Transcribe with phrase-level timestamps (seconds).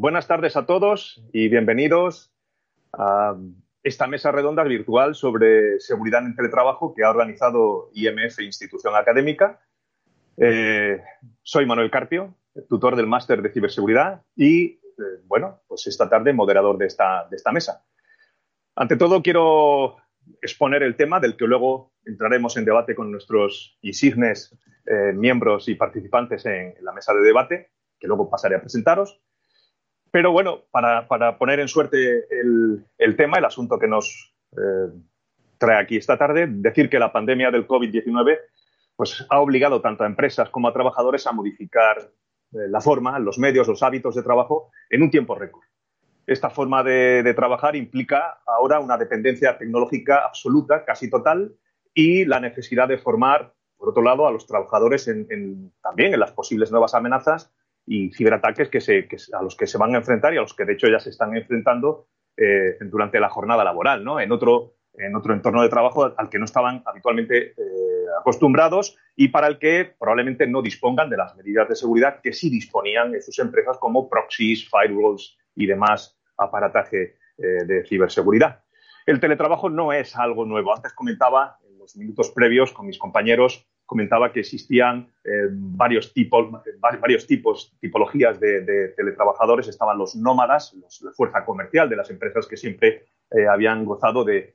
[0.00, 2.32] Buenas tardes a todos y bienvenidos
[2.92, 3.34] a
[3.82, 9.60] esta mesa redonda virtual sobre seguridad en el teletrabajo que ha organizado IMF Institución Académica.
[10.36, 11.02] Eh,
[11.42, 12.32] soy Manuel Carpio,
[12.68, 14.80] tutor del máster de ciberseguridad y, eh,
[15.24, 17.84] bueno, pues esta tarde moderador de esta, mesa.
[18.76, 19.96] Ante todo, quiero
[20.40, 25.74] exponer el tema del que luego entraremos en debate con nuestros insignes eh, miembros y
[25.74, 29.20] participantes en la mesa de debate, que luego pasaré a presentaros.
[30.10, 34.92] Pero bueno, para, poner en suerte el, tema, el asunto que nos eh,
[35.58, 38.38] trae aquí esta tarde, decir que la pandemia del COVID-19
[38.96, 41.98] pues, ha obligado tanto a empresas como a trabajadores a modificar
[42.52, 45.64] eh, la forma, los medios, los hábitos de trabajo en un tiempo récord.
[46.26, 51.54] Esta forma de, trabajar implica ahora una dependencia tecnológica absoluta, casi total,
[51.94, 55.10] y la necesidad de formar, por otro lado, a los trabajadores
[55.82, 57.50] también en las posibles nuevas amenazas
[57.88, 58.78] y ciberataques que
[59.32, 61.08] a los que se van a enfrentar y a los que de hecho ya se
[61.08, 64.20] están enfrentando eh, durante la jornada laboral, ¿no?
[64.20, 67.54] En otro, en otro entorno de trabajo al que no estaban habitualmente eh,
[68.20, 72.50] acostumbrados y para el que probablemente no dispongan de las medidas de seguridad que sí
[72.50, 78.62] disponían en sus empresas como proxies, firewalls y demás aparataje eh, de ciberseguridad.
[79.06, 80.76] El teletrabajo no es algo nuevo.
[80.76, 86.46] Antes comentaba en los minutos previos con mis compañeros comentaba que existían eh, varios tipos,
[87.00, 89.66] varios tipos, tipologías de, teletrabajadores.
[89.66, 94.54] Estaban los nómadas, la fuerza comercial de las empresas que siempre eh, habían gozado de,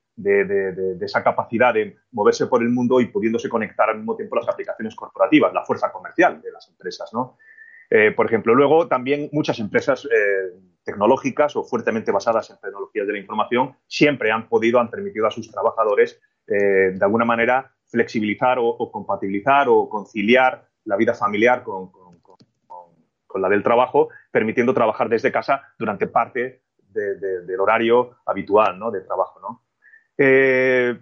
[1.01, 4.93] esa capacidad de moverse por el mundo y pudiéndose conectar al mismo tiempo las aplicaciones
[4.95, 7.11] corporativas, la fuerza comercial de las empresas.
[7.89, 10.07] Eh, por ejemplo, luego también muchas empresas
[10.83, 15.31] tecnológicas o fuertemente basadas en tecnologías de la información siempre han podido, han permitido a
[15.31, 21.91] sus trabajadores de alguna manera flexibilizar o, compatibilizar o conciliar la vida familiar con,
[23.35, 29.63] la del trabajo, permitiendo trabajar desde casa durante parte del horario habitual de trabajo.
[30.17, 30.95] Eh,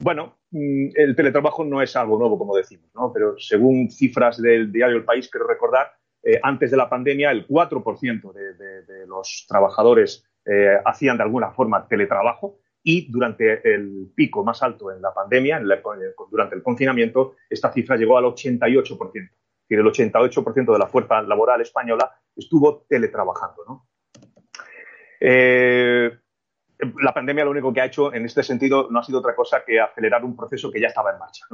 [0.00, 4.96] bueno, mm, el teletrabajo no es algo nuevo, como decimos, pero según cifras del diario
[4.96, 10.78] El País, quiero recordar, eh, antes de la pandemia el 4% de, los trabajadores eh,
[10.84, 15.60] hacían de alguna forma teletrabajo y durante el pico más alto en la pandemia,
[16.30, 19.30] durante el confinamiento, esta cifra llegó al 88%.
[19.68, 23.84] Y el 88% de la fuerza laboral española estuvo teletrabajando.
[25.20, 26.10] Eh,
[27.02, 29.62] la pandemia lo único que ha hecho en este sentido no ha sido otra cosa
[29.66, 31.44] que acelerar un proceso que ya estaba en marcha.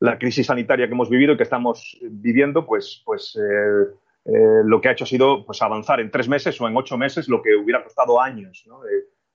[0.00, 3.84] La crisis sanitaria que hemos vivido y que estamos viviendo, pues, pues eh,
[4.24, 6.98] eh, lo que ha hecho ha sido pues, avanzar en tres meses o en ocho
[6.98, 8.64] meses lo que hubiera costado años.
[8.66, 8.80] ¿no?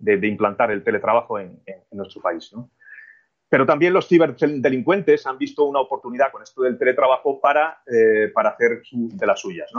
[0.01, 2.51] De, implantar el teletrabajo en, nuestro país.
[3.49, 8.51] Pero también los ciberdelincuentes han visto una oportunidad con esto del teletrabajo para, eh, para
[8.51, 9.69] hacer de las suyas.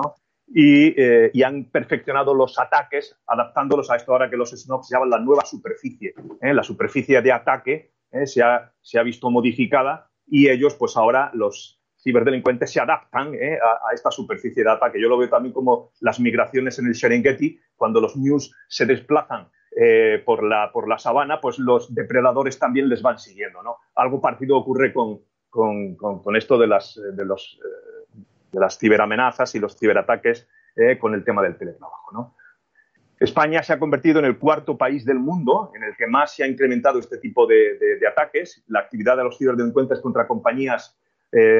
[0.54, 5.18] Eh, y, han perfeccionado los ataques adaptándolos a esto ahora que los SNOPs llaman la
[5.18, 6.14] nueva superficie.
[6.40, 6.52] ¿eh?
[6.52, 7.92] La superficie de ataque
[8.26, 13.88] se ha, se, ha, visto modificada y ellos, pues ahora los ciberdelincuentes se adaptan a,
[13.88, 15.00] a, esta superficie de ataque.
[15.00, 19.48] Yo lo veo también como las migraciones en el Serengeti, cuando los news se desplazan
[19.74, 23.62] eh, por, la, por la sabana, pues los depredadores también les van siguiendo.
[23.62, 23.78] ¿no?
[23.94, 28.18] Algo parecido ocurre con, con, esto de las, de, los, eh,
[28.52, 30.46] de las ciberamenazas y los ciberataques
[30.76, 32.12] eh, con el tema del teletrabajo.
[32.12, 32.36] ¿no?
[33.18, 36.44] España se ha convertido en el cuarto país del mundo en el que más se
[36.44, 38.62] ha incrementado este tipo de, de, ataques.
[38.66, 40.98] La actividad de los ciberdelincuentes contra compañías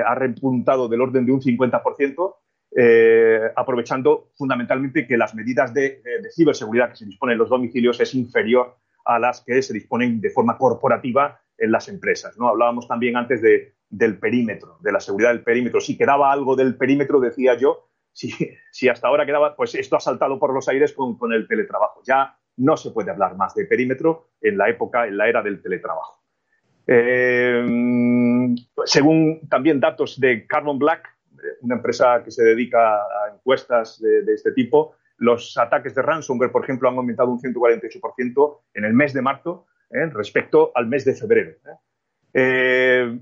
[0.05, 2.35] ha repuntado del orden de un 50%.
[2.75, 6.01] Eh, aprovechando fundamentalmente que las medidas de,
[6.35, 10.31] ciberseguridad que se disponen en los domicilios es inferior a las que se disponen de
[10.31, 12.39] forma corporativa en las empresas.
[12.39, 12.49] ¿no?
[12.49, 15.81] Hablábamos también antes de, del perímetro, de la seguridad del perímetro.
[15.81, 20.39] Si quedaba algo del perímetro, decía yo, si, hasta ahora quedaba, pues esto ha saltado
[20.39, 22.01] por los aires con, con, el teletrabajo.
[22.07, 25.61] Ya no se puede hablar más de perímetro en la época, en la era del
[25.63, 26.23] teletrabajo.
[26.87, 27.65] Eh,
[28.85, 31.09] según también datos de Carbon Black,
[31.61, 36.65] una empresa que se dedica a encuestas de, este tipo, los ataques de ransomware, por
[36.65, 40.07] ejemplo, han aumentado un 148% en el mes de marzo ¿eh?
[40.07, 41.51] respecto al mes de febrero.
[41.51, 41.77] ¿eh?
[42.35, 43.21] Eh,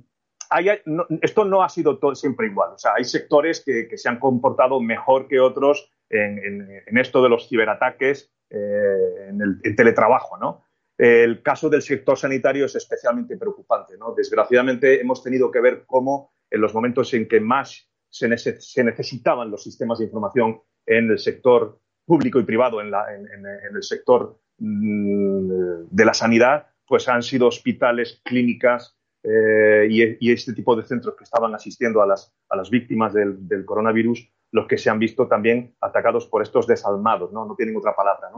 [1.23, 2.71] esto no ha sido todo, siempre igual.
[2.75, 7.49] O sea, hay sectores que, se han comportado mejor que otros en, esto de los
[7.49, 10.65] ciberataques eh, en el teletrabajo, ¿no?
[11.01, 13.97] El caso del sector sanitario es especialmente preocupante.
[13.97, 14.13] ¿no?
[14.15, 19.63] Desgraciadamente, hemos tenido que ver cómo en los momentos en que más se, necesitaban los
[19.63, 26.15] sistemas de información en el sector público y privado, en, el sector mm, de la
[26.15, 32.03] sanidad, pues han sido hospitales, clínicas eh, y, este tipo de centros que estaban asistiendo
[32.03, 37.33] a las, víctimas del, coronavirus los que se han visto también atacados por estos desalmados,
[37.33, 37.45] ¿no?
[37.47, 38.31] No tienen otra palabra.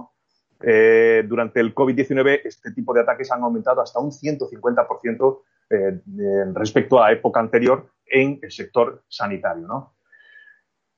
[0.61, 5.41] Eh, durante el COVID-19 este tipo de ataques han aumentado hasta un 150%
[5.71, 6.03] eh,
[6.55, 9.95] respecto a la época anterior en el sector sanitario.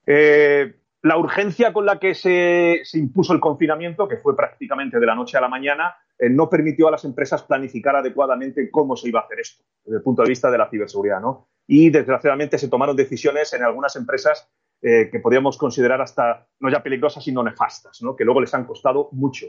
[0.05, 5.15] Eh, la urgencia con la que se, impuso el confinamiento, que fue prácticamente de la
[5.15, 5.95] noche a la mañana,
[6.31, 10.03] no permitió a las empresas planificar adecuadamente cómo se iba a hacer esto desde el
[10.03, 11.21] punto de vista de la ciberseguridad.
[11.67, 14.49] Y desgraciadamente se tomaron decisiones en algunas empresas
[14.81, 18.15] eh, que podríamos considerar hasta no ya peligrosas, sino nefastas, ¿no?
[18.15, 19.47] que luego les han costado mucho,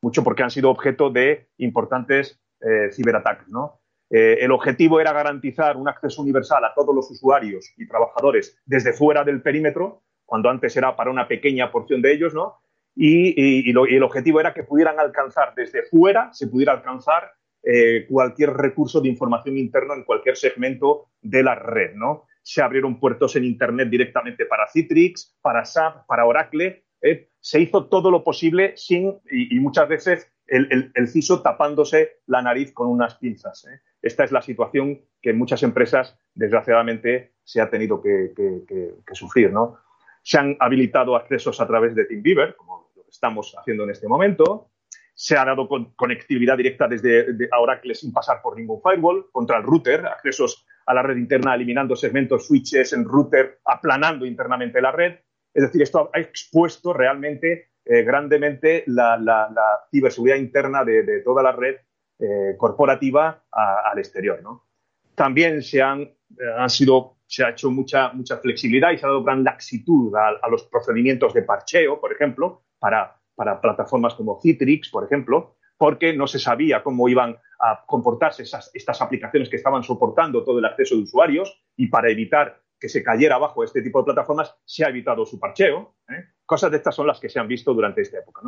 [0.00, 3.48] mucho porque han sido objeto de importantes eh, ciberataques.
[3.48, 3.80] ¿no?
[4.10, 8.92] Eh, el objetivo era garantizar un acceso universal a todos los usuarios y trabajadores desde
[8.92, 12.60] fuera del perímetro, cuando antes era para una pequeña porción de ellos, ¿no?
[12.94, 17.32] Y, el objetivo era que pudieran alcanzar desde fuera, se pudiera alcanzar
[18.08, 22.26] cualquier recurso de información interna en cualquier segmento de la red, ¿no?
[22.46, 26.84] se abrieron puertos en Internet directamente para Citrix, para SAP, para Oracle.
[27.02, 27.28] ¿eh?
[27.40, 32.88] se hizo todo lo posible sin, y, muchas veces el, CISO tapándose la nariz con
[32.88, 33.66] unas pinzas.
[34.02, 38.32] Esta es la situación que en muchas empresas, desgraciadamente, se ha tenido que,
[39.12, 39.52] sufrir.
[39.52, 39.78] ¿no?
[40.22, 44.70] Se han habilitado accesos a través de TeamViewer, como estamos haciendo en este momento.
[45.14, 50.04] Se ha dado conectividad directa desde Oracle sin pasar por ningún firewall contra el router,
[50.06, 55.16] accesos a la red interna, eliminando segmentos, switches en router, aplanando internamente la red.
[55.54, 59.48] Es decir, esto ha expuesto realmente eh, grandemente la,
[59.90, 61.76] ciberseguridad interna de, toda la red
[62.18, 64.40] eh, corporativa al exterior.
[65.14, 66.14] También se han, eh,
[66.56, 70.48] han sido, se ha hecho mucha, mucha flexibilidad y se ha dado gran laxitud a,
[70.48, 76.26] los procedimientos de parcheo, por ejemplo, para, para plataformas como Citrix, por ejemplo, porque no
[76.26, 81.02] se sabía cómo iban a comportarse estas aplicaciones que estaban soportando todo el acceso de
[81.02, 85.24] usuarios y para evitar que se cayera abajo este tipo de plataformas, se ha evitado
[85.24, 85.96] su parcheo.
[86.08, 86.24] ¿eh?
[86.44, 88.42] Cosas de estas son las que se han visto durante esta época.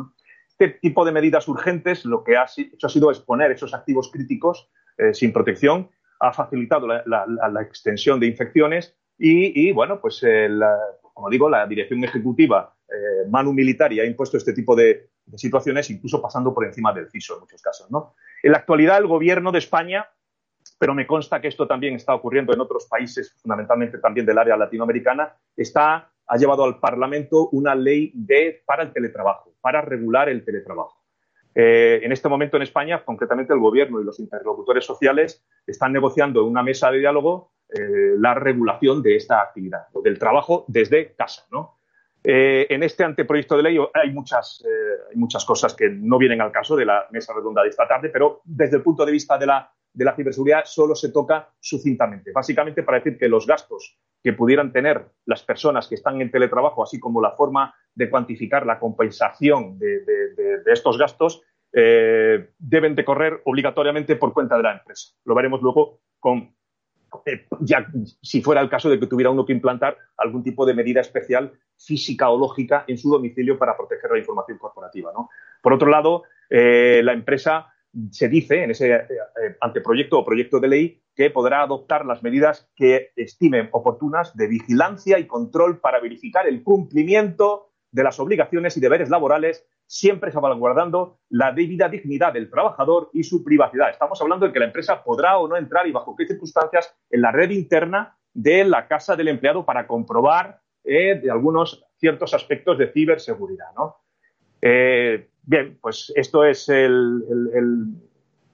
[0.59, 4.69] Este tipo de medidas urgentes lo que ha hecho ha sido exponer esos activos críticos
[4.97, 5.89] eh, sin protección,
[6.19, 10.49] ha facilitado la, extensión de infecciones y, bueno, pues eh,
[11.13, 12.75] como digo, la dirección ejecutiva
[13.29, 17.41] Manu Militari ha impuesto este tipo de, situaciones, incluso pasando por encima del CISO en
[17.41, 17.87] muchos casos.
[18.41, 20.07] En la actualidad, el gobierno de España,
[20.79, 24.57] pero me consta que esto también está ocurriendo en otros países, fundamentalmente también del área
[24.57, 30.45] latinoamericana, está, ha llevado al Parlamento una ley de, para el teletrabajo, para regular el
[30.45, 31.03] teletrabajo.
[31.55, 36.41] Eh, en este momento en España, concretamente el gobierno y los interlocutores sociales están negociando
[36.41, 41.47] en una mesa de diálogo eh, la regulación de esta actividad, del trabajo desde casa.
[42.23, 44.63] Eh, en este anteproyecto de ley hay muchas,
[45.09, 48.09] hay muchas cosas que no vienen al caso de la mesa redonda de esta tarde,
[48.09, 52.31] pero desde el punto de vista de la, de la ciberseguridad solo se toca sucintamente.
[52.31, 56.83] Básicamente para decir que los gastos que pudieran tener las personas que están en teletrabajo,
[56.83, 60.01] así como la forma de cuantificar la compensación de,
[60.65, 65.13] estos gastos, eh, deben de correr obligatoriamente por cuenta de la empresa.
[65.25, 66.53] Lo veremos luego con
[67.25, 67.87] eh, ya
[68.21, 71.53] si fuera el caso de que tuviera uno que implantar algún tipo de medida especial
[71.77, 75.11] física o lógica en su domicilio para proteger la información corporativa.
[75.61, 77.73] Por otro lado, eh, la empresa
[78.11, 79.07] se dice en ese
[79.61, 85.19] anteproyecto o proyecto de ley que podrá adoptar las medidas que estimen oportunas de vigilancia
[85.19, 91.51] y control para verificar el cumplimiento de las obligaciones y deberes laborales siempre salvaguardando la
[91.51, 93.89] debida dignidad del trabajador y su privacidad.
[93.89, 97.21] Estamos hablando de que la empresa podrá o no entrar y bajo qué circunstancias en
[97.21, 102.77] la red interna de la casa del empleado para comprobar eh, de algunos ciertos aspectos
[102.77, 103.71] de ciberseguridad.
[104.61, 107.25] Eh, bien, pues esto es el,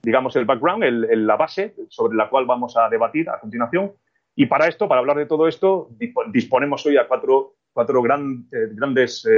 [0.06, 3.90] digamos, el background, la base sobre la cual vamos a debatir a continuación.
[4.36, 5.88] Y para esto, para hablar de todo esto,
[6.32, 9.28] disponemos hoy a cuatro, eh, grandes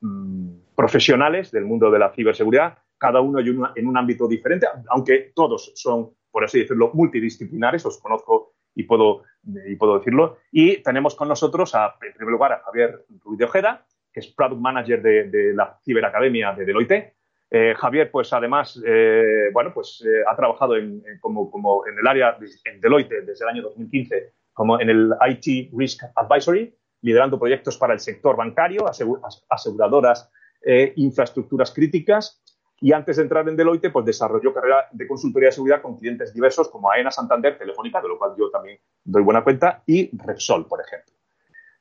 [0.00, 5.70] mm, profesionales del mundo de la ciberseguridad, cada uno en un ámbito diferente, aunque todos
[5.76, 9.22] son, por así decirlo, multidisciplinares, os conozco y puedo,
[9.68, 10.38] y puedo decirlo.
[10.50, 14.60] Y tenemos con nosotros, en primer lugar, a Javier Ruiz de Ojeda, que es Product
[14.60, 17.13] Manager de, la Ciberacademia de Deloitte.
[17.56, 22.36] Eh, Javier, pues además, eh, bueno, pues eh, ha trabajado en, como, en el área
[22.64, 27.92] en Deloitte desde el año 2015 como en el IT Risk Advisory liderando proyectos para
[27.92, 28.86] el sector bancario,
[29.50, 30.32] aseguradoras,
[30.64, 32.42] eh, infraestructuras críticas.
[32.80, 36.32] Y antes de entrar en Deloitte, pues desarrolló carrera de consultoría de seguridad con clientes
[36.34, 40.66] diversos como AENA, Santander, Telefónica, de lo cual yo también doy buena cuenta, y Repsol,
[40.66, 41.14] por ejemplo.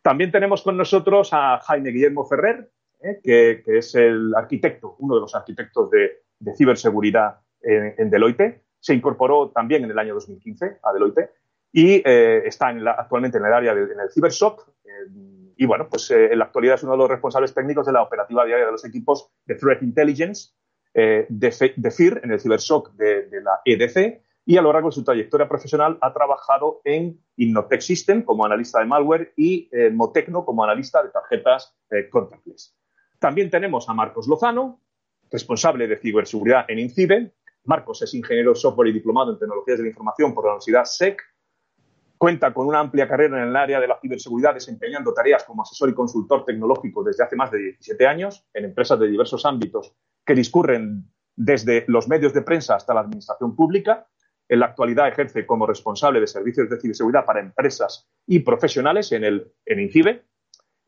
[0.04, 2.70] También tenemos con nosotros a Jaime Guillermo Ferrer,
[3.04, 6.24] eh, que, es el arquitecto, uno de los arquitectos de,
[6.56, 8.64] ciberseguridad en, Deloitte.
[8.80, 11.30] Se incorporó también en el año 2015 a Deloitte
[11.72, 14.68] y eh, está actualmente en el área del de, CyberSOC.
[14.86, 14.90] Eh,
[15.58, 18.46] y bueno, pues en la actualidad es uno de los responsables técnicos de la operativa
[18.46, 20.52] diaria de los equipos de Threat Intelligence,
[20.94, 24.96] de, de, FIR, en el CyberSOC de, de la EDC, y a lo largo de
[24.96, 30.44] su trayectoria profesional ha trabajado en Innotech System como analista de malware y en Motecno
[30.46, 31.76] como analista de tarjetas
[32.12, 32.76] contactless.
[33.24, 34.82] También tenemos a Marcos Lozano,
[35.32, 37.32] responsable de ciberseguridad en INCIBE.
[37.64, 41.22] Marcos es ingeniero software y diplomado en tecnologías de la información por la Universidad SEC.
[42.18, 45.88] Cuenta con una amplia carrera en el área de la ciberseguridad, desempeñando tareas como asesor
[45.88, 49.94] y consultor tecnológico desde hace más de 17 años en empresas de diversos ámbitos
[50.26, 54.06] que discurren desde los medios de prensa hasta la administración pública.
[54.50, 59.24] En la actualidad ejerce como responsable de servicios de ciberseguridad para empresas y profesionales en,
[59.24, 60.26] el, en INCIBE.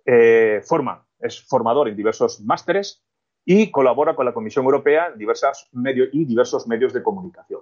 [0.06, 3.04] Eh, forma es formador en diversos másteres
[3.46, 7.62] y colabora con la Comisión Europea en diversos medios y diversos medios de comunicación.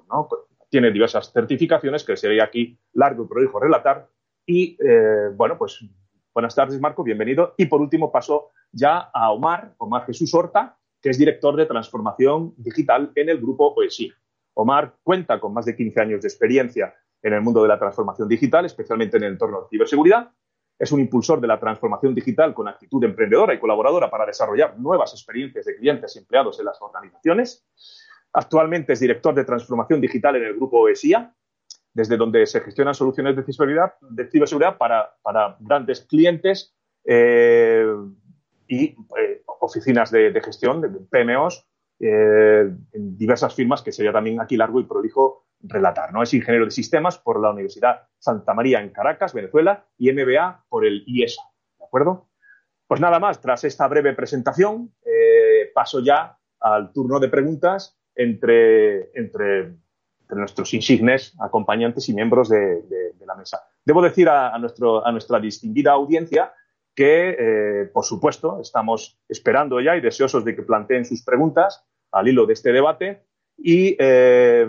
[0.69, 4.07] Tiene diversas certificaciones que sería aquí largo y prolijo relatar.
[4.45, 5.85] Y eh, bueno, pues
[6.33, 7.53] buenas tardes, Marco, bienvenido.
[7.57, 12.53] Y por último paso ya a Omar, Omar Jesús Horta, que es director de transformación
[12.57, 14.11] digital en el grupo OESI.
[14.55, 18.27] Omar cuenta con más de 15 años de experiencia en el mundo de la transformación
[18.27, 20.31] digital, especialmente en el entorno de ciberseguridad,
[20.83, 25.13] es un impulsor de la transformación digital con actitud emprendedora y colaboradora para desarrollar nuevas
[25.13, 27.65] experiencias de clientes y empleados en las organizaciones.
[28.33, 31.33] Actualmente es director de transformación digital en el grupo ESIA,
[31.93, 35.15] desde donde se gestionan soluciones de ciberseguridad, de ciberseguridad para,
[35.61, 36.75] grandes clientes
[37.05, 37.87] eh,
[38.67, 41.65] y eh, oficinas de, gestión, de PMOs,
[42.01, 46.13] eh, en diversas firmas, que sería también aquí largo y prolijo relatar.
[46.13, 46.21] ¿no?
[46.21, 50.85] Es ingeniero de sistemas por la Universidad Santa María en Caracas, Venezuela, y MBA por
[50.85, 51.41] el IESA.
[51.79, 52.29] ¿De acuerdo?
[52.87, 59.09] Pues nada más, tras esta breve presentación, eh, paso ya al turno de preguntas entre,
[59.17, 59.77] entre,
[60.29, 62.83] nuestros insignes acompañantes y miembros de,
[63.25, 63.61] la mesa.
[63.85, 66.53] Debo decir a, nuestro, a nuestra distinguida audiencia
[66.93, 72.27] que, eh, por supuesto, estamos esperando ya y deseosos de que planteen sus preguntas al
[72.27, 73.23] hilo de este debate
[73.57, 74.67] y eh,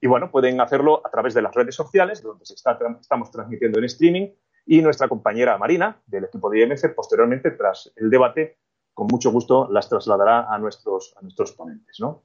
[0.00, 3.78] y bueno, pueden hacerlo a través de las redes sociales, donde se está, estamos transmitiendo
[3.78, 4.28] en streaming,
[4.66, 8.58] y nuestra compañera Marina, del equipo de IMF, posteriormente, tras el debate,
[8.92, 11.98] con mucho gusto las trasladará a nuestros, a nuestros ponentes.
[12.00, 12.24] ¿no?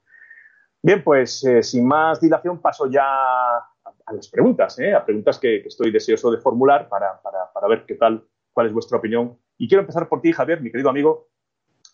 [0.82, 4.94] Bien, pues eh, sin más dilación paso ya a, las preguntas, ¿eh?
[4.94, 8.74] a preguntas que, estoy deseoso de formular para, para, para ver qué tal, cuál es
[8.74, 9.39] vuestra opinión.
[9.58, 11.30] Y quiero empezar por ti, Javier, mi querido amigo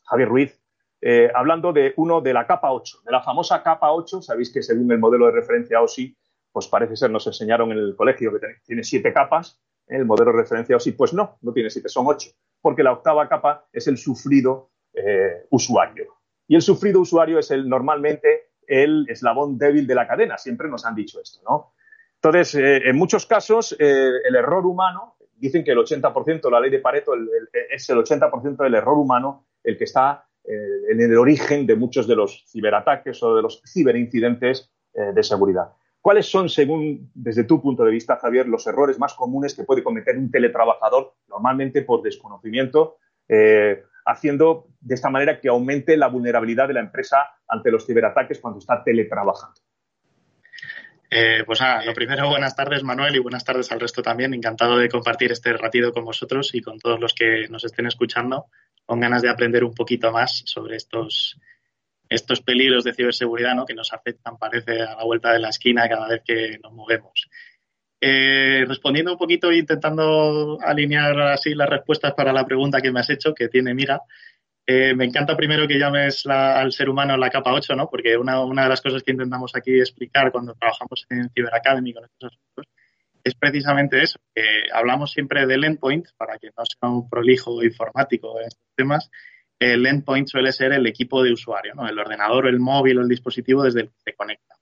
[0.05, 0.59] Javier Ruiz,
[1.01, 4.21] eh, hablando de uno de la capa 8, de la famosa capa 8.
[4.21, 6.15] Sabéis que según el modelo de referencia OSI,
[6.51, 9.61] pues parece ser, nos enseñaron en el colegio que tiene siete capas.
[9.87, 9.97] ¿eh?
[9.97, 13.29] El modelo de referencia OSI, pues no, no tiene siete, son ocho, porque la octava
[13.29, 16.17] capa es el sufrido eh, usuario.
[16.47, 20.37] Y el sufrido usuario es el, normalmente el eslabón débil de la cadena.
[20.37, 21.73] Siempre nos han dicho esto, ¿no?
[22.21, 27.13] Entonces, en muchos casos, el error humano, dicen que el 80%, la ley de Pareto,
[27.69, 32.15] es el 80% del error humano el que está en el origen de muchos de
[32.15, 35.69] los ciberataques o de los ciberincidentes eh, de seguridad.
[36.01, 39.83] ¿Cuáles son, según desde tu punto de vista, Javier, los errores más comunes que puede
[39.83, 46.67] cometer un teletrabajador, normalmente por desconocimiento, eh, haciendo de esta manera que aumente la vulnerabilidad
[46.67, 49.59] de la empresa ante los ciberataques cuando está teletrabajando?
[51.47, 54.31] pues nada, lo primero, buenas tardes Manuel y buenas tardes al resto también.
[54.35, 58.45] Encantado de compartir este ratito con vosotros y con todos los que nos estén escuchando
[58.89, 61.37] con ganas de aprender un poquito más sobre estos,
[62.09, 63.63] estos peligros de ciberseguridad ¿no?
[63.63, 67.29] que nos afectan, parece, a la vuelta de la esquina cada vez que nos movemos.
[68.01, 73.01] Eh, respondiendo un poquito e intentando alinear así las respuestas para la pregunta que me
[73.01, 74.01] has hecho, que tiene mira,
[74.65, 77.87] eh, me encanta primero que llames al ser humano la capa 8, ¿no?
[77.91, 81.93] porque una, una, de las cosas que intentamos aquí explicar cuando trabajamos en Cyber Academy
[81.93, 82.65] con estos asuntos
[83.23, 88.39] es precisamente eso, que hablamos siempre del endpoint, para que no sea un prolijo informático
[88.39, 89.11] en estos temas,
[89.59, 91.87] el endpoint suele ser el equipo de usuario, ¿no?
[91.87, 94.55] el ordenador, el móvil o el dispositivo desde el que se conecta.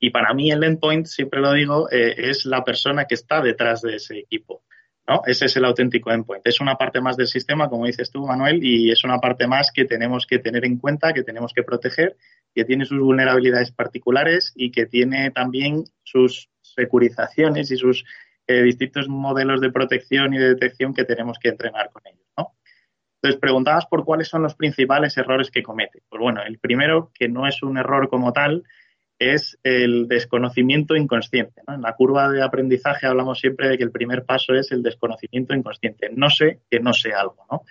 [0.00, 3.82] Y para mí el endpoint, siempre lo digo, eh, es la persona que está detrás
[3.82, 4.62] de ese equipo.
[5.08, 5.22] ¿no?
[5.24, 6.46] Ese es el auténtico endpoint.
[6.46, 9.70] Es una parte más del sistema, como dices tú, Manuel, y es una parte más
[9.72, 12.16] que tenemos que tener en cuenta, que tenemos que proteger,
[12.54, 18.04] que tiene sus vulnerabilidades particulares y que tiene también sus securizaciones y sus
[18.46, 22.52] eh, distintos modelos de protección y de detección que tenemos que entrenar con ellos, ¿no?
[23.16, 26.02] Entonces, preguntabas por cuáles son los principales errores que comete.
[26.08, 28.62] Pues bueno, el primero, que no es un error como tal,
[29.18, 31.62] es el desconocimiento inconsciente.
[31.66, 35.54] En la curva de aprendizaje hablamos siempre de que el primer paso es el desconocimiento
[35.54, 36.10] inconsciente.
[36.14, 37.62] No sé que no sé algo, ¿no?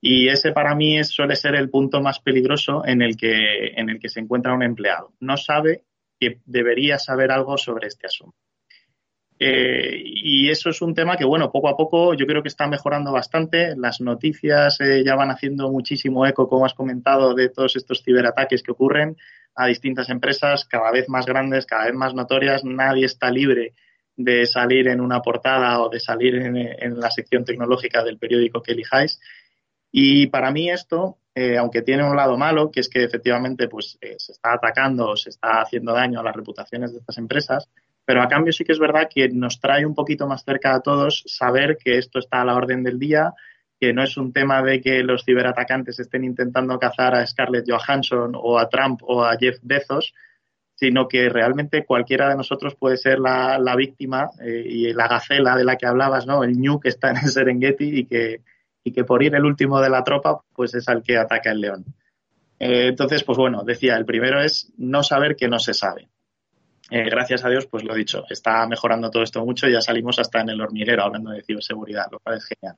[0.00, 4.00] Y ese para mí suele ser el punto más peligroso en el, que, en el
[4.00, 5.12] que se encuentra un empleado.
[5.20, 5.84] No sabe
[6.22, 8.36] que debería saber algo sobre este asunto.
[9.40, 12.68] Eh, y eso es un tema que, bueno, poco a poco yo creo que está
[12.68, 13.74] mejorando bastante.
[13.76, 18.62] Las noticias eh, ya van haciendo muchísimo eco, como has comentado, de todos estos ciberataques
[18.62, 19.16] que ocurren
[19.56, 22.62] a distintas empresas, cada vez más grandes, cada vez más notorias.
[22.64, 23.74] Nadie está libre
[24.14, 28.62] de salir en una portada o de salir en, en la sección tecnológica del periódico
[28.62, 29.18] que elijáis.
[29.90, 33.96] Y para mí esto, eh, aunque tiene un lado malo, que es que efectivamente pues,
[34.00, 37.68] eh, se está atacando o se está haciendo daño a las reputaciones de estas empresas,
[38.04, 40.80] pero a cambio sí que es verdad que nos trae un poquito más cerca a
[40.80, 43.32] todos saber que esto está a la orden del día,
[43.80, 48.32] que no es un tema de que los ciberatacantes estén intentando cazar a Scarlett Johansson
[48.34, 50.12] o a Trump o a Jeff Bezos,
[50.74, 55.64] sino que realmente cualquiera de nosotros puede ser la, víctima eh, y la gacela de
[55.64, 56.44] la que hablabas, ¿no?
[56.44, 58.40] El ñu que está en el Serengeti y que,
[58.84, 61.60] y que por ir el último de la tropa, pues es al que ataca el
[61.60, 61.84] león.
[62.58, 66.08] Eh, entonces, pues bueno, decía, el primero es no saber que no se sabe.
[66.90, 70.40] Eh, gracias a Dios, pues lo dicho, está mejorando todo esto mucho, ya salimos hasta
[70.40, 72.76] en el hormiguero hablando de ciberseguridad, lo cual es genial.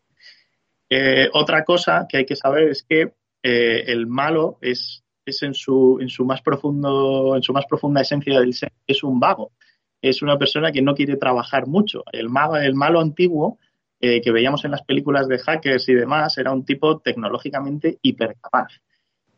[0.89, 5.99] Eh, otra cosa que hay que saber es que el malo es, es en, su,
[6.01, 9.53] en, su más profundo, en su más profunda esencia del ser, es un vago,
[10.01, 12.05] es una persona que no quiere trabajar mucho.
[12.11, 13.59] El, mago, el malo antiguo
[14.01, 18.81] eh, que veíamos en las películas de hackers y demás, era un tipo tecnológicamente hipercapaz.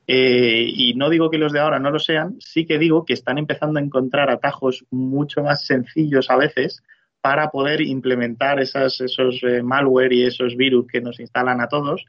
[0.07, 3.13] Eh, y no digo que los de ahora no lo sean, sí que digo que
[3.13, 6.83] están empezando a encontrar atajos mucho más sencillos a veces
[7.21, 12.05] para poder implementar esas, esos eh, malware y esos virus que nos instalan a todos.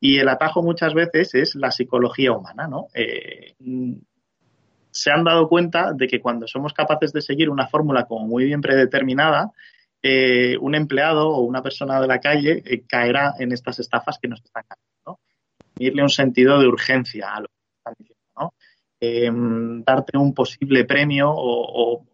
[0.00, 2.88] Y el atajo muchas veces es la psicología humana, ¿no?
[4.96, 8.44] se han dado cuenta de que cuando somos capaces de seguir una fórmula como muy
[8.44, 9.52] bien predeterminada,
[10.02, 14.28] eh, un empleado o una persona de la calle eh, caerá en estas estafas que
[14.28, 15.20] nos están haciendo.
[15.78, 18.54] Irle un sentido de urgencia a lo que están diciendo, ¿no?
[19.00, 22.06] Em, darte un posible premio o, o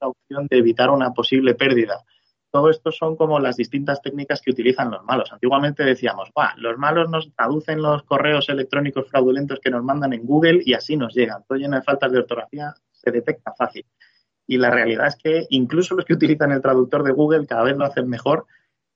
[0.00, 2.02] la opción de evitar una posible pérdida.
[2.50, 5.32] Todo esto son como las distintas técnicas que utilizan los malos.
[5.32, 10.60] Antiguamente decíamos, los malos nos traducen los correos electrónicos fraudulentos que nos mandan en Google
[10.64, 11.44] y así nos llegan.
[11.48, 13.86] Todo lleno de faltas de ortografía se detecta fácil
[14.46, 17.76] y la realidad es que incluso los que utilizan el traductor de Google cada vez
[17.76, 18.46] lo hacen mejor.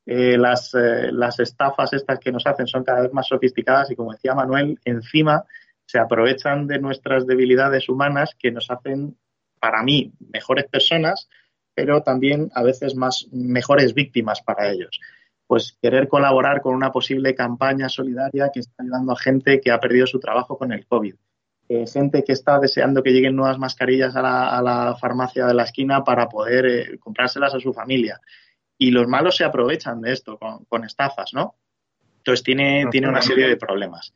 [0.05, 3.97] Eh, las, eh, las estafas estas que nos hacen son cada vez más sofisticadas y
[3.97, 5.45] como decía Manuel, encima
[5.85, 9.17] se aprovechan de nuestras debilidades humanas que nos hacen,
[9.61, 11.29] para mí, mejores personas,
[11.75, 15.01] pero también a veces más mejores víctimas para ellos.
[15.47, 19.81] Pues querer colaborar con una posible campaña solidaria que está ayudando a gente que ha
[19.81, 21.15] perdido su trabajo con el COVID
[21.69, 26.05] eh, gente que está deseando que lleguen nuevas mascarillas a la, farmacia de la esquina
[26.05, 28.21] para poder eh, comprárselas a su familia.
[28.79, 31.57] Y los malos se aprovechan de esto con, estafas, ¿no?
[32.19, 34.13] Entonces tiene, tiene una serie de problemas.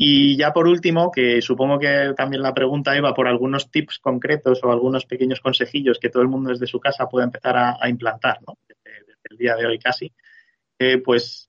[0.00, 4.62] Y ya por último, que supongo que también la pregunta iba por algunos tips concretos
[4.62, 8.38] o algunos pequeños consejillos que todo el mundo desde su casa puede empezar a, implantar,
[8.46, 8.58] ¿no?
[8.68, 10.12] Desde, el día de hoy casi.
[10.78, 11.47] Eh, pues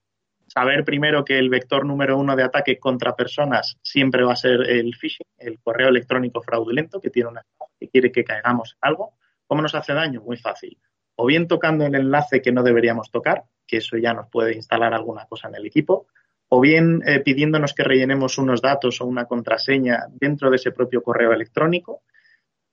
[0.50, 4.70] saber primero que el vector número uno de ataque contra personas siempre va a ser
[4.70, 7.46] el phishing, el correo electrónico fraudulento que tiene una
[7.80, 9.14] que quiere que caigamos en algo.
[9.48, 10.22] ¿Cómo nos hace daño?
[10.22, 10.78] Muy fácil.
[11.16, 14.94] O bien tocando el enlace que no deberíamos tocar, que eso ya nos puede instalar
[14.94, 16.08] alguna cosa en el equipo,
[16.50, 21.04] o bien eh, pidiéndonos que rellenemos unos datos o una contraseña dentro de ese propio
[21.04, 22.04] correo electrónico,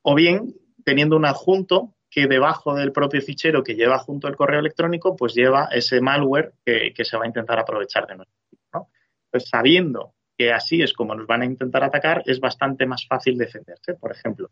[0.03, 4.61] o bien teniendo un adjunto que debajo del propio fichero que lleva junto al correo
[4.61, 8.61] electrónico, pues lleva ese malware que, se va a intentar aprovechar de nosotros.
[8.73, 8.89] ¿no?
[9.31, 13.39] Pues sabiendo que así es como nos van a intentar atacar, es bastante más fácil
[13.39, 13.95] defenderse.
[13.95, 14.51] Por ejemplo,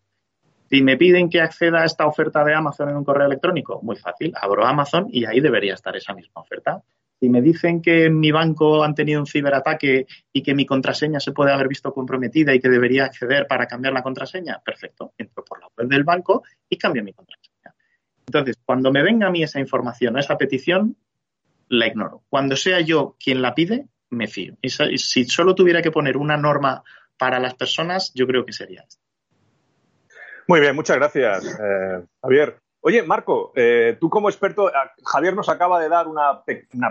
[0.70, 3.96] si me piden que acceda a esta oferta de Amazon en un correo electrónico, muy
[3.96, 6.82] fácil, abro Amazon y ahí debería estar esa misma oferta.
[7.24, 11.20] Si me dicen que en mi banco han tenido un ciberataque y que mi contraseña
[11.20, 15.42] se puede haber visto comprometida y que debería acceder para cambiar la contraseña, perfecto, entro
[15.42, 17.74] por la web del banco y cambio mi contraseña.
[18.26, 20.98] Entonces, cuando me venga a mí esa información, esa petición,
[21.68, 22.24] la ignoro.
[22.28, 24.58] Cuando sea yo quien la pide, me fío.
[24.60, 26.82] Y si solo tuviera que poner una norma
[27.16, 29.02] para las personas, yo creo que sería esta.
[30.46, 32.58] Muy bien, muchas gracias, eh, Javier.
[32.86, 34.70] Oye, Marco, eh, tú como experto,
[35.06, 36.42] Javier nos acaba de dar una,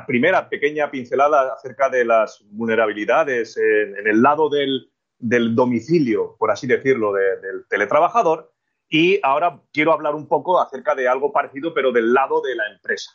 [0.07, 7.13] primera pequeña pincelada acerca de las vulnerabilidades en, el lado del, domicilio, por así decirlo,
[7.13, 8.51] del teletrabajador.
[8.89, 12.63] Y ahora quiero hablar un poco acerca de algo parecido, pero del lado de la
[12.73, 13.11] empresa.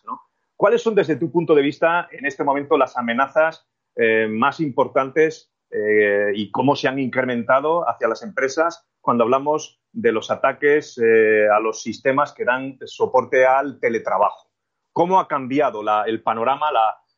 [0.54, 5.52] ¿Cuáles son, desde tu punto de vista, en este momento las amenazas eh, más importantes
[5.72, 11.48] eh, y cómo se han incrementado hacia las empresas cuando hablamos de los ataques eh,
[11.48, 14.48] a los sistemas que dan soporte al teletrabajo?
[14.92, 16.68] ¿Cómo ha cambiado el panorama,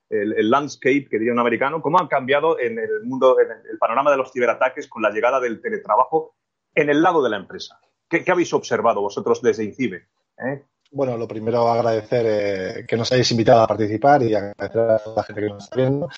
[0.09, 4.11] el, landscape, que diría un americano, cómo ha cambiado en el mundo, en el panorama
[4.11, 6.35] de los ciberataques con la llegada del teletrabajo
[6.75, 7.81] en el lado de la empresa?
[8.09, 9.97] ¿Qué, habéis observado vosotros desde INCIBE?
[10.39, 10.63] ¿Eh?
[10.91, 15.23] Bueno, lo primero agradecer eh, que nos hayáis invitado a participar y agradecer a la
[15.23, 16.09] gente que nos está viendo.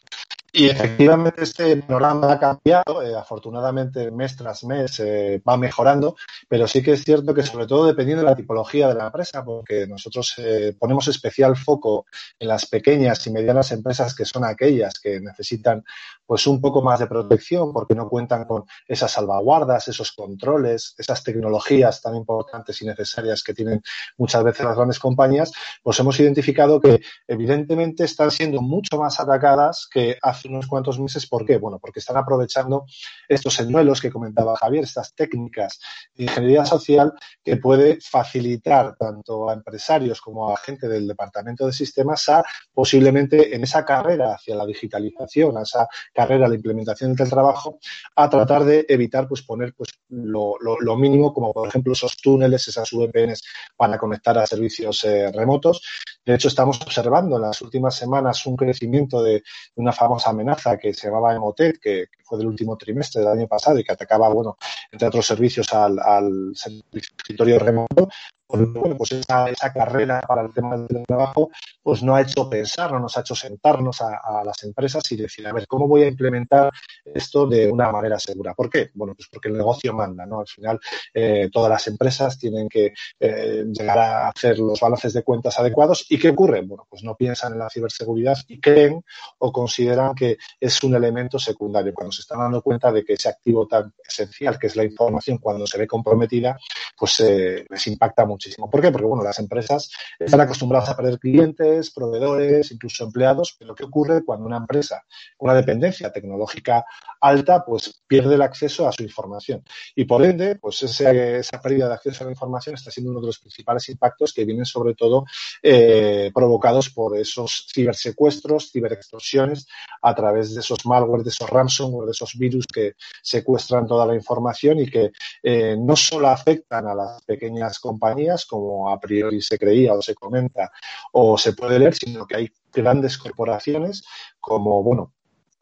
[0.55, 6.15] Y efectivamente este panorama ha cambiado, eh, afortunadamente mes tras mes eh, va mejorando,
[6.47, 9.43] pero sí que es cierto que sobre todo dependiendo de la tipología de la empresa,
[9.43, 12.05] porque nosotros eh, ponemos especial foco
[12.39, 15.85] en las pequeñas y medianas empresas que son aquellas que necesitan
[16.27, 21.25] pues un poco más de protección porque no cuentan con esas salvaguardas, esos controles, esas
[21.25, 23.83] tecnologías tan importantes y necesarias que tienen
[24.19, 25.51] muchas veces las grandes compañías,
[25.83, 31.27] pues hemos identificado que evidentemente están siendo mucho más atacadas que hace unos cuantos meses.
[31.27, 31.59] ¿Por qué?
[31.59, 32.87] Bueno, porque están aprovechando
[33.29, 35.81] estos señuelos que comentaba Javier, estas técnicas
[36.15, 41.73] de ingeniería social que puede facilitar tanto a empresarios como a gente del departamento de
[41.73, 47.29] sistemas a posiblemente en esa carrera hacia la digitalización, a esa carrera la implementación del
[47.29, 47.79] trabajo,
[48.17, 50.57] a tratar de evitar pues poner pues lo,
[50.97, 53.43] mínimo, como por ejemplo esos túneles, esas VPNs
[53.77, 55.83] para conectar a servicios eh, remotos.
[56.25, 59.43] De hecho, estamos observando en las últimas semanas un crecimiento de
[59.77, 63.79] una famosa amenaza que se llamaba Emotet, que, fue del último trimestre del año pasado
[63.79, 64.57] y que atacaba, bueno,
[64.91, 66.53] entre otros servicios al, al
[66.93, 68.09] escritorio remoto,
[68.53, 71.51] bueno, pues esa, esa, carrera para el tema del trabajo,
[71.83, 75.47] pues no ha hecho pensar, no nos ha hecho sentarnos a, las empresas y decir,
[75.47, 76.71] a ver, ¿cómo voy a implementar
[77.05, 78.55] esto de una manera segura?
[78.55, 78.91] ¿Por qué?
[78.95, 80.41] Bueno, pues porque el negocio manda, ¿no?
[80.41, 80.81] Al final,
[81.15, 86.07] eh, todas las empresas tienen que eh, llegar a hacer los balances de cuentas adecuados.
[86.09, 86.63] ¿Y qué ocurre?
[86.63, 89.03] Bueno, pues no piensan en la ciberseguridad y creen
[89.39, 91.95] o consideran que es un elemento secundario.
[91.95, 95.39] Cuando se están dando cuenta de que ese activo tan esencial, que es la información,
[95.39, 96.59] cuando se ve comprometida,
[96.99, 98.91] pues eh, les impacta mucho ¿Por qué?
[98.91, 104.25] Porque, bueno, las empresas están acostumbradas a perder clientes, proveedores, incluso empleados, pero ¿qué ocurre
[104.25, 105.05] cuando una empresa,
[105.39, 106.85] una dependencia tecnológica
[107.21, 109.65] alta, pues pierde el acceso a su información?
[109.95, 113.27] Y por ende, pues esa pérdida de acceso a la información está siendo uno de
[113.27, 115.25] los principales impactos que vienen sobre todo
[115.63, 119.67] eh, provocados por esos cibersecuestros, ciberextorsiones
[120.01, 124.15] a través de esos malware, de esos ransomware, de esos virus que secuestran toda la
[124.15, 129.59] información y que eh, no solo afectan a las pequeñas compañías, como a priori se
[129.59, 130.71] creía o se comenta
[131.13, 134.05] o se puede leer, sino que hay grandes corporaciones
[134.41, 135.13] como, bueno,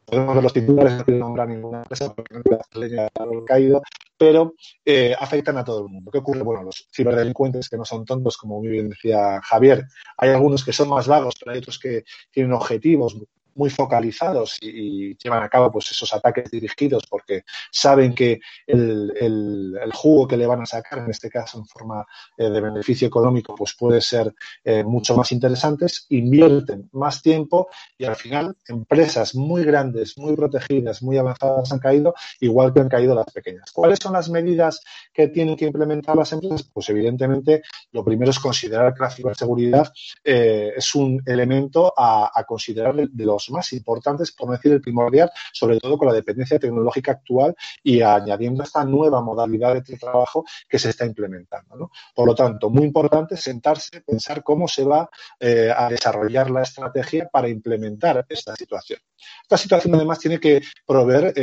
[0.05, 2.41] podemos ver los titulares, no quiero nombrar ninguna empresa porque no
[2.79, 3.09] leña
[3.45, 3.81] caído,
[4.17, 4.53] pero
[4.85, 6.11] eh, afectan a todo el mundo.
[6.11, 6.43] ¿Qué ocurre?
[6.43, 9.85] Bueno, los ciberdelincuentes que no son tontos, como muy bien decía Javier,
[10.17, 13.17] hay algunos que son más vagos, pero hay otros que tienen objetivos
[13.55, 19.91] muy focalizados y, llevan a cabo pues esos ataques dirigidos porque saben que el, el,
[19.93, 22.05] jugo que le van a sacar, en este caso en forma
[22.37, 24.33] eh, de beneficio económico, pues puede ser
[24.63, 31.03] eh, mucho más interesantes, invierten más tiempo y al final empresas muy grandes, muy protegidas,
[31.03, 33.71] muy avanzadas han caído, igual que han caído las pequeñas.
[33.71, 34.81] ¿Cuáles son las medidas
[35.13, 36.69] que tienen que implementar las empresas?
[36.73, 39.91] Pues evidentemente lo primero es considerar que la ciberseguridad
[40.23, 44.81] eh, es un elemento a, a considerar de los más importantes, por no decir el
[44.81, 50.45] primordial, sobre todo con la dependencia tecnológica actual y añadiendo esta nueva modalidad de trabajo
[50.67, 51.91] que se está implementando.
[52.15, 57.27] Por lo tanto, muy importante sentarse, pensar cómo se va eh, a desarrollar la estrategia
[57.31, 58.99] para implementar esta situación.
[59.43, 61.33] Esta situación además tiene que proveer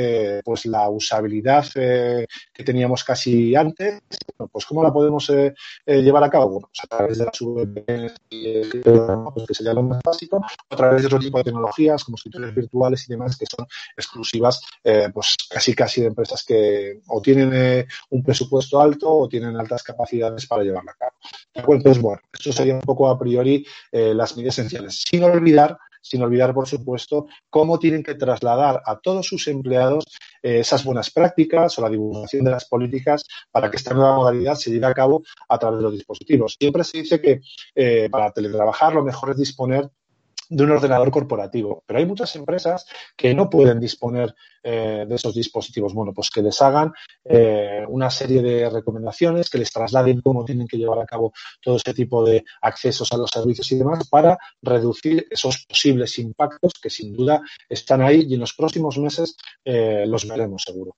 [0.44, 4.00] pues pues la usabilidad eh, que teníamos casi antes.
[4.50, 5.30] pues ¿cómo la podemos
[5.86, 6.48] llevar a cabo?
[6.48, 8.14] Bueno, pues a través de las VPNs,
[9.34, 11.52] pues, que sería lo más básico, a través de otro tipo de
[11.88, 14.60] tecnologías como escritores virtuales y demás que son exclusivas,
[15.12, 20.46] pues casi casi de empresas que o tienen un presupuesto alto o tienen altas capacidades
[20.46, 21.74] para llevarla a cabo.
[21.74, 25.04] Entonces, bueno, esto sería un poco a priori las medidas esenciales.
[25.08, 30.04] Sin olvidar sin olvidar, por supuesto, cómo tienen que trasladar a todos sus empleados
[30.42, 34.54] eh, esas buenas prácticas o la divulgación de las políticas para que esta nueva modalidad
[34.54, 36.56] se lleve a cabo a través de los dispositivos.
[36.58, 37.40] Siempre se dice que
[37.74, 39.90] eh, para teletrabajar lo mejor es disponer
[40.48, 41.82] de un ordenador corporativo.
[41.86, 45.94] Pero hay muchas empresas que no pueden disponer eh, de esos dispositivos.
[45.94, 46.92] Bueno, pues que les hagan
[47.24, 51.76] eh, una serie de recomendaciones, que les trasladen cómo tienen que llevar a cabo todo
[51.76, 56.90] ese tipo de accesos a los servicios y demás para reducir esos posibles impactos que
[56.90, 60.96] sin duda están ahí y en los próximos meses eh, los veremos seguro.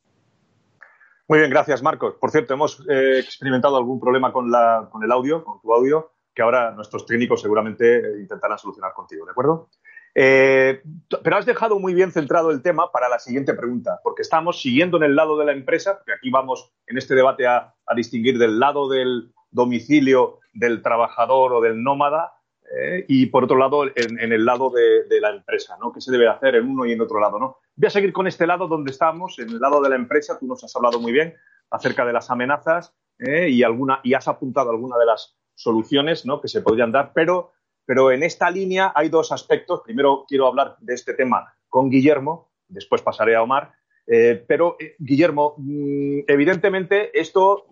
[1.30, 2.14] Muy bien, gracias, Marcos.
[2.20, 6.70] Por cierto, hemos eh, experimentado algún problema con, el audio, con tu audio, que ahora
[6.72, 9.68] nuestros técnicos seguramente intentarán solucionar contigo, ¿de acuerdo?
[10.14, 10.82] Eh,
[11.22, 14.96] pero has dejado muy bien centrado el tema para la siguiente pregunta, porque estamos siguiendo
[14.96, 18.60] en el lado de la empresa, porque aquí vamos en este debate a, distinguir del
[18.60, 22.34] lado del domicilio del trabajador o del nómada
[22.78, 25.92] eh, y por otro lado en, el lado de, la empresa, ¿no?
[25.92, 27.58] ¿Qué se debe hacer en uno y en otro lado, ¿no?
[27.74, 30.38] Voy a seguir con este lado donde estamos, en el lado de la empresa.
[30.38, 31.34] Tú nos has hablado muy bien
[31.70, 36.40] acerca de las amenazas eh, y, alguna, y has apuntado algunas de las soluciones ¿no?
[36.40, 37.52] que se podrían dar, pero,
[37.84, 39.82] pero en esta línea hay dos aspectos.
[39.84, 43.72] Primero quiero hablar de este tema con Guillermo, después pasaré a Omar.
[44.06, 47.66] Eh, pero, eh, Guillermo, mm, evidentemente esto,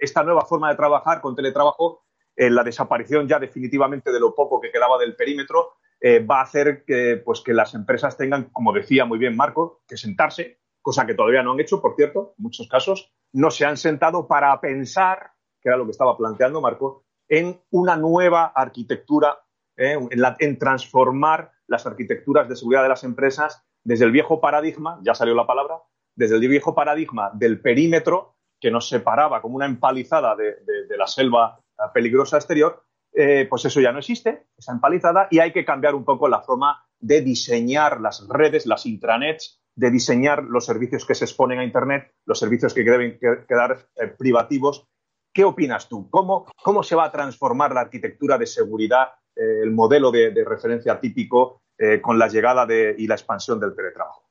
[0.00, 2.04] esta nueva forma de trabajar con teletrabajo,
[2.36, 6.84] la desaparición ya definitivamente de lo poco que quedaba del perímetro, eh, va a hacer
[6.86, 11.14] que, pues, que las empresas tengan, como decía muy bien Marco, que sentarse, cosa que
[11.14, 15.32] todavía no han hecho, por cierto, en muchos casos, no se han sentado para pensar,
[15.60, 19.38] que era lo que estaba planteando Marco, en una nueva arquitectura,
[19.76, 19.98] eh,
[20.38, 25.34] en, transformar las arquitecturas de seguridad de las empresas desde el viejo paradigma, ya salió
[25.34, 25.76] la palabra,
[26.16, 31.60] desde el viejo paradigma del perímetro que nos separaba como una empalizada de la selva
[31.94, 36.04] peligrosa exterior eh, pues eso ya no existe, esa empalizada, y hay que cambiar un
[36.04, 41.24] poco la forma de diseñar las redes, las intranets, de diseñar los servicios que se
[41.24, 44.86] exponen a Internet, los servicios que deben quedar eh, privativos.
[45.32, 46.08] ¿Qué opinas tú?
[46.10, 50.98] ¿Cómo, ¿Cómo, se va a transformar la arquitectura de seguridad, eh, el modelo de, referencia
[50.98, 51.62] típico
[52.02, 54.28] con la llegada de, y la expansión del teletrabajo?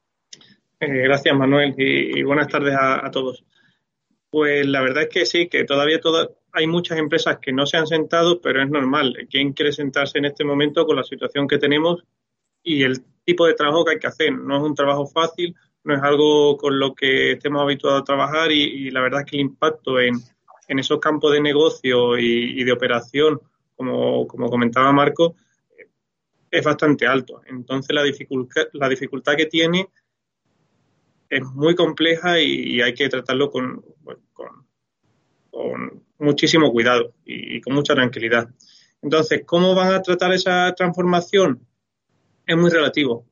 [0.80, 3.44] gracias, Manuel, y, buenas tardes a, todos.
[4.30, 6.00] Pues la verdad es que sí, que todavía
[6.54, 9.28] hay muchas empresas que no se han sentado, pero es normal.
[9.30, 12.04] ¿Quién quiere sentarse en este momento con la situación que tenemos
[12.64, 14.34] y el tipo de trabajo que hay que hacer?
[14.34, 18.52] No es un trabajo fácil, no es algo con lo que estemos habituados a trabajar
[18.52, 20.16] y, la verdad es que el impacto en,
[20.78, 23.42] esos campos de negocio y, de operación,
[23.76, 25.36] como, comentaba Marco,
[26.52, 27.42] es bastante alto.
[27.48, 29.90] Entonces la dificultad, la dificultad que tiene
[31.30, 33.84] es muy compleja y, hay que tratarlo con
[36.20, 38.50] muchísimo cuidado y, con mucha tranquilidad.
[39.02, 41.66] Entonces, ¿cómo van a tratar esa transformación?
[42.46, 43.26] Es muy relativo.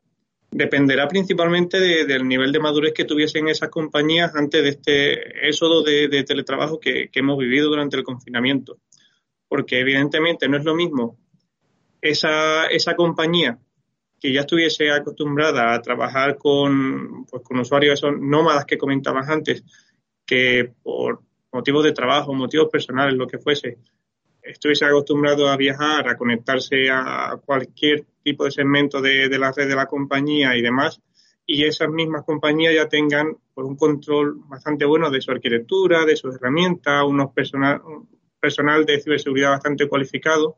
[0.50, 6.24] Dependerá principalmente del nivel de madurez que tuviesen esas compañías antes de este éxodo de,
[6.24, 8.78] teletrabajo que, hemos vivido durante el confinamiento.
[9.48, 11.18] Porque evidentemente no es lo mismo
[12.02, 13.60] esa, esa compañía
[14.20, 19.64] que ya estuviese acostumbrada a trabajar con, pues, con usuarios esos nómadas que comentabas antes,
[20.26, 23.78] que por motivos de trabajo, motivos personales, lo que fuese,
[24.42, 29.76] estuviese acostumbrado a viajar, a conectarse a cualquier tipo de segmento de, la red de
[29.76, 31.02] la compañía y demás,
[31.46, 36.18] y esas mismas compañías ya tengan pues, un control bastante bueno de su arquitectura, de
[36.18, 37.82] sus herramientas, unos personal,
[38.38, 40.58] personal de ciberseguridad bastante cualificado.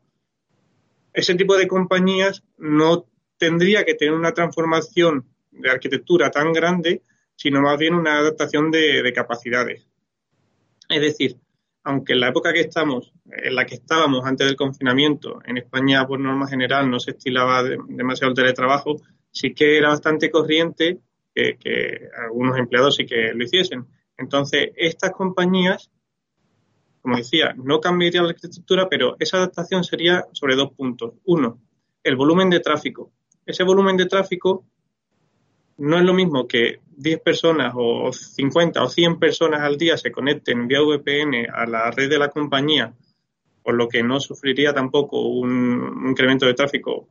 [1.14, 3.06] Ese tipo de compañías no
[3.38, 7.04] tendría que tener una transformación de arquitectura tan grande,
[7.36, 9.88] sino más bien una adaptación de capacidades.
[10.90, 11.38] Es decir,
[11.84, 16.06] aunque en la época que estamos, en la que estábamos antes del confinamiento, en España
[16.06, 18.98] por norma general no se estilaba demasiado el teletrabajo,
[19.32, 21.00] sí que era bastante corriente
[21.34, 23.86] que, algunos empleados sí que lo hiciesen.
[24.18, 25.90] Entonces, estas compañías,
[27.02, 31.14] como decía, no cambiarían la arquitectura, pero esa adaptación sería sobre dos puntos.
[31.26, 31.62] Uno,
[32.04, 33.12] el volumen de tráfico.
[33.46, 34.66] Ese volumen de tráfico
[35.78, 40.12] no es lo mismo que 10 personas o 50 o 100 personas al día se
[40.12, 42.94] conecten vía VPN a la red de la compañía,
[43.64, 47.08] por lo que no sufriría tampoco un, incremento de tráfico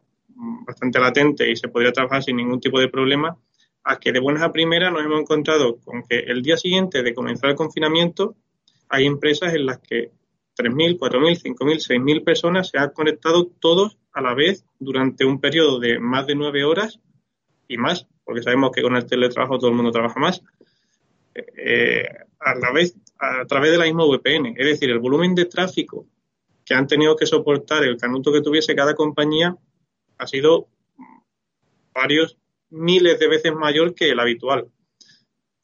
[0.66, 3.38] bastante latente y se podría trabajar sin ningún tipo de problema,
[3.82, 7.14] a que de buenas a primeras nos hemos encontrado con que el día siguiente de
[7.14, 8.36] comenzar el confinamiento
[8.90, 10.10] hay empresas en las que
[10.58, 15.78] 3.000, 4.000, 5.000, 6.000 personas se han conectado todos a la vez durante un periodo
[15.78, 17.00] de más de nueve horas
[17.68, 20.42] y más porque sabemos que con el teletrabajo todo el mundo trabaja más,
[21.34, 22.06] eh,
[22.38, 24.54] a, la vez, a través de la misma VPN.
[24.54, 26.06] Es decir, el volumen de tráfico
[26.62, 29.56] que han tenido que soportar el canuto que tuviese cada compañía
[30.18, 30.68] ha sido
[31.94, 32.36] varios
[32.68, 34.68] miles de veces mayor que el habitual.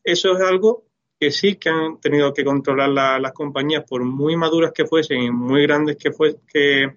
[0.03, 0.87] Eso es algo
[1.21, 5.31] que sí que han tenido que controlar las compañías, por muy maduras que fuesen y
[5.31, 6.97] muy grandes que, fue, que,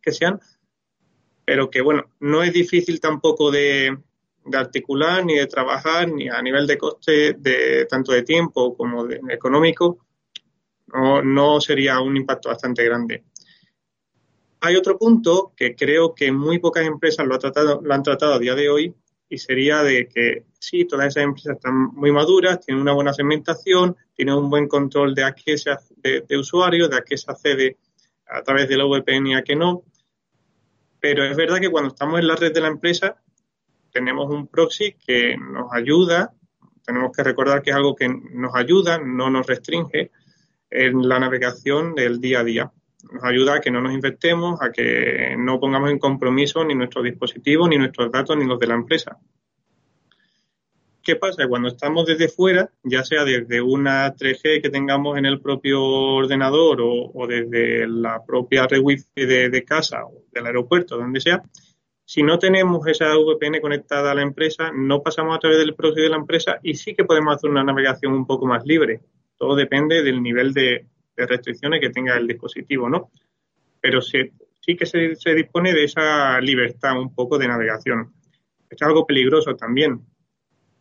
[0.00, 0.40] que sean,
[1.46, 3.96] pero que bueno, no es difícil tampoco de,
[4.44, 9.06] de articular ni de trabajar ni a nivel de coste de tanto de tiempo como
[9.06, 10.06] de económico
[10.92, 13.24] no, no sería un impacto bastante grande.
[14.60, 18.34] Hay otro punto que creo que muy pocas empresas lo, ha tratado, lo han tratado
[18.34, 18.94] a día de hoy
[19.28, 23.96] y sería de que sí, todas esas empresas están muy maduras, tienen una buena segmentación,
[24.14, 27.30] tienen un buen control de a qué se hace, de, usuarios, de a qué se
[27.30, 27.76] accede
[28.26, 29.82] a través de la VPN y a qué no.
[31.00, 33.16] Pero es verdad que cuando estamos en la red de la empresa,
[33.92, 36.32] tenemos un proxy que nos ayuda,
[36.84, 40.10] tenemos que recordar que es algo que nos ayuda, no nos restringe
[40.70, 42.72] en la navegación del día a día.
[43.12, 47.04] Nos ayuda a que no nos infectemos, a que no pongamos en compromiso ni nuestros
[47.04, 49.18] dispositivos, ni nuestros datos, ni los de la empresa.
[51.06, 51.46] ¿Qué pasa?
[51.46, 56.78] Cuando estamos desde fuera, ya sea desde una 3G que tengamos en el propio ordenador
[56.82, 61.44] o, desde la propia red wifi de, de, casa o del aeropuerto, donde sea,
[62.04, 66.00] si no tenemos esa VPN conectada a la empresa, no pasamos a través del proxy
[66.02, 69.00] de la empresa y sí que podemos hacer una navegación un poco más libre.
[69.36, 73.12] Todo depende del nivel de, restricciones que tenga el dispositivo, ¿no?
[73.80, 74.32] Pero sí
[74.76, 78.12] que se, dispone de esa libertad un poco de navegación.
[78.68, 80.00] Es algo peligroso también,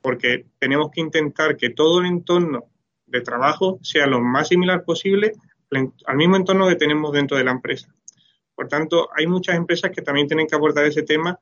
[0.05, 2.65] porque tenemos que intentar que todo el entorno
[3.07, 5.31] de trabajo sea lo más similar posible
[6.05, 7.91] al mismo entorno que tenemos dentro de la empresa.
[8.53, 11.39] Por tanto, hay muchas empresas que también tienen que abordar ese tema,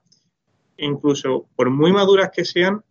[0.78, 2.82] incluso por muy maduras que sean,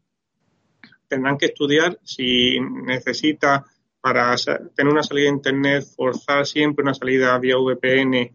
[1.09, 3.65] tendrán que estudiar si necesita
[3.99, 4.37] para
[4.77, 8.31] tener una salida de Internet forzar siempre una salida vía VPN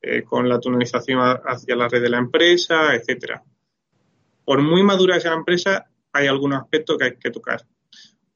[0.00, 3.42] eh, con la tunelización hacia la red de la empresa, etcétera.
[4.42, 7.64] Por muy madura sea la empresa, hay algunos aspectos que hay que tocar.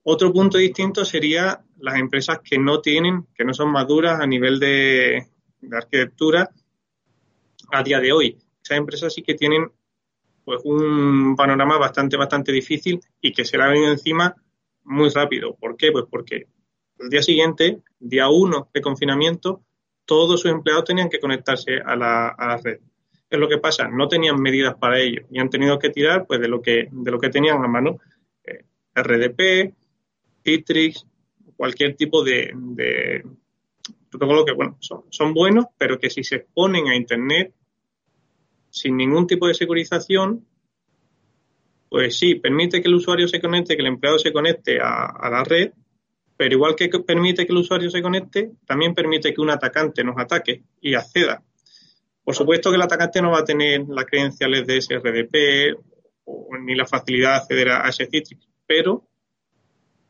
[0.05, 4.59] Otro punto distinto sería las empresas que no tienen, que no son maduras a nivel
[4.59, 5.29] de,
[5.71, 6.51] arquitectura
[7.71, 8.39] a día de hoy.
[8.63, 9.71] Esas empresas sí que tienen
[10.45, 14.35] pues un panorama bastante, bastante difícil y que se la ven encima
[14.85, 15.55] muy rápido.
[15.55, 15.93] ¿Por qué?
[15.93, 16.49] Pues porque
[16.99, 19.63] el día siguiente, día uno de confinamiento,
[20.05, 22.81] todos sus empleados tenían que conectarse a la, a la red
[23.37, 23.89] es lo que pasa?
[23.89, 27.11] No tenían medidas para ello y han tenido que tirar pues de lo que, de
[27.11, 27.99] lo que tenían a mano.
[28.45, 28.65] Eh,
[28.95, 29.75] RDP,
[30.45, 31.07] Citrix,
[31.57, 33.25] cualquier tipo de, de
[34.11, 37.55] protocolo que bueno, son, son buenos, pero que si se exponen a Internet
[38.71, 40.47] sin ningún tipo de securización,
[41.89, 45.31] pues sí, permite que el usuario se conecte, que el empleado se conecte a, a,
[45.31, 45.73] la red,
[46.37, 50.19] pero igual que permite que el usuario se conecte, también permite que un atacante nos
[50.19, 51.43] ataque y acceda
[52.25, 55.77] por supuesto que el atacante no va a tener las credenciales de SRDP
[56.25, 59.09] o, ni la facilidad de acceder a ese Citrix, pero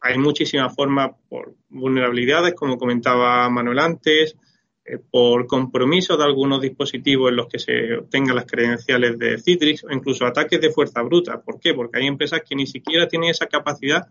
[0.01, 4.37] hay muchísimas formas por vulnerabilidades, como comentaba Manuel antes,
[4.85, 9.85] eh, por compromiso de algunos dispositivos en los que se obtengan las credenciales de Citrix
[9.85, 11.41] o incluso ataques de fuerza bruta.
[11.41, 11.73] ¿Por qué?
[11.73, 14.09] Porque hay empresas que ni siquiera tienen esa capacidad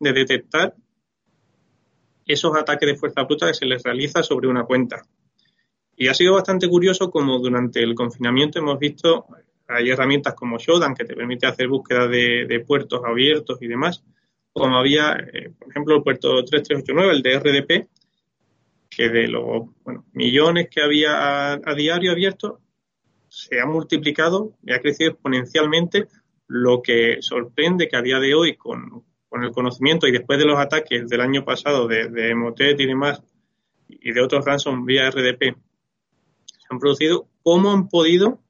[0.00, 0.74] de detectar
[2.26, 5.04] esos ataques de fuerza bruta que se les realiza sobre una cuenta.
[5.96, 9.26] Y ha sido bastante curioso como durante el confinamiento hemos visto,
[9.68, 14.02] hay herramientas como Shodan que te permite hacer búsqueda de, puertos abiertos y demás,
[14.52, 17.88] como había, eh, por ejemplo, el puerto 3389, el de RDP,
[18.90, 19.68] que de los
[20.12, 22.60] millones que había a, diario abierto,
[23.28, 26.06] se ha multiplicado y ha crecido exponencialmente,
[26.46, 29.04] lo que sorprende que a día de hoy, con,
[29.42, 33.20] el conocimiento y después de los ataques del año pasado de, de Motet y demás,
[33.88, 35.56] y de otros ransom vía RDP,
[36.74, 38.40] han producido, cómo han podido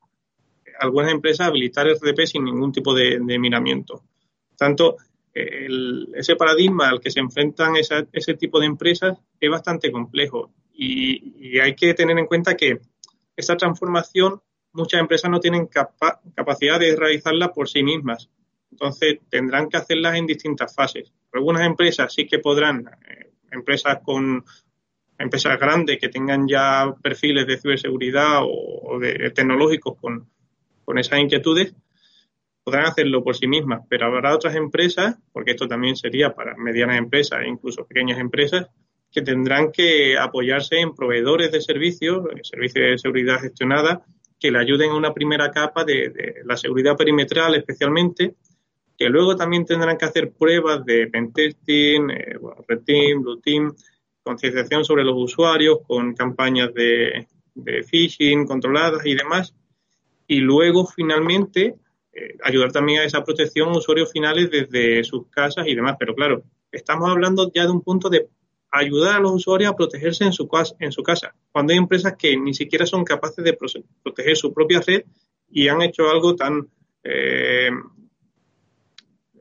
[0.78, 4.02] algunas empresas habilitar RDP sin ningún tipo de, miramiento.
[4.56, 4.96] Tanto,
[5.32, 11.74] ese paradigma al que se enfrentan ese tipo de empresas es bastante complejo y, hay
[11.74, 12.80] que tener en cuenta que
[13.37, 18.28] esa transformación muchas empresas no tienen capacidad de realizarla por sí mismas.
[18.72, 21.12] Entonces tendrán que hacerlas en distintas fases.
[21.32, 24.44] Algunas empresas sí que podrán, eh, empresas con
[25.18, 30.29] empresas grandes que tengan ya perfiles de ciberseguridad o, de tecnológicos con,
[30.98, 31.74] esas inquietudes,
[32.62, 36.98] podrán hacerlo por sí mismas, pero habrá otras empresas, porque esto también sería para medianas
[36.98, 38.68] empresas e incluso pequeñas empresas,
[39.11, 44.05] que tendrán que apoyarse en proveedores de servicios, servicios de seguridad gestionada,
[44.40, 48.35] que le ayuden a una primera capa de, la seguridad perimetral especialmente,
[48.98, 52.37] que luego también tendrán que hacer pruebas de pentesting, eh,
[52.68, 53.72] red team, blue team,
[54.24, 57.28] concienciación sobre los usuarios con campañas de,
[57.88, 59.55] phishing controladas y demás.
[60.26, 61.76] Y luego, finalmente,
[62.12, 65.96] eh, ayudar también a esa protección a usuarios finales desde sus casas y demás.
[65.99, 66.42] Pero claro,
[66.72, 68.28] estamos hablando ya de un punto de
[68.72, 70.49] ayudar a los usuarios a protegerse en su,
[70.80, 73.57] en su casa, cuando hay empresas que ni siquiera son capaces de
[74.03, 75.05] proteger su propia red
[75.49, 76.68] y han hecho algo tan
[77.05, 77.70] eh,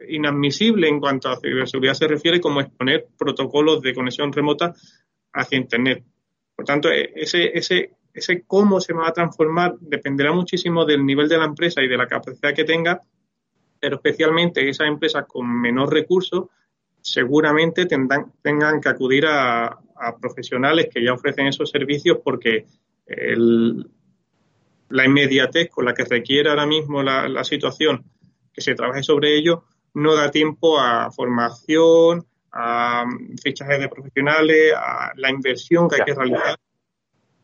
[0.08, 4.74] inadmisible en cuanto a ciberseguridad se refiere como exponer protocolos de conexión remota
[5.34, 6.04] hacia Internet.
[6.56, 11.28] Por tanto, e, ese, ese, ese cómo se va a transformar dependerá muchísimo del nivel
[11.28, 13.02] de la empresa y de la capacidad que tenga
[13.84, 16.46] pero especialmente esas empresas con menor recursos
[17.02, 19.78] seguramente tendrán, tengan que acudir a,
[20.22, 22.66] profesionales que ya ofrecen esos servicios porque
[24.88, 28.06] la inmediatez con la que requiere ahora mismo la, situación
[28.54, 33.06] que se trabaje sobre ello no da tiempo a formación, a
[33.42, 36.58] fichajes de profesionales, a la inversión que hay que realizar.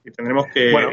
[0.03, 0.71] Y tendremos que.
[0.71, 0.91] Bueno,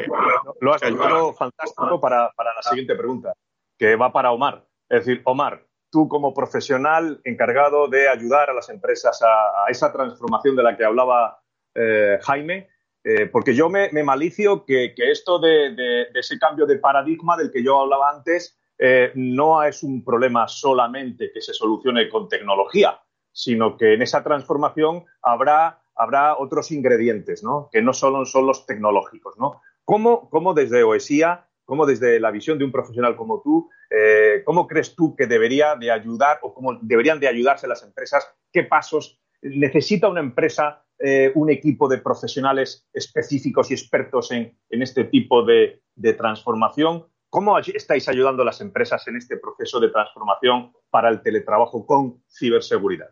[0.61, 3.33] lo has hecho fantástico para, para la siguiente pregunta,
[3.79, 4.65] que va para Omar.
[4.89, 10.57] Es decir, Omar, tú como profesional encargado de ayudar a las empresas a, esa transformación
[10.57, 11.41] de la que hablaba
[11.75, 12.69] eh, Jaime,
[13.05, 17.81] eh, porque yo me, malicio que, esto de, ese cambio de paradigma del que yo
[17.81, 23.01] hablaba antes eh, no es un problema solamente que se solucione con tecnología,
[23.33, 27.68] sino que en esa transformación habrá, habrá otros ingredientes, ¿no?
[27.72, 29.37] que no solo son los tecnológicos.
[29.39, 29.61] ¿no?
[29.85, 34.68] ¿Cómo, cómo desde OESIA ¿Cómo desde la visión de un profesional como tú, eh, cómo
[34.68, 38.24] crees tú que debería de ayudar o cómo deberían de ayudarse las empresas?
[38.53, 45.05] ¿Qué pasos necesita una empresa, eh, un equipo de profesionales específicos y expertos en, este
[45.05, 45.83] tipo de,
[46.16, 47.07] transformación?
[47.37, 52.22] ¿Cómo estáis ayudando a las empresas en este proceso de transformación para el teletrabajo con
[52.30, 53.11] ciberseguridad?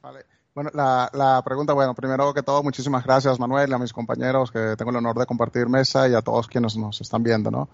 [0.00, 0.24] Vale.
[0.58, 4.74] Bueno, la, la, pregunta, bueno, primero que todo, muchísimas gracias, Manuel, a mis compañeros que
[4.76, 7.68] tengo el honor de compartir mesa y a todos quienes nos están viendo, ¿no?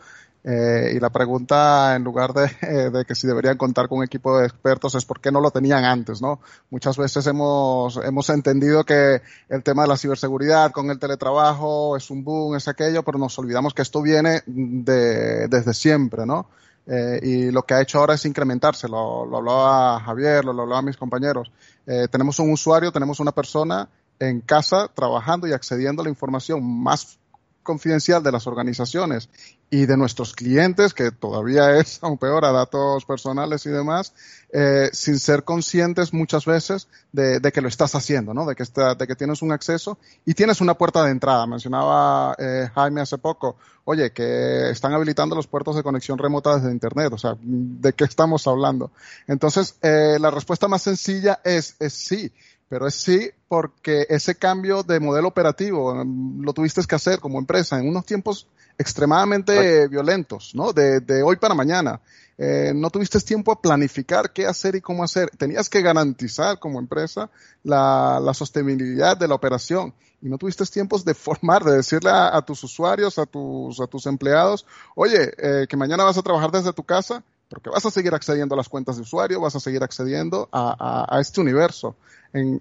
[0.44, 4.36] Eh, y la pregunta, en lugar de, de, que si deberían contar con un equipo
[4.36, 6.40] de expertos, es por qué no lo tenían antes, ¿no?
[6.68, 12.10] Muchas veces hemos, hemos entendido que el tema de la ciberseguridad con el teletrabajo es
[12.10, 16.48] un boom, es aquello, pero nos olvidamos que esto viene de, desde siempre, ¿no?
[16.86, 20.82] Eh, y lo que ha hecho ahora es incrementarse, lo, hablaba Javier, lo, lo hablaba
[20.82, 21.50] mis compañeros.
[21.86, 26.62] Eh, tenemos un usuario, tenemos una persona en casa trabajando y accediendo a la información
[26.62, 27.18] más
[27.62, 29.28] confidencial de las organizaciones
[29.74, 34.12] y de nuestros clientes, que todavía es aún peor a datos personales y demás,
[34.52, 38.46] eh, sin ser conscientes muchas veces de, que lo estás haciendo, ¿no?
[38.46, 41.44] De que, está, de que tienes un acceso y tienes una puerta de entrada.
[41.48, 46.70] Mencionaba eh, Jaime hace poco, oye, que están habilitando los puertos de conexión remota desde
[46.70, 48.92] Internet, o sea, ¿de qué estamos hablando?
[49.26, 52.32] Entonces, eh, la respuesta más sencilla es, es sí
[52.66, 57.38] pero es sí porque ese cambio de modelo operativo mm, lo tuviste que hacer como
[57.38, 58.48] empresa en unos tiempos
[58.78, 60.72] extremadamente violentos, ¿no?
[60.72, 62.00] De, de, hoy para mañana.
[62.36, 65.30] Eh, no tuviste tiempo a planificar qué hacer y cómo hacer.
[65.30, 67.30] Tenías que garantizar como empresa
[67.62, 69.94] la, la sostenibilidad de la operación
[70.24, 74.06] y no tuviste tiempos de formar, de decirle a, tus usuarios, a tus, a tus
[74.06, 74.64] empleados,
[74.94, 77.22] oye, eh, que mañana vas a trabajar desde tu casa,
[77.54, 81.06] porque vas a seguir accediendo a las cuentas de usuario, vas a seguir accediendo a,
[81.08, 81.96] a, este universo.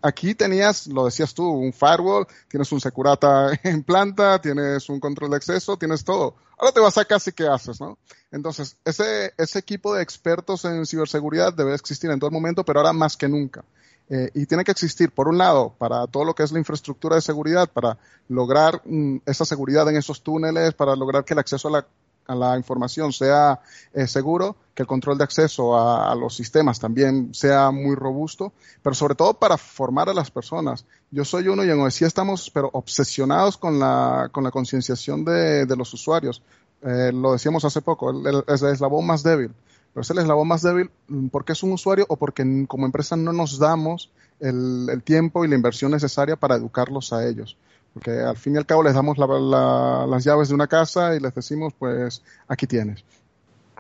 [0.03, 5.31] Aquí tenías, lo decías tú, un firewall, tienes un Securata en planta, tienes un control
[5.31, 6.35] de acceso, tienes todo.
[6.59, 7.97] Ahora te vas a casa y ¿qué haces, no?
[8.31, 12.93] Entonces, ese, ese equipo de expertos en ciberseguridad debe existir en todo momento, pero ahora
[12.93, 13.63] más que nunca.
[14.09, 17.15] Eh, y tiene que existir, por un lado, para todo lo que es la infraestructura
[17.15, 21.69] de seguridad, para lograr mm, esa seguridad en esos túneles, para lograr que el acceso
[21.69, 21.87] a la
[22.27, 23.59] a la información sea
[23.93, 28.95] eh, seguro, que el control de acceso a, los sistemas también sea muy robusto, pero
[28.95, 30.85] sobre todo para formar a las personas.
[31.11, 35.65] Yo soy uno y en OESI estamos pero obsesionados con la, con la concienciación de,
[35.65, 36.41] de, los usuarios.
[36.81, 38.11] Eh, lo decíamos hace poco,
[38.47, 39.51] es el eslabón más débil.
[39.93, 43.15] Pero es el eslabón más débil mm, porque es un usuario o porque como empresa
[43.15, 47.57] no nos damos el, el tiempo y la inversión necesaria para educarlos a ellos
[47.93, 51.33] porque al fin y al cabo les damos las llaves de una casa y les
[51.33, 53.03] decimos, pues aquí tienes.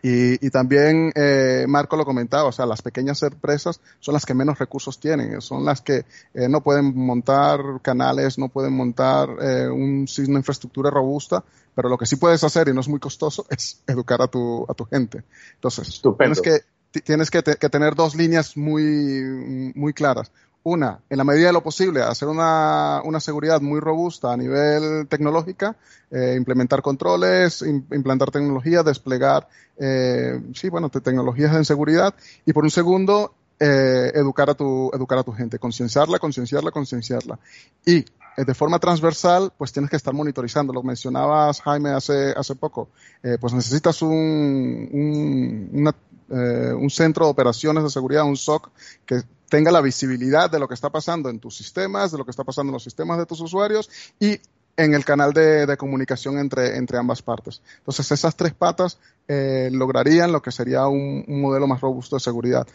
[0.05, 4.59] Y, también eh, Marco lo comentaba, o sea, las pequeñas empresas son las que menos
[4.59, 6.03] recursos tienen, son las que
[6.33, 11.41] eh, no pueden montar canales, no pueden montar eh, un, una infraestructura robusta,
[11.73, 14.65] pero lo que sí puedes hacer y no es muy costoso es educar a tu,
[14.67, 15.23] a tu gente.
[15.55, 16.59] Entonces, tienes que
[16.91, 20.31] tienes que, que, tener dos líneas muy, muy claras
[20.63, 25.07] una, en la medida de lo posible, hacer una, una seguridad muy robusta a nivel
[25.07, 25.75] tecnológica,
[26.09, 29.47] eh, implementar controles, implantar tecnología, desplegar,
[29.77, 32.13] eh, sí, bueno, tecnologías en seguridad.
[32.45, 37.39] Y por un segundo, eh, educar a tu, educar a tu gente, concienciarla, concienciarla, concienciarla.
[37.85, 38.05] Y
[38.35, 40.73] eh, de forma transversal, pues tienes que estar monitorizando.
[40.73, 42.89] Lo mencionabas, Jaime, hace, hace poco.
[43.21, 45.95] Eh, pues necesitas un, un, una,
[46.29, 48.71] eh, un centro de operaciones de seguridad, un SOC,
[49.05, 52.31] que tenga la visibilidad de lo que está pasando en tus sistemas, de lo que
[52.31, 54.39] está pasando en los sistemas de tus usuarios y
[54.75, 57.61] en el canal de, comunicación entre, ambas partes.
[57.77, 58.97] Entonces, esas tres patas
[59.27, 62.67] eh, lograrían lo que sería un, modelo más robusto de seguridad.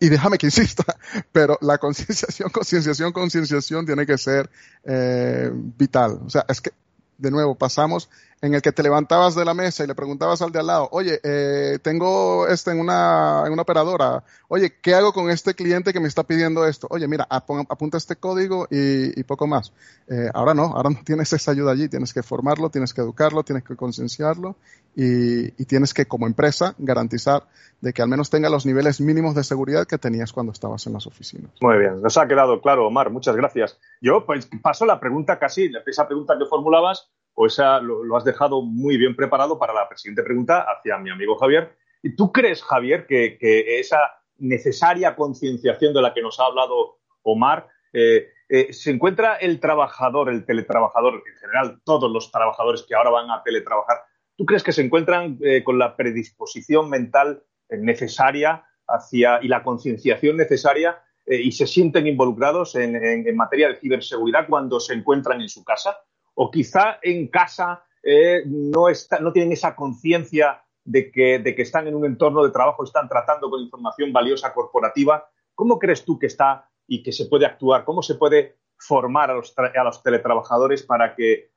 [0.00, 0.84] Y déjame que insista,
[1.32, 4.50] pero la concienciación, concienciación, concienciación tiene que ser
[4.84, 6.20] eh, vital.
[6.26, 6.72] O sea, es que
[7.18, 8.08] de nuevo, pasamos
[8.40, 10.88] en el que te levantabas de la mesa y le preguntabas al de al lado,
[10.92, 15.92] oye, eh, tengo este en una, en una operadora, oye, ¿qué hago con este cliente
[15.92, 16.86] que me está pidiendo esto?
[16.90, 19.72] Oye, mira, apunta este código y, poco más.
[20.08, 23.42] Eh, ahora no, ahora no tienes esa ayuda allí, tienes que formarlo, tienes que educarlo,
[23.42, 24.56] tienes que concienciarlo
[24.94, 27.44] y, tienes que, como empresa, garantizar
[27.80, 30.94] de que al menos tenga los niveles mínimos de seguridad que tenías cuando estabas en
[30.94, 31.50] las oficinas.
[31.60, 33.78] Muy bien, nos ha quedado claro, Omar, muchas gracias.
[34.00, 37.08] Yo, pues, paso la pregunta casi, esa pregunta que formulabas,
[37.40, 41.76] o lo, has dejado muy bien preparado para la siguiente pregunta hacia mi amigo Javier.
[42.02, 43.38] ¿Y ¿Tú crees, Javier, que,
[43.78, 43.98] esa
[44.38, 50.30] necesaria concienciación de la que nos ha hablado Omar, eh, eh, se encuentra el trabajador,
[50.30, 53.98] el teletrabajador, en general todos los trabajadores que ahora van a teletrabajar,
[54.36, 60.36] ¿tú crees que se encuentran eh, con la predisposición mental necesaria hacia y la concienciación
[60.38, 65.98] necesaria y se sienten involucrados en materia de ciberseguridad cuando se encuentran en su casa?
[66.40, 68.86] O quizá en casa eh, no,
[69.32, 74.12] tienen esa conciencia de que, están en un entorno de trabajo, están tratando con información
[74.12, 75.28] valiosa corporativa.
[75.56, 77.84] ¿Cómo crees tú que está y que se puede actuar?
[77.84, 81.50] ¿Cómo se puede formar a los, teletrabajadores para que,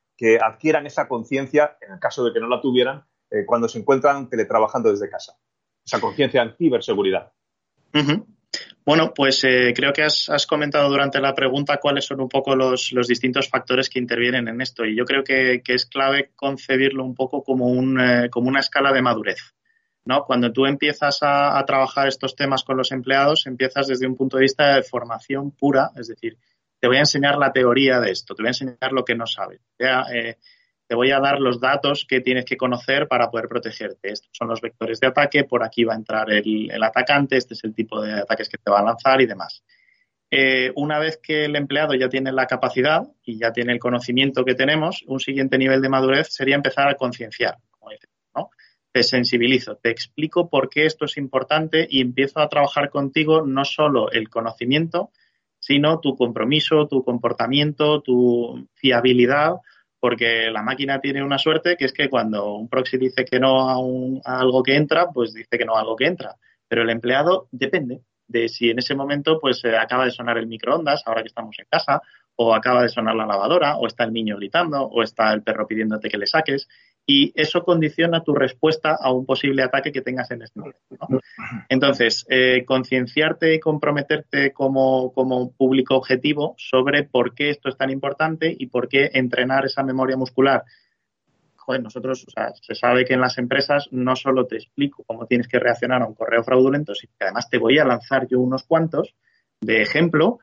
[0.43, 4.29] adquieran esa conciencia, en el caso de que no la tuvieran, eh, cuando se encuentran
[4.29, 5.37] teletrabajando desde casa?
[5.85, 7.31] Esa conciencia en ciberseguridad.
[8.83, 12.91] Bueno, pues eh, creo que has, comentado durante la pregunta cuáles son un poco los,
[13.07, 17.43] distintos factores que intervienen en esto y yo creo que, es clave concebirlo un poco
[17.43, 19.53] como, un, eh, como una escala de madurez.
[20.03, 20.23] ¿no?
[20.25, 24.43] Cuando tú empiezas a, trabajar estos temas con los empleados, empiezas desde un punto de
[24.43, 26.39] vista de formación pura, es decir,
[26.79, 29.27] te voy a enseñar la teoría de esto, te voy a enseñar lo que no
[29.27, 29.61] sabes.
[30.91, 34.11] Te voy a dar los datos que tienes que conocer para poder protegerte.
[34.11, 37.63] Estos son los vectores de ataque, por aquí va a entrar el, atacante, este es
[37.63, 39.63] el tipo de ataques que te va a lanzar y demás.
[40.29, 44.43] Eh, una vez que el empleado ya tiene la capacidad y ya tiene el conocimiento
[44.43, 47.55] que tenemos, un siguiente nivel de madurez sería empezar a concienciar.
[48.91, 53.63] Te sensibilizo, te explico por qué esto es importante y empiezo a trabajar contigo no
[53.63, 55.11] solo el conocimiento,
[55.57, 59.53] sino tu compromiso, tu comportamiento, tu fiabilidad
[60.01, 63.69] porque la máquina tiene una suerte que es que cuando un proxy dice que no
[64.25, 66.35] a, algo que entra, pues dice que no a algo que entra.
[66.67, 70.47] Pero el empleado depende de si en ese momento pues eh, acaba de sonar el
[70.47, 72.01] microondas, ahora que estamos en casa,
[72.35, 75.67] o acaba de sonar la lavadora, o está el niño gritando, o está el perro
[75.67, 76.67] pidiéndote que le saques
[77.05, 80.79] y eso condiciona tu respuesta a un posible ataque que tengas en este momento.
[81.67, 85.11] Entonces, eh, concienciarte y comprometerte como,
[85.57, 90.15] público objetivo sobre por qué esto es tan importante y por qué entrenar esa memoria
[90.15, 90.63] muscular.
[91.55, 95.25] Joder, nosotros, o sea, se sabe que en las empresas no solo te explico cómo
[95.25, 98.39] tienes que reaccionar a un correo fraudulento, sino que además te voy a lanzar yo
[98.39, 99.15] unos cuantos
[99.59, 100.39] de ejemplo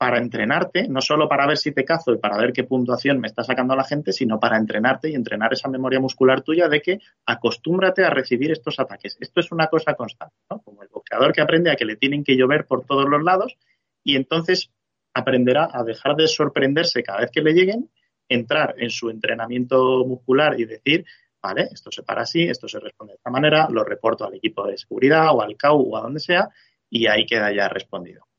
[0.00, 3.28] para entrenarte, no solo para ver si te cazo y para ver qué puntuación me
[3.28, 7.00] está sacando la gente, sino para entrenarte y entrenar esa memoria muscular tuya de que
[7.26, 9.18] acostúmbrate a recibir estos ataques.
[9.20, 10.62] Esto es una cosa constante, ¿no?
[10.62, 13.58] Como el boxeador que aprende a que le tienen que llover por todos los lados
[14.02, 14.70] y entonces
[15.12, 17.90] aprenderá a dejar de sorprenderse cada vez que le lleguen,
[18.26, 21.04] entrar en su entrenamiento muscular y decir,
[21.42, 24.66] vale, esto se para así, esto se responde de esta manera, lo reporto al equipo
[24.66, 26.48] de seguridad o al CAU o a donde sea
[26.88, 28.29] y ahí queda ya respondido.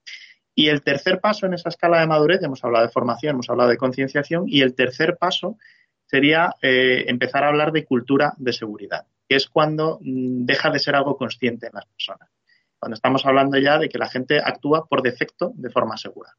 [0.53, 3.69] Y el tercer paso en esa escala de madurez, hemos hablado de formación, hemos hablado
[3.69, 5.57] de concienciación, y el tercer paso
[6.05, 10.79] sería eh, empezar a hablar de cultura de seguridad, que es cuando mm, deja de
[10.79, 12.29] ser algo consciente en las personas.
[12.77, 16.35] Cuando estamos hablando ya de que la gente actúa por defecto de forma segura.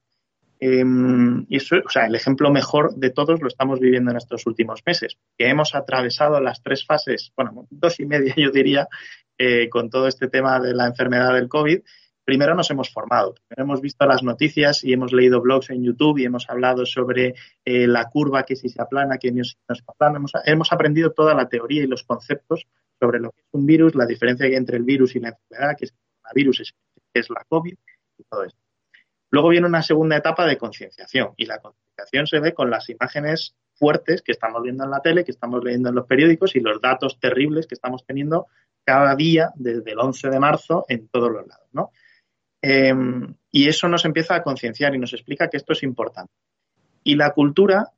[0.64, 4.46] Em, y eso, o sea, el ejemplo mejor de todos lo estamos viviendo en estos
[4.46, 8.86] últimos meses, que hemos atravesado las tres fases, bueno, dos y media yo diría,
[9.38, 11.80] eh, con todo este tema de la enfermedad del COVID,
[12.24, 16.18] primero nos hemos formado, primero hemos visto las noticias y hemos leído blogs en YouTube
[16.18, 19.56] y hemos hablado sobre eh, la curva que si se aplana, que no se
[19.86, 20.20] aplana.
[20.44, 22.66] Hemos, aprendido toda la teoría y los conceptos
[23.00, 25.86] sobre lo que es un virus, la diferencia entre el virus y la enfermedad, que
[25.86, 26.74] es el virus, es,
[27.12, 27.74] es la COVID
[28.18, 28.58] y todo esto.
[29.30, 33.56] Luego viene una segunda etapa de concienciación y la concienciación se ve con las imágenes
[33.74, 36.80] fuertes que estamos viendo en la tele, que estamos leyendo en los periódicos y los
[36.80, 38.46] datos terribles que estamos teniendo
[38.84, 41.90] cada día desde el 11 de marzo en todos los lados, ¿no?
[42.62, 46.32] Em, y eso nos empieza a concienciar y nos explica que esto es importante.
[47.02, 47.90] Y la cultura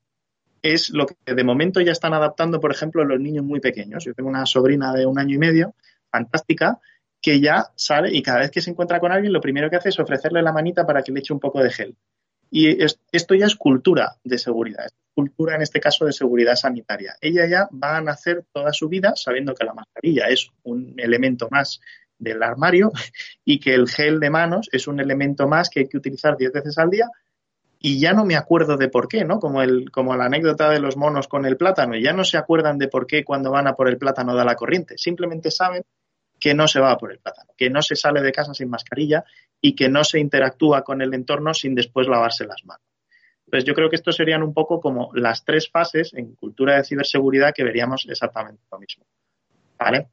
[0.63, 4.05] es lo que de momento ya están adaptando, por ejemplo, los niños muy pequeños.
[4.05, 5.75] Yo tengo una sobrina de un año y medio,
[6.11, 6.81] fantástica,
[7.21, 9.91] que ya sale y cada vez que se encuentra con alguien, lo primero que hace
[9.91, 11.97] es ofrecerle la manita para que le eche un poco de gel.
[12.51, 17.15] Y esto ya es cultura de seguridad, es cultura en este caso de seguridad sanitaria.
[17.21, 21.49] Ella ya va a nacer toda su vida sabiendo que la mascarilla es un elemento
[21.51, 21.81] más
[22.19, 22.93] del armario
[23.45, 26.53] y que el gel de manos es un elemento más que hay que utilizar 10
[26.53, 27.09] veces al día
[27.87, 29.39] y ya no me acuerdo de por qué, ¿no?
[29.39, 32.79] Como, el, como la anécdota de los monos con el plátano, ya no se acuerdan
[32.79, 35.85] de por qué cuando van a por el plátano da la corriente, simplemente saben
[36.41, 38.71] que no se va a por el plátano, que no se sale de casa sin
[38.71, 39.25] mascarilla
[39.61, 42.87] y que no se interactúa con el entorno sin después lavarse las manos.
[43.45, 46.85] Entonces, yo creo que estos serían un poco como las tres fases en cultura de
[46.85, 49.05] ciberseguridad que veríamos exactamente lo mismo.
[49.79, 50.09] ¿Vale?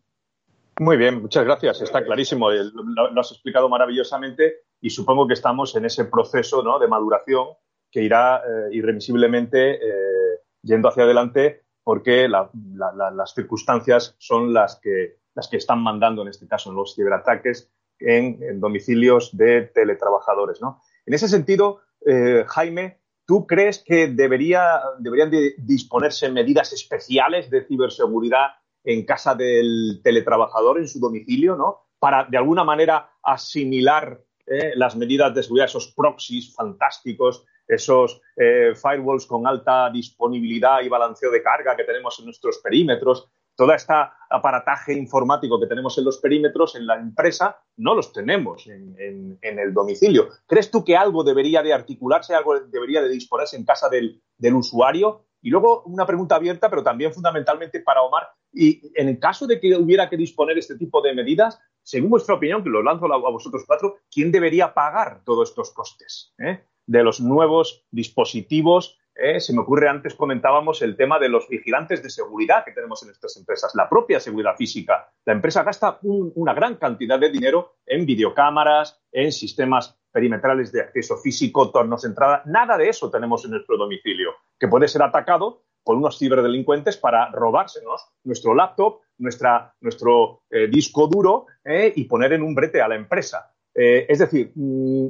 [0.82, 1.79] Muy bien, muchas gracias.
[1.84, 2.49] Está clarísimo.
[2.49, 7.49] Lo, has explicado maravillosamente y supongo que estamos en ese proceso de maduración
[7.91, 15.47] que irá eh, irremisiblemente eh, yendo hacia adelante porque las circunstancias son las que, las
[15.49, 20.61] que están mandando, en este caso, en los ciberataques en, domicilios de teletrabajadores.
[21.05, 27.67] En ese sentido, eh, Jaime, ¿tú crees que debería, deberían de disponerse medidas especiales de
[27.67, 31.82] ciberseguridad en casa del teletrabajador, en su domicilio, ¿no?
[31.99, 38.73] Para, de alguna manera, asimilar eh, las medidas de seguridad, esos proxies fantásticos, esos eh,
[38.75, 43.93] firewalls con alta disponibilidad y balanceo de carga que tenemos en nuestros perímetros, todo este
[44.29, 49.73] aparataje informático que tenemos en los perímetros en la empresa, no los tenemos en, el
[49.73, 50.29] domicilio.
[50.47, 54.55] ¿Crees tú que algo debería de articularse, algo debería de disponerse en casa del, del
[54.55, 55.25] usuario?
[55.41, 58.29] Y luego una pregunta abierta, pero también fundamentalmente para Omar.
[58.53, 62.35] Y en el caso de que hubiera que disponer este tipo de medidas, según vuestra
[62.35, 66.63] opinión, que lo lanzo a vosotros cuatro, ¿quién debería pagar todos estos costes eh?
[66.85, 68.97] de los nuevos dispositivos?
[69.15, 73.03] Eh, se me ocurre, antes comentábamos el tema de los vigilantes de seguridad que tenemos
[73.03, 75.11] en estas empresas, la propia seguridad física.
[75.25, 81.17] La empresa gasta una gran cantidad de dinero en videocámaras, en sistemas perimetrales de acceso
[81.17, 82.41] físico, tornos de entrada.
[82.45, 87.32] Nada de eso tenemos en nuestro domicilio, que puede ser atacado por unos ciberdelincuentes para
[87.32, 92.88] robársenos nuestro laptop, nuestra, nuestro eh, disco duro eh, y poner en un brete a
[92.88, 93.53] la empresa.
[93.73, 95.07] Eh, es decir, mm,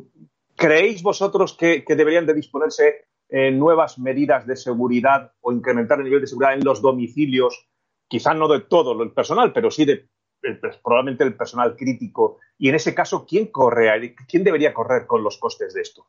[0.55, 3.05] ¿creéis vosotros que, deberían de disponerse
[3.53, 7.65] nuevas medidas de seguridad o incrementar el nivel de seguridad en los domicilios?
[8.05, 10.09] Quizá no de todo el personal, pero sí de
[10.83, 12.39] probablemente el personal crítico.
[12.57, 14.15] Y en ese caso, ¿quién corre?
[14.27, 16.07] ¿Quién debería correr con los costes de esto?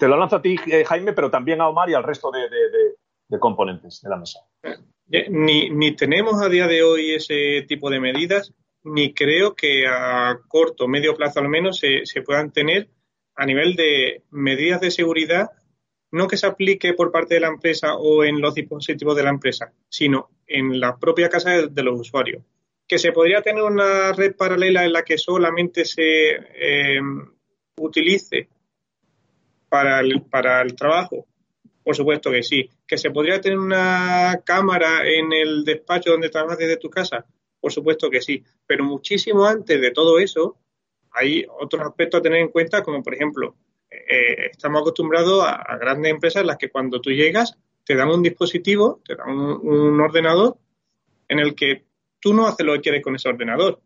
[0.00, 2.48] Te lo lanzo a ti, Jaime, pero también a Omar y al resto de
[3.40, 4.40] componentes de la mesa.
[5.10, 8.52] Eh, ni, ni, tenemos a día de hoy ese tipo de medidas,
[8.84, 12.88] ni creo que a corto o medio plazo al menos se, se, puedan tener
[13.34, 15.50] a nivel de medidas de seguridad,
[16.10, 19.30] no que se aplique por parte de la empresa o en los dispositivos de la
[19.30, 22.42] empresa, sino en la propia casa de, los usuarios.
[22.86, 27.00] Que se podría tener una red paralela en la que solamente se eh,
[27.78, 28.48] utilice
[29.68, 31.26] para el, para el trabajo,
[31.82, 32.68] por supuesto que sí.
[32.86, 37.26] ¿Que se podría tener una cámara en el despacho donde trabajas desde tu casa?
[37.60, 38.42] Por supuesto que sí.
[38.66, 40.58] Pero muchísimo antes de todo eso,
[41.10, 43.56] hay otros aspectos a tener en cuenta, como por ejemplo,
[43.90, 48.22] eh, estamos acostumbrados a, grandes empresas en las que cuando tú llegas te dan un
[48.22, 50.56] dispositivo, te dan un, ordenador
[51.28, 51.84] en el que
[52.20, 53.80] tú no haces lo que quieres con ese ordenador.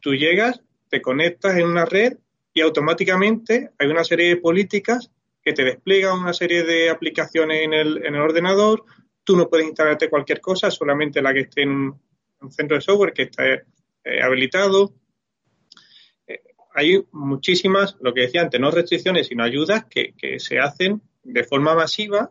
[0.00, 2.18] Tú llegas, te conectas en una red
[2.52, 5.10] y automáticamente hay una serie de políticas
[5.52, 8.84] te despliega una serie de aplicaciones en el, en el ordenador.
[9.24, 11.92] Tú no puedes instalarte cualquier cosa, solamente la que esté en
[12.40, 13.62] un centro de software que esté
[14.04, 14.94] eh, habilitado.
[16.26, 16.40] Eh,
[16.74, 21.74] hay muchísimas, lo que decía antes, no restricciones, sino ayudas que, se hacen de forma
[21.74, 22.30] masiva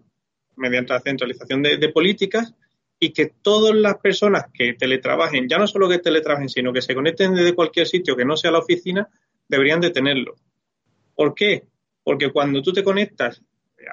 [0.56, 2.54] mediante la centralización de políticas
[3.00, 6.94] y que todas las personas que teletrabajen, ya no solo que teletrabajen, sino que se
[6.94, 9.08] conecten desde cualquier sitio que no sea la oficina,
[9.48, 10.36] deberían de tenerlo.
[11.16, 11.64] ¿Por qué?
[12.10, 13.40] Porque cuando tú te conectas,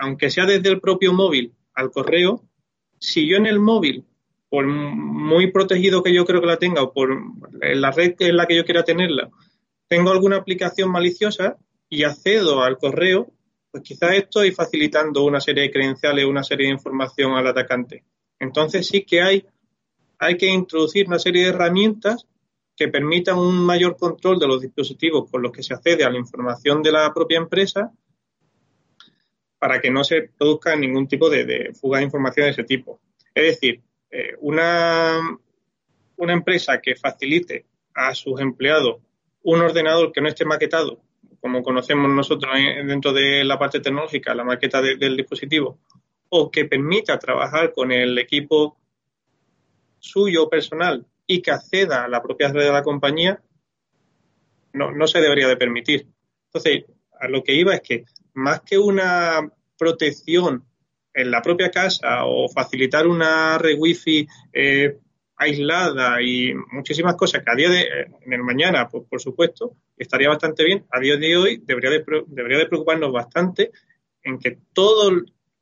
[0.01, 2.49] aunque sea desde el propio móvil al correo,
[2.99, 4.07] si yo en el móvil,
[4.49, 7.15] por muy protegido que yo creo que la tenga o por
[7.61, 9.29] la red en la que yo quiera tenerla,
[9.87, 11.59] tengo alguna aplicación maliciosa
[11.91, 13.31] y accedo al correo,
[13.71, 18.03] pues quizás estoy facilitando una serie de credenciales, una serie de información al atacante.
[18.39, 19.45] Entonces sí que hay,
[20.19, 22.27] hay que introducir una serie de herramientas
[22.75, 26.17] que permitan un mayor control de los dispositivos con los que se accede a la
[26.17, 27.93] información de la propia empresa
[29.59, 33.01] para que no se produzca ningún tipo de, fuga de información de ese tipo.
[33.35, 33.81] Es decir,
[34.11, 35.21] eh, una,
[36.17, 39.01] una empresa que facilite a sus empleados
[39.43, 41.01] un ordenador que no esté maquetado,
[41.41, 42.53] como conocemos nosotros
[42.85, 45.79] dentro de la parte tecnológica, la maqueta del dispositivo,
[46.29, 48.77] o que permita trabajar con el equipo
[50.01, 53.41] suyo personal y que acceda a la propia red de la compañía,
[54.73, 56.09] no, no se debería de permitir.
[56.47, 56.85] Entonces,
[57.21, 58.05] a lo que iba es que
[58.37, 60.65] más que una protección
[61.13, 64.99] en la propia casa o facilitar una red wifi eh,
[65.37, 67.83] aislada y muchísimas cosas que a día de
[68.25, 70.87] en el mañana, por supuesto, estaría bastante bien.
[70.91, 73.71] A día de hoy debería de, debería de preocuparnos bastante
[74.23, 75.11] en que todo,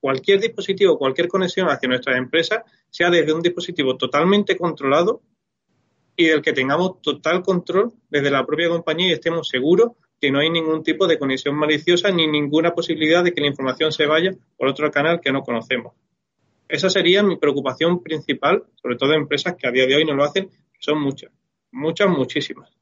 [0.00, 5.22] cualquier dispositivo, cualquier conexión hacia nuestras empresas sea desde un dispositivo totalmente controlado
[6.16, 9.92] y del que tengamos total control desde la propia compañía y estemos seguros
[10.24, 13.92] que no hay ningún tipo de conexión maliciosa ni ninguna posibilidad de que la información
[13.92, 15.92] se vaya por otro canal que no conocemos.
[16.66, 20.14] Esa sería mi preocupación principal, sobre todo en empresas que a día de hoy no
[20.14, 20.48] lo hacen,
[20.78, 21.30] son muchas,
[21.72, 22.74] muchas, muchísimas.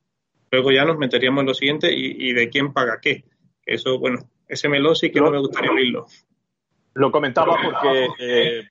[0.53, 3.25] Luego ya nos meteríamos en lo siguiente y, de quién paga qué.
[3.67, 6.07] Eso, bueno, ese melón sí que no me gustaría abrirlo.
[6.95, 8.69] Lo comentaba porque eh,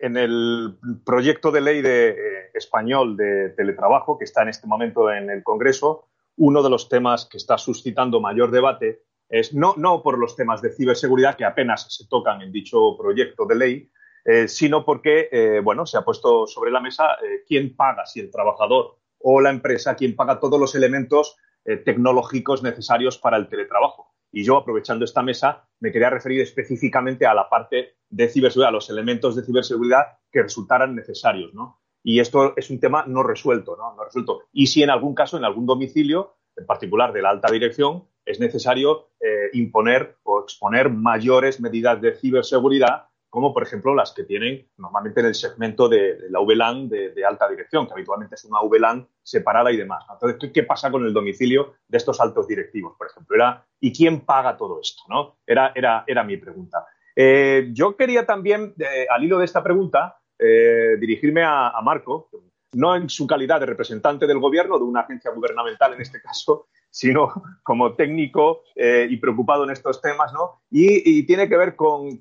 [0.00, 5.08] en el proyecto de ley de, eh, español de teletrabajo que está en este momento
[5.12, 6.05] en el Congreso,
[6.36, 10.62] uno de los temas que está suscitando mayor debate es no, no por los temas
[10.62, 13.90] de ciberseguridad que apenas se tocan en dicho proyecto de ley,
[14.24, 18.20] eh, sino porque, eh, bueno, se ha puesto sobre la mesa eh, quién paga, si
[18.20, 21.36] el trabajador o la empresa, quién paga todos los elementos
[21.84, 24.14] tecnológicos necesarios para el teletrabajo.
[24.30, 28.72] Y yo, aprovechando esta mesa, me quería referir específicamente a la parte de ciberseguridad, a
[28.72, 31.80] los elementos de ciberseguridad que resultaran necesarios, ¿no?
[32.06, 34.02] Y esto es un tema no resuelto, ¿no?
[34.02, 34.42] Resuelto.
[34.52, 38.38] Y si en algún caso, en algún domicilio, en particular de la alta dirección, es
[38.38, 39.10] necesario
[39.52, 45.26] imponer o exponer mayores medidas de ciberseguridad como por ejemplo las que tienen normalmente en
[45.26, 49.70] el segmento de, la VLAN de, de, alta dirección, que habitualmente es una VLAN separada
[49.70, 50.06] y demás.
[50.10, 53.36] Entonces, ¿qué, pasa con el domicilio de estos altos directivos, por ejemplo?
[53.36, 55.02] Era, ¿Y quién paga todo esto?
[55.10, 55.36] ¿no?
[55.46, 56.86] Era, era, era mi pregunta.
[57.14, 62.28] Eh, yo quería también, eh, al hilo de esta pregunta, eh, dirigirme a, a Marco,
[62.76, 66.68] no en su calidad de representante del gobierno, de una agencia gubernamental en este caso,
[66.90, 67.30] sino
[67.62, 70.62] como técnico eh, y preocupado en estos temas, ¿no?
[70.70, 72.20] Y, tiene que ver con,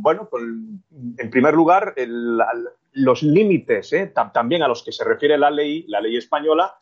[0.00, 0.28] bueno,
[1.18, 1.94] en primer lugar,
[2.92, 4.12] los límites, ¿eh?
[4.32, 6.74] también a los que se refiere la ley, la ley española.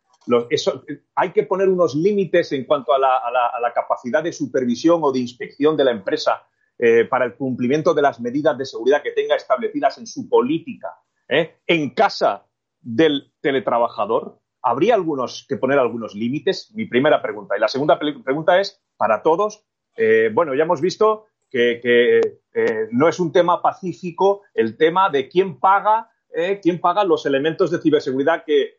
[1.14, 5.76] hay que poner unos límites en cuanto a la, capacidad de supervisión o de inspección
[5.76, 6.44] de la empresa
[6.78, 10.88] eh, para el cumplimiento de las medidas de seguridad que tenga establecidas en su política
[11.28, 12.46] en casa
[12.80, 14.38] del teletrabajador.
[14.62, 16.72] ¿Habría algunos que poner algunos límites?
[16.74, 17.56] Mi primera pregunta.
[17.56, 19.64] Y la segunda pregunta es, para todos,
[19.96, 21.80] eh, bueno, ya hemos visto que,
[22.52, 27.26] eh, no es un tema pacífico el tema de quién paga, eh, quién paga los
[27.26, 28.76] elementos de ciberseguridad que,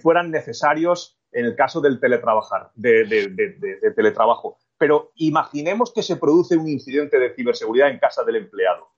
[0.00, 4.56] fueran necesarios en el caso del teletrabajar, de, de, teletrabajo.
[4.80, 8.88] Pero imaginemos que se produce un incidente de ciberseguridad en casa del empleado.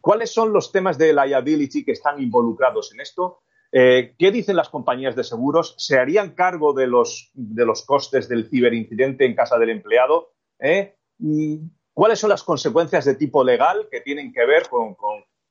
[0.00, 3.42] ¿Cuáles son los temas de liability que están involucrados en esto?
[3.70, 5.74] Eh, ¿Qué dicen las compañías de seguros?
[5.76, 10.32] ¿Se harían cargo de los, de los costes del ciberincidente en casa del empleado?
[10.60, 10.96] ¿Eh?
[11.92, 14.96] ¿Cuáles son las consecuencias de tipo legal que tienen que ver con...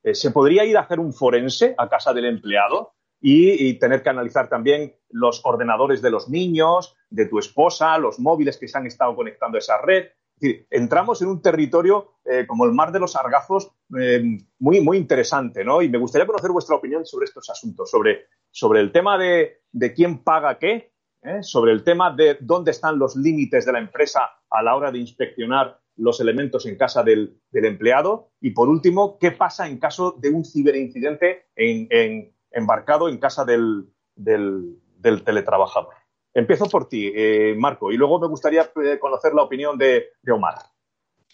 [0.02, 2.96] Eh, ¿Se podría ir a hacer un forense a casa del empleado?
[3.20, 8.58] Y, tener que analizar también los ordenadores de los niños, de tu esposa, los móviles
[8.58, 10.06] que se han estado conectando a esa red
[10.40, 14.24] entramos en un territorio eh, como el mar de los sargazos eh,
[14.60, 15.82] muy, muy interesante, ¿no?
[15.82, 19.62] Y me gustaría conocer vuestra opinión sobre estos asuntos, sobre, sobre el tema de,
[19.96, 20.94] quién paga qué,
[21.24, 21.42] ¿eh?
[21.42, 25.00] sobre el tema de dónde están los límites de la empresa a la hora de
[25.00, 30.30] inspeccionar los elementos en casa del, empleado y, por último, qué pasa en caso de
[30.30, 33.88] un ciberincidente en, embarcado en casa del
[35.24, 35.94] teletrabajador.
[36.38, 40.54] Empiezo por ti, eh, Marco, y luego me gustaría eh, conocer la opinión de, Omar.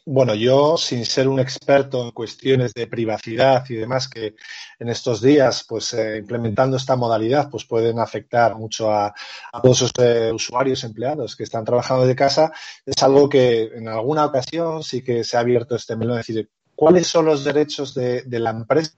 [0.05, 4.35] Bueno, yo, sin ser un experto en cuestiones de privacidad y demás, que
[4.79, 9.13] en estos días, pues eh, implementando esta modalidad, pues pueden afectar mucho a,
[9.61, 12.53] todos los usuarios empleados que están trabajando de casa,
[12.85, 16.49] es algo que en alguna ocasión sí que se ha abierto este melón, es decir,
[16.75, 18.95] cuáles son los derechos de, la empresa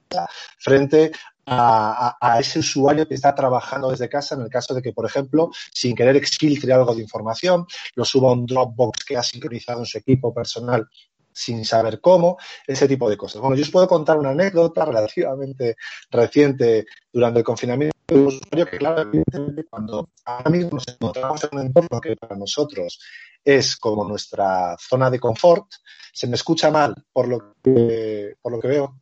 [0.60, 1.12] frente
[1.46, 5.52] a, ese usuario que está trabajando desde casa en el caso de que, por ejemplo,
[5.74, 7.66] sin querer exfiltre algo de información,
[7.96, 10.88] lo suba a un Dropbox que ha sincronizado en su equipo personal
[11.32, 13.42] sin saber cómo, ese tipo de cosas.
[13.42, 15.76] Bueno, yo os puedo contar una anécdota relativamente
[16.10, 21.44] reciente durante el confinamiento de un usuario que, claro, evidentemente, cuando ahora mismo nos encontramos
[21.44, 23.00] en un entorno que para nosotros
[23.44, 25.66] es como nuestra zona de confort,
[26.14, 29.02] se me escucha mal por lo que, por lo que veo.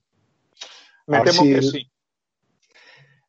[1.05, 1.92] Me temo que sí.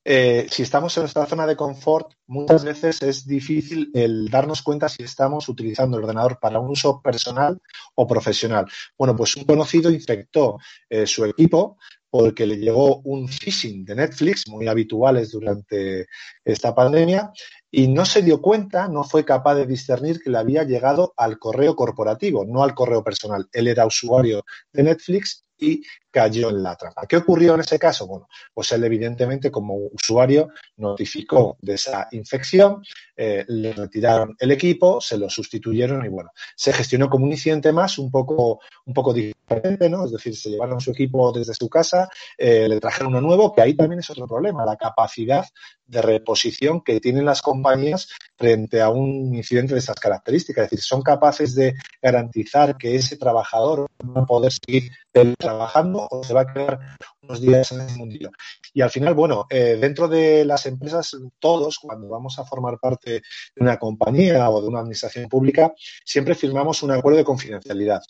[0.06, 4.88] Eh, si estamos en nuestra zona de confort, muchas veces es difícil el darnos cuenta
[4.88, 7.60] si estamos utilizando el ordenador para un uso personal
[7.94, 8.66] o profesional.
[8.98, 10.58] Bueno, pues un conocido infectó
[10.90, 11.78] eh, su equipo
[12.14, 16.06] porque le llegó un phishing de Netflix, muy habituales durante
[16.44, 17.32] esta pandemia,
[17.72, 21.40] y no se dio cuenta, no fue capaz de discernir que le había llegado al
[21.40, 23.48] correo corporativo, no al correo personal.
[23.52, 27.06] Él era usuario de Netflix y cayó en la trampa.
[27.06, 28.06] ¿Qué ocurrió en ese caso?
[28.06, 32.82] Bueno, pues él evidentemente como usuario notificó de esa infección,
[33.16, 37.72] eh, le retiraron el equipo, se lo sustituyeron y bueno, se gestionó como un incidente
[37.72, 40.04] más un poco, un poco diferente, ¿no?
[40.04, 42.03] Es decir, se llevaron su equipo desde su casa,
[42.38, 45.46] eh, le trajeron uno nuevo, que ahí también es otro problema, la capacidad
[45.86, 50.64] de reposición que tienen las compañías frente a un incidente de estas características.
[50.64, 54.90] Es decir, son capaces de garantizar que ese trabajador va a poder seguir
[55.38, 56.80] trabajando o se va a quedar
[57.22, 58.30] unos días en ese mundillo.
[58.72, 63.10] Y al final, bueno, eh, dentro de las empresas, todos, cuando vamos a formar parte
[63.10, 63.22] de
[63.56, 65.72] una compañía o de una administración pública,
[66.04, 68.02] siempre firmamos un acuerdo de confidencialidad.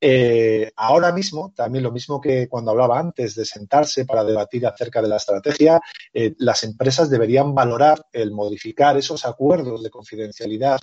[0.00, 5.02] Eh, ahora mismo, también lo mismo que cuando hablaba antes de sentarse para debatir acerca
[5.02, 5.80] de la estrategia,
[6.12, 10.78] eh, las empresas deberían valorar el modificar esos acuerdos de confidencialidad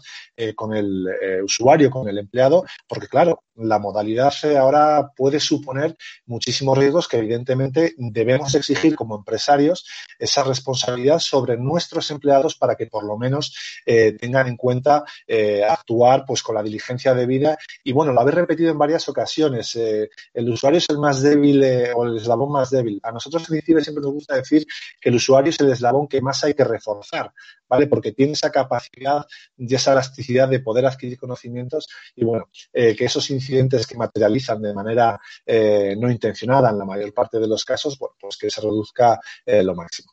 [0.55, 1.07] con el
[1.43, 7.93] usuario, con el empleado, porque claro, la modalidad ahora puede suponer muchísimos riesgos que evidentemente
[7.97, 9.85] debemos exigir como empresarios
[10.17, 13.55] esa responsabilidad sobre nuestros empleados para que por lo menos
[13.85, 18.35] eh, tengan en cuenta eh, actuar pues con la diligencia debida y bueno, lo habéis
[18.35, 21.63] repetido en varias ocasiones eh, el usuario es el más débil
[21.95, 22.99] o el eslabón más débil.
[23.03, 24.65] A nosotros en siempre nos gusta decir
[24.99, 27.31] que el usuario es el eslabón que más hay que reforzar,
[27.67, 27.87] ¿vale?
[27.87, 29.25] Porque tiene esa capacidad
[29.57, 34.73] y esa elasticidad de poder adquirir conocimientos y bueno, que esos incidentes que materializan de
[34.73, 39.19] manera eh, no intencionada en la mayor parte de los casos, pues que se reduzca
[39.45, 40.11] eh, lo máximo.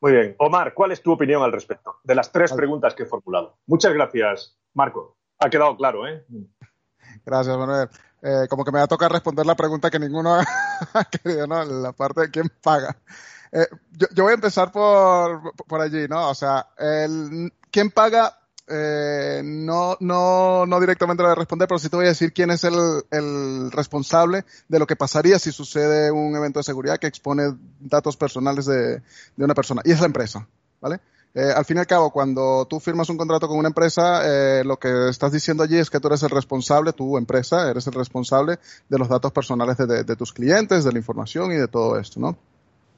[0.00, 0.34] Muy bien.
[0.38, 3.58] Omar, ¿cuál es tu opinión al respecto de las tres preguntas que he formulado?
[3.66, 5.16] Muchas gracias, Marco.
[5.38, 6.24] Ha quedado claro, ¿eh?
[7.24, 7.88] Gracias, Manuel.
[8.22, 10.34] Eh, como que me va a tocar responder la pregunta que ninguno
[10.94, 11.64] ha querido, ¿no?
[11.64, 12.96] La parte de quién paga.
[13.92, 16.30] Yo, voy a empezar por, por allí, ¿no?
[16.30, 18.38] O sea, el, ¿quién paga
[18.68, 22.50] eh, no, no, no directamente voy a responder, pero sí te voy a decir quién
[22.50, 27.54] es el, responsable de lo que pasaría si sucede un evento de seguridad que expone
[27.80, 29.02] datos personales de,
[29.36, 29.82] una persona.
[29.84, 30.46] Y es la empresa,
[30.80, 31.00] ¿vale?
[31.34, 34.64] Eh, al fin y al cabo, cuando tú firmas un contrato con una empresa, eh,
[34.64, 37.94] lo que estás diciendo allí es que tú eres el responsable, tu empresa, eres el
[37.94, 41.98] responsable de los datos personales de, de tus clientes, de la información y de todo
[41.98, 42.36] esto, ¿no?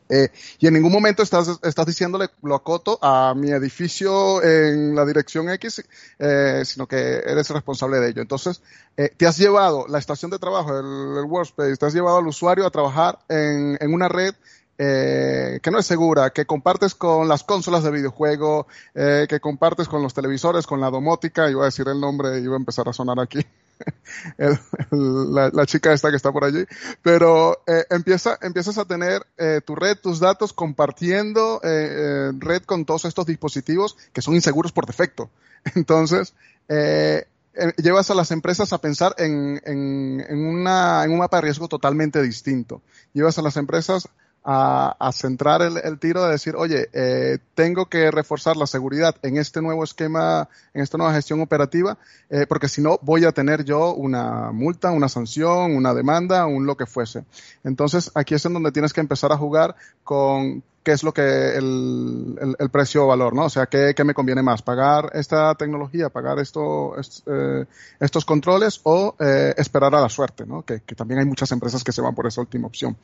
[0.08, 0.28] Eh,
[0.58, 5.48] y en ningún momento estás, estás diciéndole lo acoto a mi edificio en la dirección
[5.50, 5.82] X,
[6.18, 8.22] eh, sino que eres responsable de ello.
[8.22, 8.62] Entonces,
[8.96, 12.66] eh, te has llevado la estación de trabajo, el, workspace, te has llevado al usuario
[12.66, 14.34] a trabajar en, en una red
[14.76, 19.88] eh, que no es segura, que compartes con las consolas de videojuego, eh, que compartes
[19.88, 22.92] con los televisores, con la domótica, iba a decir el nombre, iba a empezar a
[22.92, 23.38] sonar aquí.
[24.90, 26.64] la, chica esta que está por allí,
[27.02, 32.84] pero eh, empieza, empiezas a tener eh, tu red, tus datos compartiendo eh, red con
[32.84, 35.30] todos estos dispositivos que son inseguros por defecto.
[35.74, 36.34] Entonces,
[36.68, 41.68] llevas a las empresas a pensar en, en, en, una, en un mapa de riesgo
[41.68, 42.82] totalmente distinto.
[43.12, 44.08] Llevas a las empresas
[44.44, 49.62] a, centrar el, tiro de decir, oye, eh, tengo que reforzar la seguridad en este
[49.62, 51.96] nuevo esquema, en esta nueva gestión operativa,
[52.28, 56.66] eh, porque si no voy a tener yo una multa, una sanción, una demanda, un
[56.66, 57.24] lo que fuese.
[57.64, 61.56] Entonces, aquí es en donde tienes que empezar a jugar con qué es lo que
[61.56, 63.46] el, el, precio o valor, ¿no?
[63.46, 64.60] O sea, ¿qué, ¿qué, me conviene más?
[64.60, 67.64] ¿Pagar esta tecnología, pagar esto, eh,
[67.98, 70.62] estos controles o eh, esperar a la suerte, ¿no?
[70.62, 72.96] Que, que, también hay muchas empresas que se van por esa última opción.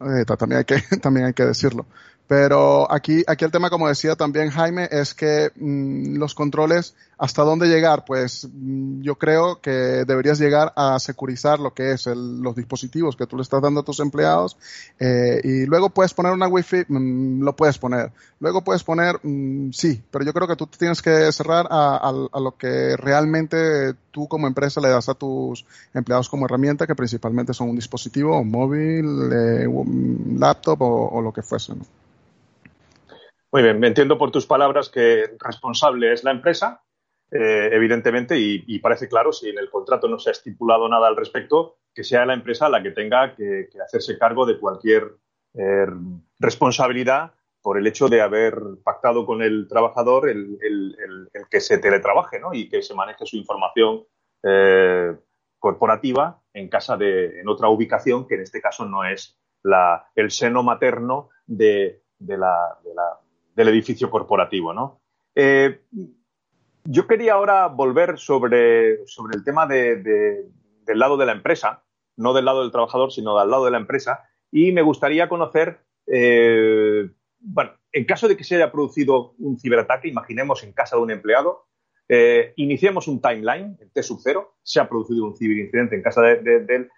[0.00, 1.86] Eh, también, hay que, también hay que decirlo.
[2.28, 7.42] Pero aquí, aquí el tema, como decía también Jaime, es que mm, los controles, ¿hasta
[7.42, 8.04] dónde llegar?
[8.04, 13.14] Pues mm, yo creo que deberías llegar a securizar lo que es el, los dispositivos
[13.14, 14.56] que tú le estás dando a tus empleados
[14.98, 18.10] eh, y luego puedes poner una wifi, mm, lo puedes poner.
[18.40, 19.20] Luego puedes poner,
[19.72, 24.26] sí, pero yo creo que tú tienes que cerrar a, a, lo que realmente tú
[24.28, 28.50] como empresa le das a tus empleados como herramienta, que principalmente son un dispositivo, un
[28.50, 31.74] móvil, eh, un laptop o, lo que fuese.
[31.74, 31.84] ¿no?
[33.52, 36.80] Muy bien, me entiendo por tus palabras que responsable es la empresa,
[37.30, 41.16] eh, evidentemente, y, parece claro, si en el contrato no se ha estipulado nada al
[41.16, 45.12] respecto, que sea la empresa la que tenga que, hacerse cargo de cualquier
[45.52, 45.86] eh,
[46.38, 47.34] responsabilidad
[47.66, 50.56] por el hecho de haber pactado con el trabajador el,
[51.50, 52.54] que se teletrabaje ¿no?
[52.54, 54.04] y que se maneje su información
[54.44, 55.16] eh,
[55.58, 59.36] corporativa en casa de en otra ubicación que en este caso no es
[60.14, 62.38] el seno materno del
[63.56, 65.00] edificio corporativo, ¿no?
[65.34, 65.80] Eh,
[66.84, 70.52] yo quería ahora volver sobre, sobre el tema del
[70.86, 71.82] lado de la empresa,
[72.16, 75.80] no del lado del trabajador, sino del lado de la empresa, y me gustaría conocer,
[76.06, 81.02] eh, bueno, en caso de que se haya producido un ciberataque, imaginemos en casa de
[81.02, 81.66] un empleado,
[82.08, 86.22] eh, iniciemos un timeline, el T sub 0, se ha producido un ciberincidente en casa
[86.22, 86.90] del,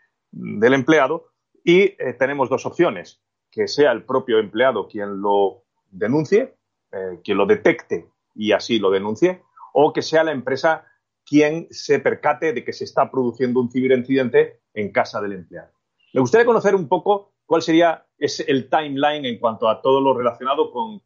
[0.75, 1.33] empleado
[1.65, 6.55] y eh, tenemos dos opciones, que sea el propio empleado quien lo denuncie,
[6.93, 10.85] eh, quien lo detecte y así lo denuncie, o que sea la empresa
[11.25, 15.73] quien se percate de que se está produciendo un ciberincidente en casa del empleado.
[16.15, 20.71] Me gustaría conocer un poco cuál sería el timeline en cuanto a todo lo relacionado
[20.71, 21.01] con,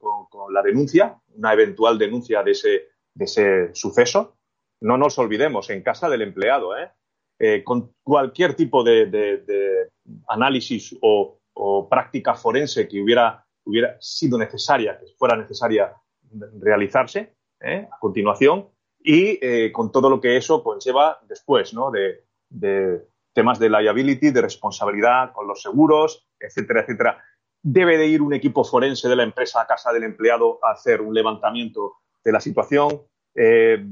[0.53, 4.37] la denuncia, una eventual denuncia de ese, suceso.
[4.81, 6.91] No nos olvidemos, en casa del empleado, ¿eh?
[7.39, 9.89] Eh, con cualquier tipo de,
[10.29, 11.39] análisis o,
[11.89, 15.95] práctica forense que hubiera, hubiera sido necesaria, que fuera necesaria
[16.59, 17.87] realizarse ¿eh?
[17.91, 18.69] a continuación,
[18.99, 21.93] y con todo lo que eso conlleva después, ¿no?
[21.93, 27.19] de, temas de liability, de responsabilidad con los seguros, etcétera, etcétera.
[27.63, 31.01] Debe de ir un equipo forense de la empresa a casa del empleado a hacer
[31.01, 33.03] un levantamiento de la situación.
[33.35, 33.87] Eh,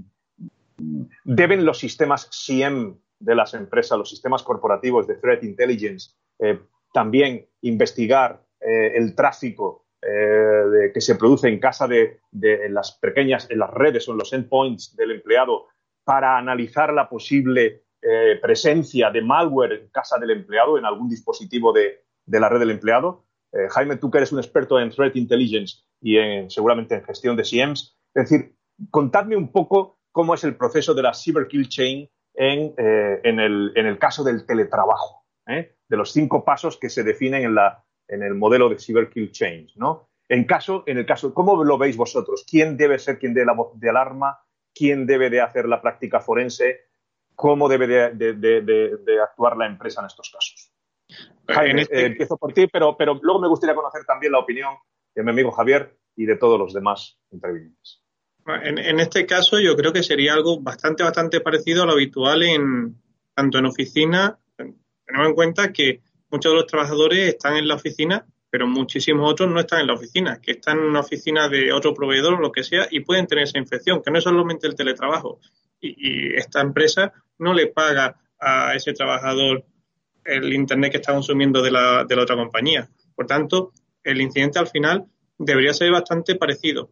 [1.24, 6.58] deben los sistemas SIEM de las empresas, los sistemas corporativos de Threat Intelligence, eh,
[6.92, 12.20] también investigar eh, el tráfico que se produce en casa de
[12.70, 15.66] las pequeñas, en las redes o en los endpoints del empleado
[16.04, 21.72] para analizar la posible eh, presencia de malware en casa del empleado, en algún dispositivo
[21.72, 23.26] de, la red del empleado.
[23.52, 26.16] Eh, Jaime, tú que eres un experto en Threat Intelligence y
[26.48, 28.54] seguramente en gestión de CIEMs, es decir,
[28.90, 33.98] contadme un poco cómo es el proceso de la Cyber Kill Chain en, eh, el,
[33.98, 38.68] caso del teletrabajo, de los cinco pasos que se definen en, la, en el modelo
[38.68, 39.68] de Cyber Kill Chain.
[39.76, 40.08] ¿no?
[40.28, 42.44] En, caso, en el caso, ¿cómo lo veis vosotros?
[42.48, 44.40] ¿Quién debe ser quien dé la voz de alarma?
[44.74, 46.89] ¿Quién debe de hacer la práctica forense?
[47.40, 50.70] Cómo debe de, actuar la empresa en estos casos.
[51.48, 54.74] Jaime, este- eh, empiezo por ti, pero, pero luego me gustaría conocer también la opinión
[55.14, 58.02] de mi amigo Javier y de todos los demás intervinientes.
[58.46, 63.00] En, este caso yo creo que sería algo bastante, bastante parecido a lo habitual en
[63.34, 64.38] tanto en oficina.
[64.56, 69.48] Tenemos en cuenta que muchos de los trabajadores están en la oficina, pero muchísimos otros
[69.48, 72.52] no están en la oficina, que están en una oficina de otro proveedor o lo
[72.52, 75.40] que sea y pueden tener esa infección, que no es solamente el teletrabajo.
[75.80, 79.64] y esta empresa no le paga a ese trabajador
[80.24, 82.88] el Internet que está consumiendo de la, de la otra compañía.
[83.14, 83.72] Por tanto,
[84.04, 85.06] el incidente al final
[85.38, 86.90] debería ser bastante parecido.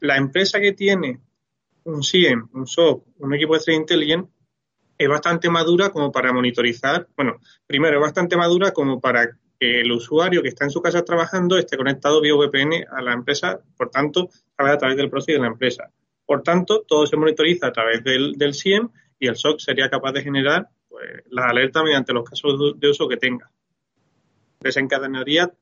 [0.00, 1.20] La empresa que tiene
[1.84, 4.30] un SIEM, un SOC, un equipo de Threat Intelligence,
[4.96, 7.08] es bastante madura como para monitorizar.
[7.16, 9.38] Bueno, primero, es bastante madura como para
[9.80, 13.60] el usuario que está en su casa trabajando esté conectado vía VPN a la empresa,
[13.76, 15.90] por tanto, a través del proceso de la empresa.
[16.26, 18.88] Por tanto, todo se monitoriza a través del, del SIEM
[19.18, 23.08] y el SOC sería capaz de generar pues, las alertas mediante los casos de uso
[23.08, 23.50] que tenga.
[24.60, 25.52] Desencadenaría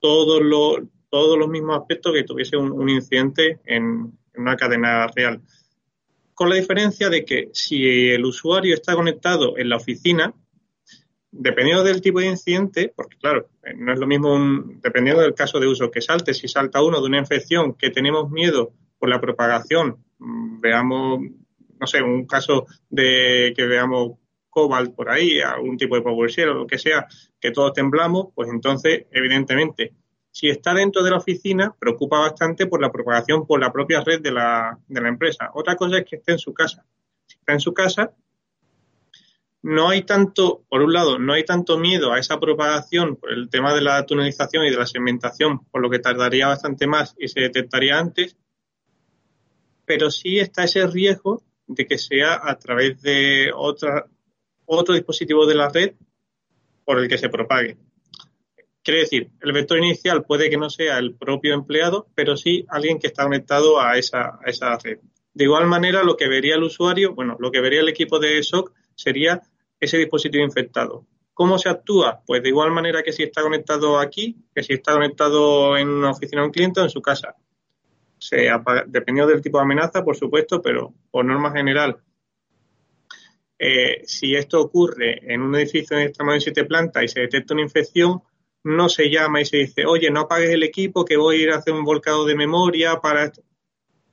[0.00, 5.40] todos los, todos los mismos aspectos que tuviese un, incidente en, una cadena real.
[6.34, 10.34] Con la diferencia de que si el usuario está conectado en la oficina,
[11.36, 14.38] dependiendo del tipo de incidente, porque claro, no es lo mismo,
[14.80, 18.30] dependiendo del caso de uso que salte, si salta uno de una infección que tenemos
[18.30, 21.20] miedo por la propagación, mm, veamos
[21.78, 24.12] no sé, un caso de que veamos
[24.48, 27.06] Cobalt por ahí, algún tipo de PowerShell o lo que sea,
[27.40, 29.92] que todos temblamos, pues entonces, evidentemente,
[30.30, 34.20] si está dentro de la oficina, preocupa bastante por la propagación por la propia red
[34.20, 35.50] de la, de la empresa.
[35.54, 36.84] Otra cosa es que esté en su casa.
[37.26, 38.12] Si está en su casa,
[39.64, 43.48] no hay tanto, por un lado, no hay tanto miedo a esa propagación por el
[43.48, 47.28] tema de la tunelización y de la segmentación, por lo que tardaría bastante más y
[47.28, 48.36] se detectaría antes,
[49.86, 54.04] pero sí está ese riesgo de que sea a través de otra,
[54.66, 55.94] otro dispositivo de la red
[56.84, 57.78] por el que se propague.
[58.82, 62.98] Quiere decir, el vector inicial puede que no sea el propio empleado, pero sí alguien
[62.98, 64.98] que está conectado a esa, a esa red.
[65.32, 68.42] De igual manera, lo que vería el usuario, bueno, lo que vería el equipo de
[68.42, 69.42] SOC sería
[69.84, 71.06] ese dispositivo infectado.
[71.32, 72.22] ¿Cómo se actúa?
[72.26, 76.10] Pues de igual manera que si está conectado aquí, que si está conectado en una
[76.10, 77.36] oficina de un cliente o en su casa
[78.86, 81.98] dependiendo del tipo de amenaza, por supuesto, pero por norma general,
[83.58, 87.54] eh, si esto ocurre en un edificio de extremo de siete plantas y se detecta
[87.54, 88.22] una infección,
[88.64, 91.50] no se llama y se dice, oye, no apagues el equipo que voy a ir
[91.50, 93.42] a hacer un volcado de memoria para esto.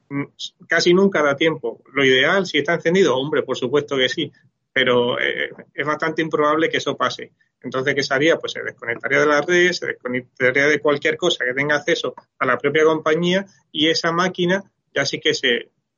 [0.09, 0.25] Mm,
[0.67, 1.81] casi nunca da tiempo.
[1.93, 4.31] Lo ideal, si está encendido, hombre, por supuesto que sí,
[4.73, 7.33] pero eh, es bastante improbable que eso pase.
[7.61, 8.37] Entonces, ¿qué haría?
[8.37, 12.45] Pues se desconectaría de la red, se desconectaría de cualquier cosa que tenga acceso a
[12.45, 14.63] la propia compañía y esa máquina
[14.93, 15.55] ya sí que se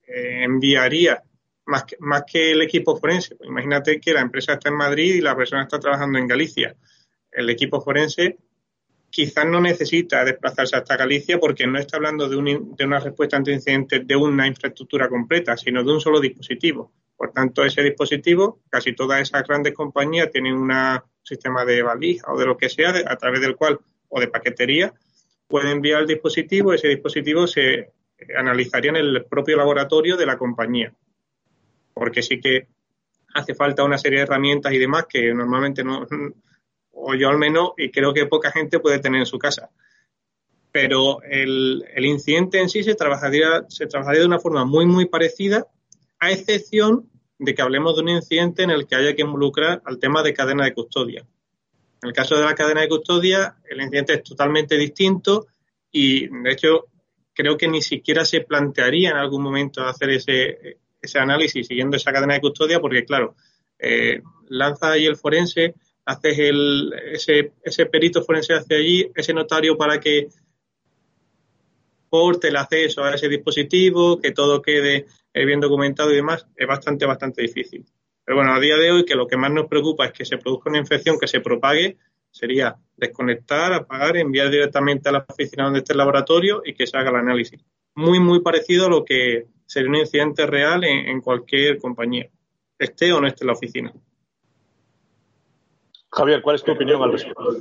[0.08, 1.24] eh, enviaría
[1.66, 3.36] más que, más que el equipo forense.
[3.36, 6.76] Pues imagínate que la empresa está en Madrid y la persona está trabajando en Galicia.
[7.32, 8.38] El equipo forense
[9.14, 14.08] quizás no necesita desplazarse hasta Galicia porque no está hablando de, una respuesta ante incidentes
[14.08, 16.92] de una infraestructura completa, sino de un solo dispositivo.
[17.16, 20.72] Por tanto, ese dispositivo, casi todas esas grandes compañías tienen un
[21.22, 24.92] sistema de valija o de lo que sea, a través del cual, o de paquetería,
[25.48, 27.92] puede enviar el dispositivo, ese dispositivo se
[28.36, 30.92] analizaría en el propio laboratorio de la compañía.
[31.94, 32.66] Porque sí que
[33.36, 36.08] hace falta una serie de herramientas y demás que normalmente no,
[36.94, 39.70] o yo al menos, y creo que poca gente puede tener en su casa.
[40.72, 45.68] Pero el, incidente en sí se trabajaría, se trabajaría de una forma muy, muy parecida,
[46.20, 50.00] a excepción de que hablemos de un incidente en el que haya que involucrar al
[50.00, 51.26] tema de cadena de custodia.
[52.02, 55.48] En el caso de la cadena de custodia, el incidente es totalmente distinto
[55.92, 56.88] y, de hecho,
[57.34, 62.14] creo que ni siquiera se plantearía en algún momento hacer ese, ese análisis siguiendo esa
[62.14, 63.36] cadena de custodia, porque, claro,
[63.80, 65.76] eh, lanza ahí el forense,
[66.06, 70.28] haces el, ese, ese perito forense hacia allí, ese notario para que
[72.10, 76.68] porte el acceso a ese dispositivo, que todo quede eh, bien documentado y demás, es
[76.68, 77.86] bastante, bastante difícil.
[78.24, 80.38] Pero bueno, a día de hoy que lo que más nos preocupa es que se
[80.38, 81.98] produzca una infección que se propague,
[82.30, 86.98] sería desconectar, apagar, enviar directamente a la oficina donde esté el laboratorio y que se
[86.98, 87.64] haga el análisis.
[87.96, 92.30] Muy, muy parecido a lo que sería un incidente real en, cualquier compañía,
[92.78, 93.94] esté o no esté en la oficina.
[96.16, 97.56] Javier, ¿cuál es tu opinión al respecto?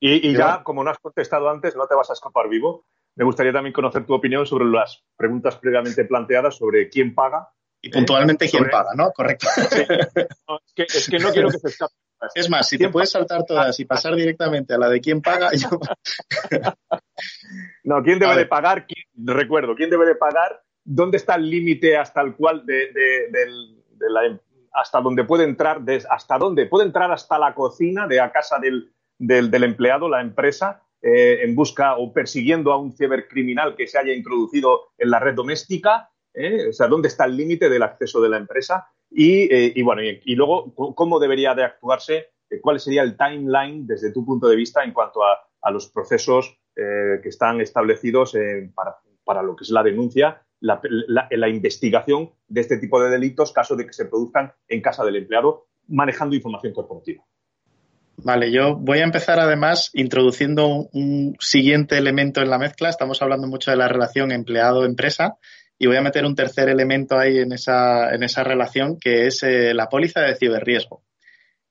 [0.00, 2.86] Y, ya, como no has contestado antes, no te vas a escapar vivo.
[3.16, 7.50] Me gustaría también conocer tu opinión sobre las preguntas previamente planteadas sobre quién paga.
[7.82, 9.10] Y puntualmente quién paga, ¿no?
[9.12, 9.46] Correcto.
[10.76, 11.94] es, que, no quiero que se escape.
[12.34, 15.50] Es más, si te puedes saltar todas y pasar directamente a la de quién paga,
[15.54, 15.68] yo...
[17.84, 18.86] no, ¿quién debe de pagar?
[19.14, 20.62] recuerdo, ¿quién debe de pagar?
[20.84, 22.92] ¿Dónde está el límite hasta el cual de,
[24.00, 24.38] la, em,
[24.72, 28.92] hasta donde puede entrar, hasta dónde puede entrar hasta la cocina de a casa del,
[29.64, 34.92] empleado, la empresa, eh, en busca o persiguiendo a un cibercriminal que se haya introducido
[34.98, 36.10] en la red doméstica?
[36.34, 36.68] ¿eh?
[36.68, 38.86] O sea, ¿dónde está el límite del acceso de la empresa?
[39.10, 42.28] Y, eh, bueno, y, luego, ¿cómo debería de actuarse?
[42.48, 45.38] Eh, ¿Cuál sería el timeline desde tu punto de vista en cuanto a,
[45.70, 48.34] los procesos que están establecidos
[49.24, 50.80] para, lo que es la denuncia, la,
[51.30, 55.16] la, investigación de este tipo de delitos, caso de que se produzcan en casa del
[55.16, 57.24] empleado, manejando información corporativa?
[58.22, 62.90] Vale, yo voy a empezar además introduciendo un, siguiente elemento en la mezcla.
[62.90, 65.38] Estamos hablando mucho de la relación empleado-empresa
[65.78, 69.42] y voy a meter un tercer elemento ahí en esa, en esa relación, que es
[69.42, 71.02] eh, la póliza de ciberriesgo.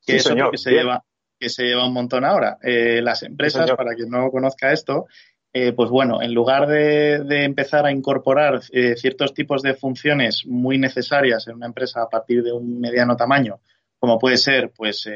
[0.04, 1.04] Que es que se, lleva,
[1.40, 2.58] que se lleva un montón ahora.
[2.64, 5.06] Eh, las empresas, para quien no conozca esto,
[5.54, 10.78] eh, pues bueno, en lugar de, de empezar a incorporar ciertos tipos de funciones muy
[10.78, 13.60] necesarias en una empresa a partir de un mediano tamaño,
[14.00, 15.10] como puede ser pues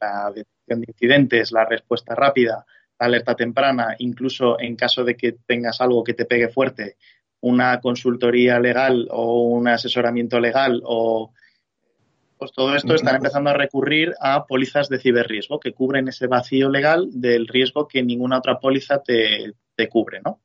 [0.00, 2.66] la detección de incidentes, la respuesta rápida,
[2.98, 6.96] la alerta temprana, incluso en caso de que tengas algo que te pegue fuerte,
[7.40, 11.32] una consultoría legal o un asesoramiento legal o
[12.38, 16.68] pues todo esto están empezando a recurrir a pólizas de ciberriesgo que cubren ese vacío
[16.68, 19.54] legal del riesgo que ninguna otra póliza te,
[19.88, 20.40] cubre, ¿no?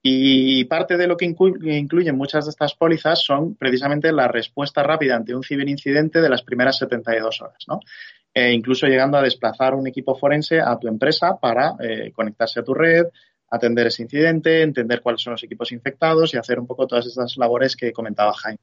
[0.00, 5.16] Y parte de lo que incluyen muchas de estas pólizas son precisamente la respuesta rápida
[5.16, 7.80] ante un ciberincidente de las primeras 72 horas, ¿no?
[8.32, 12.62] E incluso llegando a desplazar un equipo forense a tu empresa para eh, conectarse a
[12.62, 13.06] tu red,
[13.50, 17.36] atender ese incidente, entender cuáles son los equipos infectados y hacer un poco todas esas
[17.36, 18.60] labores que comentaba Jaime.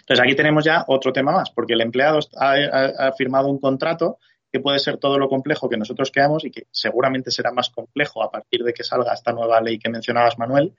[0.00, 4.18] Entonces aquí tenemos ya otro tema más, porque el empleado ha, firmado un contrato
[4.52, 8.22] que puede ser todo lo complejo que nosotros queramos y que seguramente será más complejo
[8.22, 10.74] a partir de que salga esta nueva ley que mencionabas, Manuel,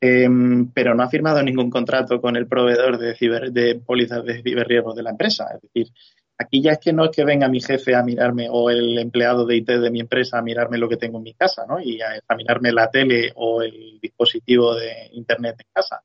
[0.00, 3.14] em, pero no ha firmado ningún contrato con el proveedor de,
[3.50, 5.46] de pólizas de ciberriesgo de la empresa.
[5.54, 5.92] Es decir,
[6.40, 9.44] Aquí ya es que no es que venga mi jefe a mirarme o el empleado
[9.44, 11.78] de IT de mi empresa a mirarme lo que tengo en mi casa, ¿no?
[11.78, 16.02] Y a examinarme la tele o el dispositivo de Internet en casa.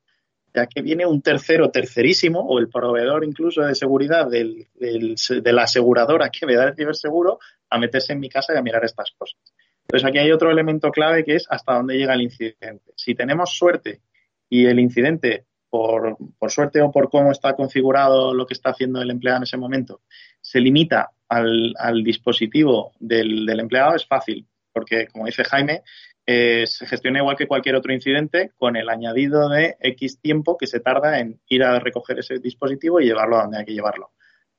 [0.55, 5.63] Ya que viene un tercero tercerísimo o el proveedor incluso de seguridad del, de la
[5.63, 7.39] aseguradora que me da el ciberseguro
[7.69, 9.37] a meterse en mi casa y a mirar estas cosas.
[9.81, 12.93] Entonces aquí hay otro elemento clave que es hasta dónde llega el incidente.
[12.95, 14.01] Si tenemos suerte
[14.49, 19.11] y el incidente por, suerte o por cómo está configurado lo que está haciendo el
[19.11, 20.01] empleado en ese momento,
[20.41, 25.81] se limita al, dispositivo del, empleado, es fácil, porque como dice Jaime,
[26.25, 30.65] eh, se gestiona igual que cualquier otro incidente con el añadido de X tiempo que
[30.65, 34.11] se tarda en ir a recoger ese dispositivo y llevarlo a donde hay que llevarlo.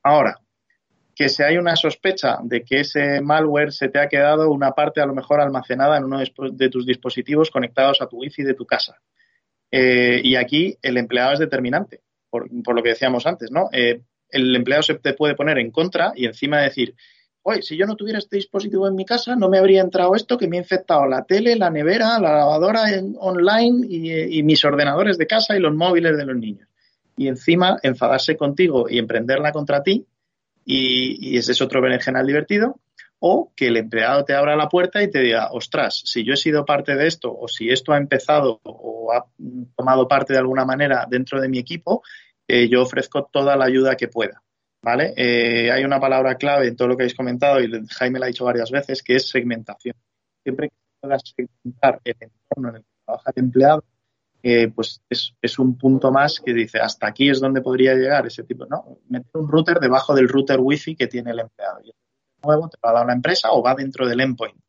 [0.02, 0.40] Ahora,
[1.16, 5.00] que si hay una sospecha de que ese malware se te ha quedado una parte
[5.00, 8.66] a lo mejor almacenada en uno de tus dispositivos conectados a tu wifi de tu
[8.66, 9.00] casa.
[9.70, 13.70] Eh, y aquí el empleado es determinante, por, lo que decíamos antes, ¿no?
[13.72, 16.94] Eh, el empleado se te puede poner en contra y encima decir,
[17.48, 20.36] oye, si yo no tuviera este dispositivo en mi casa, no me habría entrado esto
[20.36, 25.16] que me ha infectado la tele, la nevera, la lavadora en, online y, mis ordenadores
[25.16, 26.68] de casa y los móviles de los niños.
[27.16, 30.04] Y encima enfadarse contigo y emprenderla contra ti,
[30.64, 32.80] y, ese es otro berenjenal divertido,
[33.20, 36.36] o que el empleado te abra la puerta y te diga, ostras, si yo he
[36.36, 39.24] sido parte de esto, o si esto ha empezado o ha
[39.76, 42.02] tomado parte de alguna manera dentro de mi equipo,
[42.48, 44.42] eh, yo ofrezco toda la ayuda que pueda.
[44.86, 45.14] ¿Vale?
[45.16, 48.28] Eh, hay una palabra clave en todo lo que habéis comentado y Jaime la ha
[48.28, 49.96] dicho varias veces, que es segmentación.
[50.44, 53.84] Siempre que puedas segmentar el entorno en el que trabaja el empleado,
[54.44, 58.44] eh, pues es, un punto más que dice, hasta aquí es donde podría llegar ese
[58.44, 59.00] tipo, ¿no?
[59.08, 61.80] Meter un router debajo del router wifi que tiene el empleado.
[61.82, 61.94] Y el
[62.44, 64.60] nuevo te va a dar la empresa o va dentro del endpoint.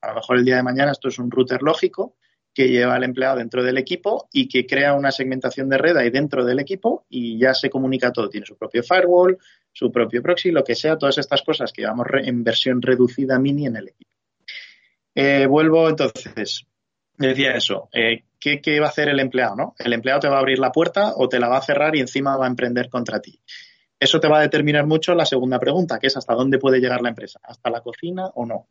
[0.00, 2.16] A lo mejor el día de mañana esto es un router lógico
[2.56, 6.08] que lleva al empleado dentro del equipo y que crea una segmentación de red ahí
[6.08, 8.30] dentro del equipo y ya se comunica todo.
[8.30, 9.36] Tiene su propio firewall,
[9.70, 13.66] su propio proxy, lo que sea, todas estas cosas que llevamos en versión reducida mini
[13.66, 14.10] en el equipo.
[15.14, 16.64] Eh, vuelvo entonces,
[17.18, 19.54] decía eso, eh, ¿qué, ¿qué, va a hacer el empleado?
[19.54, 19.74] ¿no?
[19.78, 22.00] El empleado te va a abrir la puerta o te la va a cerrar y
[22.00, 23.38] encima va a emprender contra ti.
[24.00, 27.02] Eso te va a determinar mucho la segunda pregunta, que es hasta dónde puede llegar
[27.02, 28.66] la empresa, hasta la cocina o no.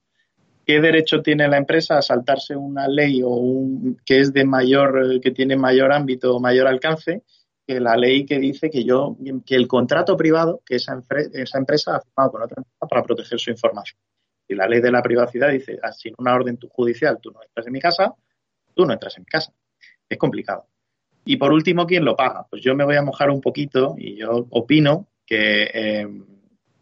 [0.66, 3.64] ¿Qué derecho tiene la empresa a saltarse una ley o
[4.06, 7.24] que es de mayor, que tiene mayor ámbito o mayor alcance
[7.68, 9.16] que la ley que dice que yo,
[9.46, 13.40] que el contrato privado que esa, esa empresa ha firmado con otra empresa para proteger
[13.40, 14.00] su información?
[14.48, 17.68] Y la ley de la privacidad dice, ah, sin una orden judicial tú no entras
[17.68, 18.14] en mi casa,
[18.74, 19.54] tú no entras en mi casa.
[20.08, 20.68] Es complicado.
[21.26, 22.46] Y por último, ¿quién lo paga?
[22.50, 26.08] Pues yo me voy a mojar un poquito y yo opino que, eh,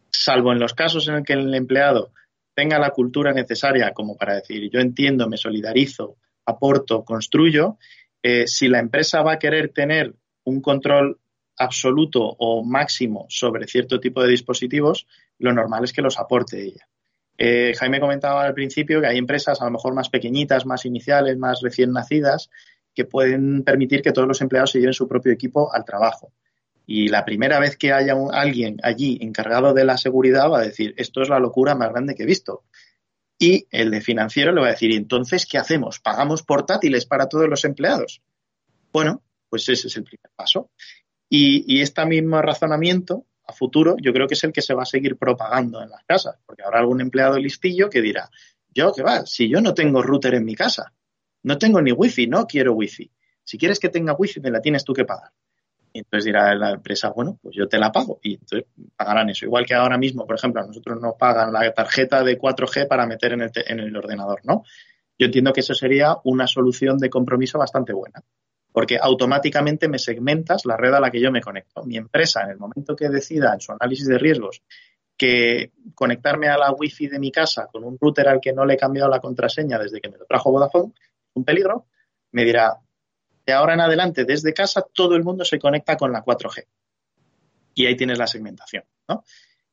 [0.10, 2.12] salvo en los casos en el que el empleado
[2.54, 7.78] tenga la cultura necesaria como para decir yo entiendo, me solidarizo, aporto, construyo,
[8.22, 10.16] eh, si la empresa va a querer tener
[10.46, 11.20] un control
[11.58, 15.08] absoluto o máximo sobre cierto tipo de dispositivos,
[15.40, 16.88] lo normal es que los aporte ella.
[17.38, 21.38] Eh, Jaime comentaba al principio que hay empresas a lo mejor más pequeñitas, más iniciales,
[21.38, 22.50] más recién nacidas,
[22.94, 26.32] que pueden permitir que todos los empleados se lleven su propio equipo al trabajo.
[26.86, 30.94] Y la primera vez que haya alguien allí encargado de la seguridad va a decir,
[30.98, 32.64] esto es la locura más grande que he visto.
[33.40, 36.00] Y el de financiero le va a decir, ¿y entonces qué hacemos?
[36.00, 38.22] ¿Pagamos portátiles para todos los empleados?
[38.92, 40.72] Bueno, pues ese es el primer paso.
[41.30, 44.84] Y, y este mismo razonamiento a futuro yo creo que es el que se va
[44.84, 48.30] a seguir propagando en las casas, porque habrá algún empleado listillo que dirá,
[48.70, 50.94] yo qué va, si yo no tengo router en mi casa,
[51.44, 53.12] no tengo ni wifi, no quiero wifi.
[53.44, 55.32] Si quieres que tenga wifi, me la tienes tú que pagar.
[55.94, 58.20] Y entonces dirá la empresa, bueno, pues yo te la pago.
[58.24, 58.66] Y entonces
[58.96, 59.46] pagarán eso.
[59.46, 63.06] Igual que ahora mismo, por ejemplo, a nosotros nos pagan la tarjeta de 4G para
[63.06, 64.64] meter en el, en el ordenador, ¿no?
[65.20, 68.24] Yo entiendo que eso sería una solución de compromiso bastante buena.
[68.72, 71.84] Porque automáticamente me segmentas la red a la que yo me conecto.
[71.84, 74.64] Mi empresa, en el momento que decida en su análisis de riesgos
[75.16, 78.74] que conectarme a la wifi de mi casa con un router al que no le
[78.74, 80.92] he cambiado la contraseña desde que me lo trajo Vodafone,
[81.36, 81.86] un peligro,
[82.32, 82.80] me dirá,
[83.46, 86.66] de ahora en adelante, desde casa, todo el mundo se conecta con la 4G.
[87.76, 89.24] Y ahí tienes la segmentación, ¿no?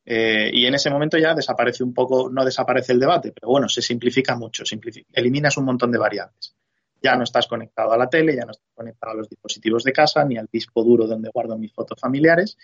[0.05, 3.69] Eh, y en ese momento ya desaparece un poco, no desaparece el debate, pero bueno,
[3.69, 4.65] se simplifica mucho,
[5.13, 6.57] eliminas un montón de variables.
[7.03, 9.93] Ya no estás conectado a la tele, ya no estás conectado a los dispositivos de
[9.93, 12.57] casa, ni al disco duro donde guardo mis fotos familiares.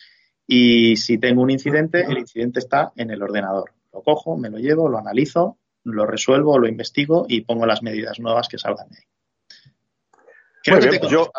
[0.46, 3.72] Y si tengo un incidente, el incidente está en el ordenador.
[3.92, 8.18] Lo cojo, me lo llevo, lo analizo, lo resuelvo, lo investigo y pongo las medidas
[8.18, 9.15] nuevas que salgan de ahí
[11.08, 11.30] yo,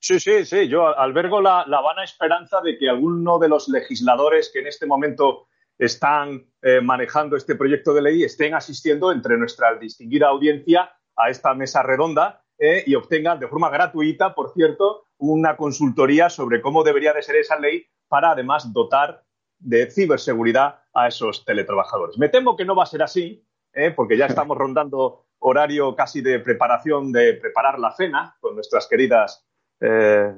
[0.00, 0.68] sí, sí, sí.
[0.68, 5.48] Yo albergo la, vana esperanza de que alguno de los legisladores que en este momento
[5.78, 11.54] están eh, manejando este proyecto de ley estén asistiendo entre nuestra distinguida audiencia a esta
[11.54, 17.12] mesa redonda eh, y obtengan de forma gratuita, por cierto, una consultoría sobre cómo debería
[17.12, 19.24] de ser esa ley para además dotar
[19.58, 22.18] de ciberseguridad a esos teletrabajadores.
[22.18, 26.22] Me temo que no va a ser así, eh, porque ya estamos rondando horario casi
[26.22, 29.46] de preparación, de preparar la cena con nuestras queridas
[29.80, 30.34] eh,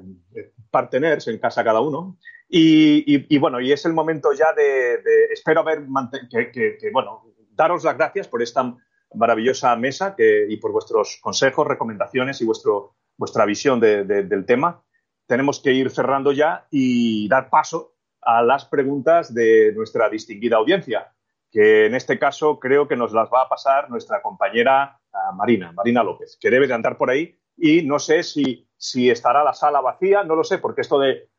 [0.69, 2.17] partners en casa cada uno.
[2.47, 5.81] Y, bueno, y es el momento ya de, espero haber
[6.29, 8.75] que, bueno, daros las gracias por esta
[9.15, 14.83] maravillosa mesa y por vuestros consejos, recomendaciones y vuestro, vuestra visión del tema.
[15.25, 21.11] Tenemos que ir cerrando ya y dar paso a las preguntas de nuestra distinguida audiencia
[21.51, 25.71] que en este caso creo que nos las va a pasar nuestra compañera ah, Marina,
[25.71, 29.53] Marina López, que debe de andar por ahí y no sé si, si estará la
[29.53, 31.29] sala vacía, no lo sé, porque esto de,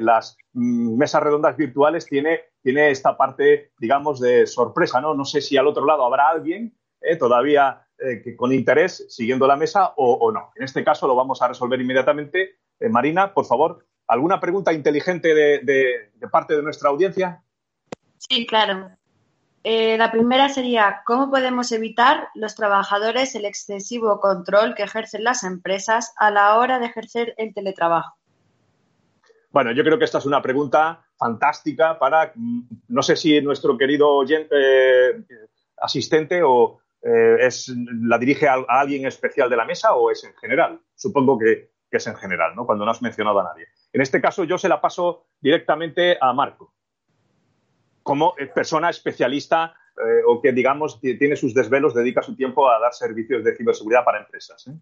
[0.00, 5.14] las mm, mesas redondas virtuales tiene, tiene esta parte, digamos, de sorpresa, ¿no?
[5.14, 9.46] No sé si al otro lado habrá alguien eh, todavía eh, que con interés siguiendo
[9.46, 10.52] la mesa o, no.
[10.56, 12.58] En este caso lo vamos a resolver inmediatamente.
[12.78, 17.42] Eh, Marina, por favor, ¿alguna pregunta inteligente de parte de nuestra audiencia?
[18.18, 18.90] Sí, claro.
[19.62, 25.44] Eh, la primera sería, ¿cómo podemos evitar los trabajadores el excesivo control que ejercen las
[25.44, 28.16] empresas a la hora de ejercer el teletrabajo?
[29.50, 33.76] Bueno, yo creo que esta es una pregunta fantástica para, mm, no sé si nuestro
[33.76, 35.24] querido eh,
[35.76, 37.70] asistente o eh, es,
[38.02, 40.80] la dirige a, alguien especial de la mesa o es en general.
[40.94, 42.64] Supongo que, que es en general, ¿no?
[42.64, 43.66] Cuando no has mencionado a nadie.
[43.92, 46.72] En este caso, yo se la paso directamente a Marco
[48.10, 52.92] como persona especialista eh, o que, digamos, tiene sus desvelos, dedica su tiempo a dar
[52.92, 54.66] servicios de ciberseguridad para empresas.
[54.66, 54.72] ¿eh?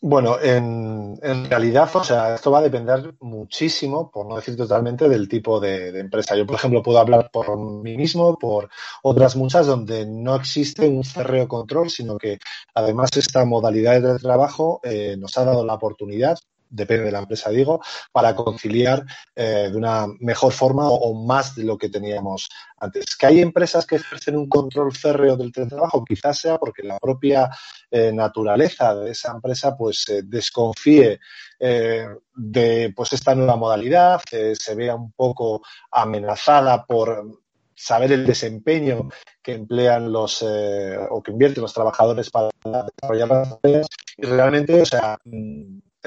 [0.00, 5.28] Bueno, en, realidad, o sea, esto va a depender muchísimo, por no decir totalmente, del
[5.28, 6.34] tipo de, empresa.
[6.34, 8.68] Yo, por ejemplo, puedo hablar por mí mismo, por
[9.04, 12.38] otras muchas donde no existe un cerreo control, sino que
[12.74, 16.36] además esta modalidad de trabajo eh, nos ha dado la oportunidad
[16.70, 17.80] depende de la empresa, digo,
[18.12, 19.04] para conciliar
[19.34, 23.16] eh, de una mejor forma o, más de lo que teníamos antes.
[23.16, 27.50] Que hay empresas que ejercen un control férreo del teletrabajo, quizás sea porque la propia
[27.90, 31.20] eh, naturaleza de esa empresa pues desconfíe
[31.58, 37.40] eh, de pues esta nueva modalidad, se vea un poco amenazada por
[37.74, 39.08] saber el desempeño
[39.42, 43.86] que emplean los o que invierten los trabajadores para desarrollar las tareas.
[44.16, 45.16] Y realmente, o sea,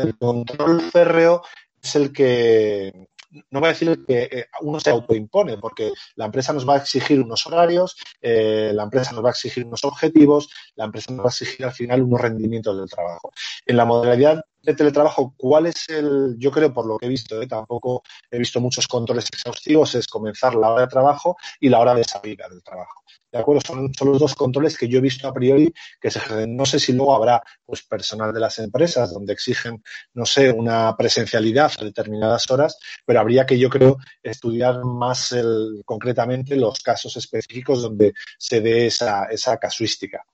[0.02, 1.42] el control férreo
[1.82, 3.08] es el que
[3.50, 6.78] no voy a decir que eh, uno se autoimpone, porque la empresa nos va a
[6.78, 11.26] exigir unos horarios, eh, la empresa nos va a exigir unos objetivos, la empresa nos
[11.26, 13.32] va a exigir al final unos rendimientos del trabajo.
[13.66, 17.42] En la modalidad de teletrabajo, ¿cuál es el, yo creo por lo que he visto,
[17.42, 21.80] eh, tampoco he visto muchos controles exhaustivos, es comenzar la hora de trabajo y la
[21.80, 23.02] hora de salida del trabajo.
[23.32, 23.62] ¿De acuerdo?
[23.62, 26.92] Son, los dos controles que yo he visto a priori que se No sé si
[26.92, 29.82] luego habrá pues personal de las empresas donde exigen,
[30.14, 35.82] no sé, una presencialidad a determinadas horas, pero habría que, yo creo, estudiar más el,
[35.86, 40.26] concretamente los casos específicos donde se dé esa, esa casuística.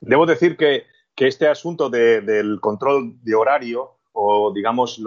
[0.00, 0.84] Debo decir que,
[1.16, 5.00] este asunto del control de horario o, digamos,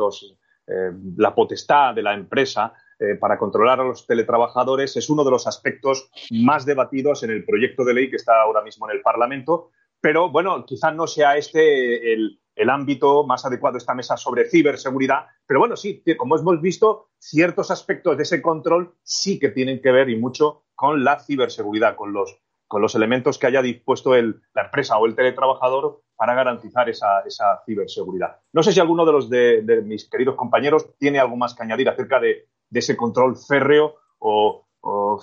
[0.67, 5.31] eh, la potestad de la empresa eh, para controlar a los teletrabajadores es uno de
[5.31, 9.03] los aspectos más debatidos en el proyecto de ley que está ahora mismo en el
[9.03, 9.69] Parlamento.
[10.01, 12.39] Pero bueno, quizás no sea este el,
[12.69, 15.27] ámbito más adecuado de esta mesa sobre ciberseguridad.
[15.45, 19.91] Pero bueno, sí, como hemos visto, ciertos aspectos de ese control sí que tienen que
[19.91, 24.64] ver y mucho con la ciberseguridad, con los, con los elementos que haya dispuesto la
[24.64, 27.23] empresa o el teletrabajador para garantizar esa,
[27.65, 28.38] ciberseguridad.
[28.52, 31.88] No sé si alguno de los de, mis queridos compañeros tiene algo más que añadir
[31.89, 34.65] acerca de, ese control férreo o,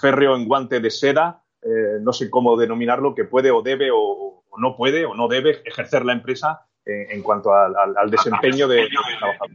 [0.00, 4.44] férreo en guante de seda, eh, no sé cómo denominarlo, que puede o debe o,
[4.56, 8.88] no puede o no debe ejercer la empresa en, cuanto al, desempeño de,
[9.18, 9.50] trabajador.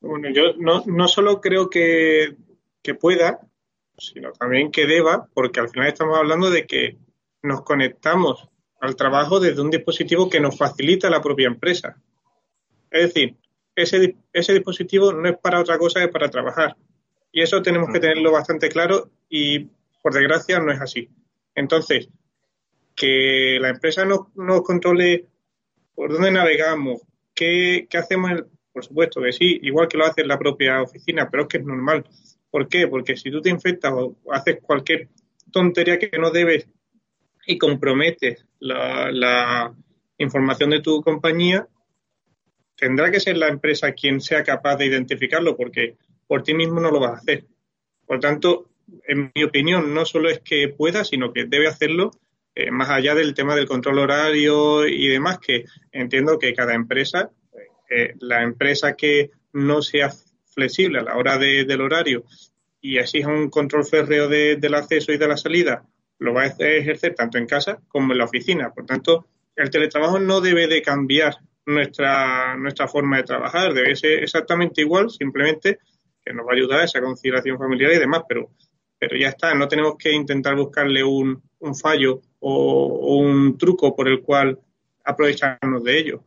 [0.00, 2.36] Bueno, yo no, no solo creo que
[3.00, 3.40] pueda,
[4.06, 6.98] sino también que deba, porque al final estamos hablando de que
[7.42, 8.48] nos conectamos
[8.80, 11.96] al trabajo desde un dispositivo que nos facilita la propia empresa.
[12.90, 13.36] Es decir,
[13.74, 16.76] ese, ese dispositivo no es para otra cosa que para trabajar.
[17.30, 19.70] Y eso tenemos que tenerlo bastante claro y,
[20.02, 21.08] por desgracia, no es así.
[21.54, 22.08] Entonces,
[22.94, 25.26] que la empresa nos no controle
[25.94, 27.02] por dónde navegamos,
[27.34, 28.32] qué, qué hacemos,
[28.72, 31.64] por supuesto que sí, igual que lo hace la propia oficina, pero es que es
[31.64, 32.04] normal.
[32.52, 32.86] ¿Por qué?
[32.86, 35.08] Porque si tú te infectas o haces cualquier
[35.50, 36.68] tontería que no debes
[37.46, 39.74] y comprometes la,
[40.18, 41.66] información de tu compañía,
[42.76, 45.96] tendrá que ser la empresa quien sea capaz de identificarlo, porque
[46.28, 47.46] por ti mismo no lo vas a hacer.
[48.06, 48.70] Por tanto,
[49.08, 52.12] en mi opinión, no solo es que pueda, sino que debe hacerlo
[52.54, 57.30] eh, más allá del tema del control horario y demás, que entiendo que cada empresa,
[57.90, 60.12] eh, la empresa que no sea
[60.52, 62.24] flexible a la hora del horario
[62.80, 65.84] y exija un control férreo del acceso y de la salida,
[66.18, 68.70] lo va a ejercer tanto en casa como en la oficina.
[68.70, 73.72] Por tanto, el teletrabajo no debe de cambiar nuestra, nuestra forma de trabajar.
[73.72, 75.78] Debe ser exactamente igual, simplemente
[76.24, 78.50] que nos va a ayudar a esa conciliación familiar y demás, pero,
[78.98, 84.08] pero ya está, no tenemos que intentar buscarle un, un fallo o, un truco por
[84.08, 84.58] el cual
[85.04, 86.24] aprovecharnos de ello.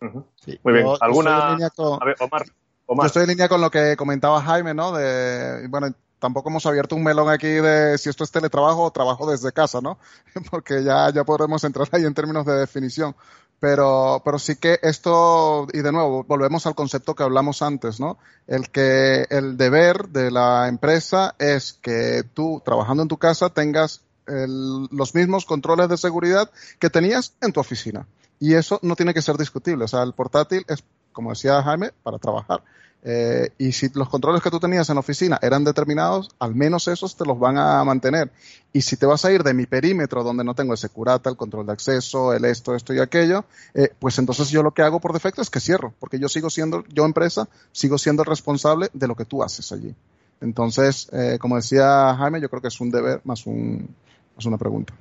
[0.00, 1.54] Muy bien, ¿alguna?
[1.54, 2.44] A ver, Omar,
[2.88, 4.92] Yo estoy en línea con lo que comentaba Jaime, ¿no?
[4.92, 9.30] De, bueno, tampoco hemos abierto un melón aquí de si esto es teletrabajo o trabajo
[9.30, 9.98] desde casa, ¿no?
[10.50, 13.14] Porque ya, ya podremos entrar ahí en términos de definición.
[13.60, 18.18] Pero, pero sí que esto, y de nuevo, volvemos al concepto que hablamos antes, ¿no?
[18.46, 24.02] El que el deber de la empresa es que tú, trabajando en tu casa, tengas
[24.26, 28.06] los mismos controles de seguridad que tenías en tu oficina.
[28.38, 29.84] Y eso no tiene que ser discutible.
[29.84, 30.84] O sea, el portátil es,
[31.18, 32.62] como decía Jaime, para trabajar.
[33.02, 37.16] Eh, y si los controles que tú tenías en oficina eran determinados, al menos esos
[37.16, 38.30] te los van a mantener.
[38.72, 41.36] Y si te vas a ir de mi perímetro donde no tengo el securata, el
[41.36, 45.00] control de acceso, el esto, esto y aquello, eh, pues entonces yo lo que hago
[45.00, 49.08] por defecto es que cierro, porque yo sigo siendo, yo empresa, sigo siendo responsable de
[49.08, 49.92] lo que tú haces allí.
[50.40, 53.92] Entonces, eh, como decía Jaime, yo creo que es un deber más, un,
[54.36, 54.94] más una pregunta.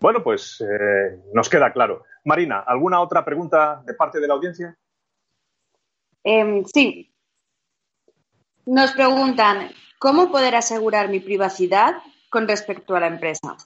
[0.00, 0.60] Bueno, pues
[1.32, 2.02] nos queda claro.
[2.24, 4.76] Marina, ¿alguna otra pregunta de parte de la audiencia?
[6.30, 7.10] Em, sí.
[8.66, 13.56] Nos preguntan, ¿cómo poder asegurar mi privacidad con respecto a la empresa?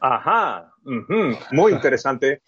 [0.00, 0.72] Ajá,
[1.50, 2.40] muy interesante.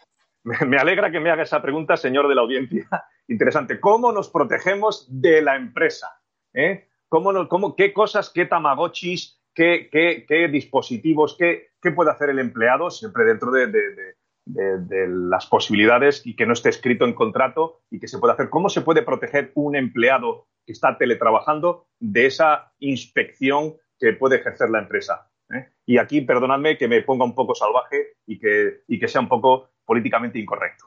[0.45, 2.89] Me alegra que me haga esa pregunta, señor de la audiencia.
[3.29, 3.79] Interesante.
[3.81, 6.09] ¿Cómo nos protegemos de la empresa?
[6.55, 6.89] ¿Eh?
[7.11, 13.67] ¿Cómo, ¿Qué cosas, qué tamagotchis, qué, dispositivos, qué, puede hacer el empleado siempre dentro de,
[13.67, 14.17] de,
[14.55, 18.49] las posibilidades y que no esté escrito en contrato y que se puede hacer.
[18.49, 24.71] ¿Cómo se puede proteger un empleado que está teletrabajando de esa inspección que puede ejercer
[24.71, 25.31] la empresa?
[25.51, 25.69] ¿Eh?
[25.87, 29.29] Y aquí, perdonadme que me ponga un poco salvaje y que, y que sea un
[29.29, 30.85] poco políticamente incorrecto.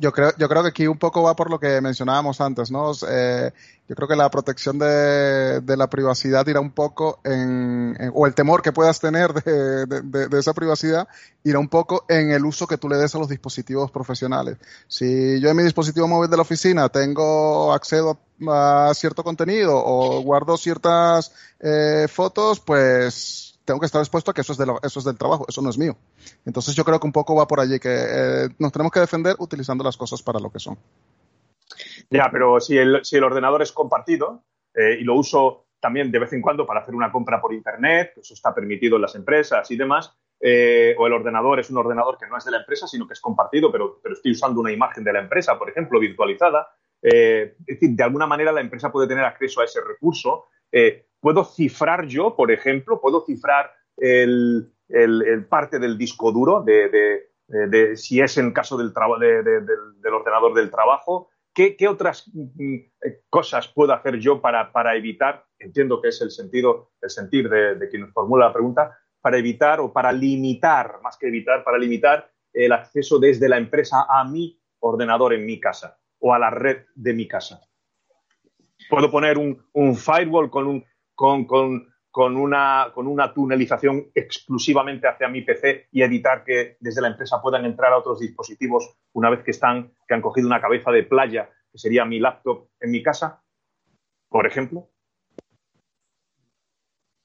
[0.00, 2.92] Yo creo, yo creo que aquí un poco va por lo que mencionábamos antes, ¿no?
[3.08, 3.52] Eh,
[3.88, 8.34] yo creo que la protección de, de, la privacidad irá un poco en, o el
[8.34, 11.08] temor que puedas tener de, de, de, esa privacidad
[11.44, 14.58] irá un poco en el uso que tú le des a los dispositivos profesionales.
[14.88, 18.18] Si yo en mi dispositivo móvil de la oficina tengo acceso
[18.48, 24.40] a cierto contenido o guardo ciertas eh, fotos, pues tengo que estar expuesto a que
[24.40, 25.96] eso es, de eso es del trabajo, eso no es mío.
[26.44, 29.36] Entonces yo creo que un poco va por allí, que eh, nos tenemos que defender
[29.38, 30.78] utilizando las cosas para lo que son.
[32.10, 34.42] Ya, pero si el, si el ordenador es compartido
[34.74, 38.12] eh, y lo uso también de vez en cuando para hacer una compra por Internet,
[38.16, 42.18] eso está permitido en las empresas y demás, eh, o el ordenador es un ordenador
[42.18, 44.72] que no es de la empresa, sino que es compartido, pero, pero estoy usando una
[44.72, 46.74] imagen de la empresa, por ejemplo, virtualizada.
[47.00, 50.48] es decir, de alguna manera la empresa puede tener acceso a ese recurso
[51.20, 54.72] puedo cifrar yo, por ejemplo, puedo cifrar el,
[55.48, 61.28] parte del disco duro de, si es en caso del, del, ordenador del trabajo.
[61.52, 62.76] ¿Qué, otras mm,
[63.28, 68.02] cosas puedo hacer yo para, evitar, entiendo que es el sentido, el sentir de, quien
[68.02, 72.72] nos formula la pregunta, para evitar o para limitar, más que evitar, para limitar el
[72.72, 77.12] acceso desde la empresa a mi ordenador en mi casa o a la red de
[77.12, 77.60] mi casa?
[78.88, 80.84] Puedo poner un firewall con un,
[81.20, 87.42] con, una, con una tunelización exclusivamente hacia mi PC y evitar que desde la empresa
[87.42, 91.02] puedan entrar a otros dispositivos una vez que están, que han cogido una cabeza de
[91.02, 93.42] playa, que sería mi laptop en mi casa,
[94.28, 94.88] por ejemplo.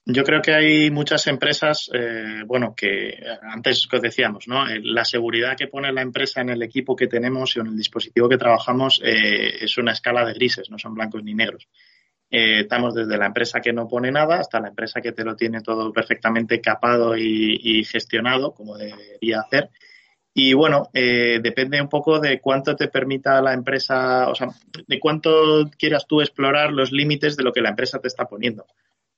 [0.08, 4.70] Yo creo que hay muchas empresas, eh, bueno, que antes os decíamos, ¿no?
[4.70, 7.78] Eh, la seguridad que pone la empresa en el equipo que tenemos y en el
[7.78, 11.68] dispositivo que trabajamos eh, es una escala de grises, no son blancos ni negros.
[12.30, 15.36] Eh, estamos desde la empresa que no pone nada hasta la empresa que te lo
[15.36, 19.70] tiene todo perfectamente capado y, gestionado, como debería hacer.
[20.34, 24.50] Y bueno, eh, depende un poco de cuánto te permita la empresa, o sea,
[24.86, 28.66] de cuánto quieras tú explorar los límites de lo que la empresa te está poniendo.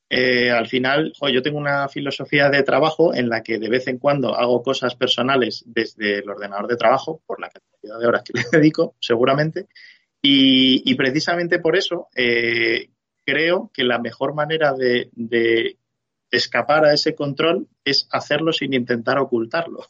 [0.10, 3.98] Eh, al final, yo tengo una filosofía de trabajo en la que de vez en
[3.98, 8.34] cuando hago cosas personales desde el ordenador de trabajo, por la cantidad de horas que
[8.38, 9.68] le dedico, seguramente,
[10.22, 12.08] y, precisamente por eso
[13.28, 15.78] creo que la mejor manera de,
[16.32, 19.86] escapar a ese control es hacerlo sin intentar ocultarlo.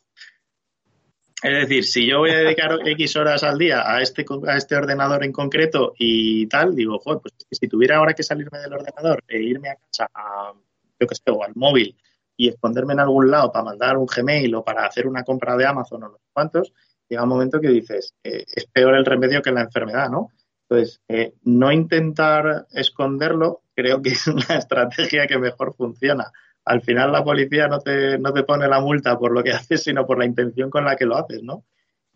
[1.43, 4.75] Es decir, si yo voy a dedicar X horas al día a este, a este
[4.75, 9.23] ordenador en concreto y tal, digo, joder, pues si tuviera ahora que salirme del ordenador
[9.27, 10.53] e irme a casa, a,
[10.99, 11.95] yo que sé, o al móvil
[12.35, 15.65] y esconderme en algún lado para mandar un Gmail o para hacer una compra de
[15.65, 16.73] Amazon o no sé cuántos,
[17.07, 20.31] llega un momento que dices, eh, es peor el remedio que la enfermedad, ¿no?
[20.69, 26.31] Entonces, eh, no intentar esconderlo creo que es una estrategia que mejor funciona.
[26.65, 29.83] Al final la policía no te, no te pone la multa por lo que haces,
[29.83, 31.63] sino por la intención con la que lo haces, ¿no?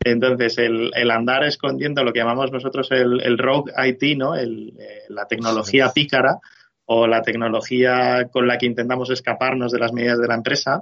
[0.03, 4.35] Entonces, el, el andar escondiendo lo que llamamos nosotros el, el rogue IT, ¿no?
[4.35, 6.39] El, eh, la tecnología pícara
[6.85, 10.81] o la tecnología con la que intentamos escaparnos de las medidas de la empresa,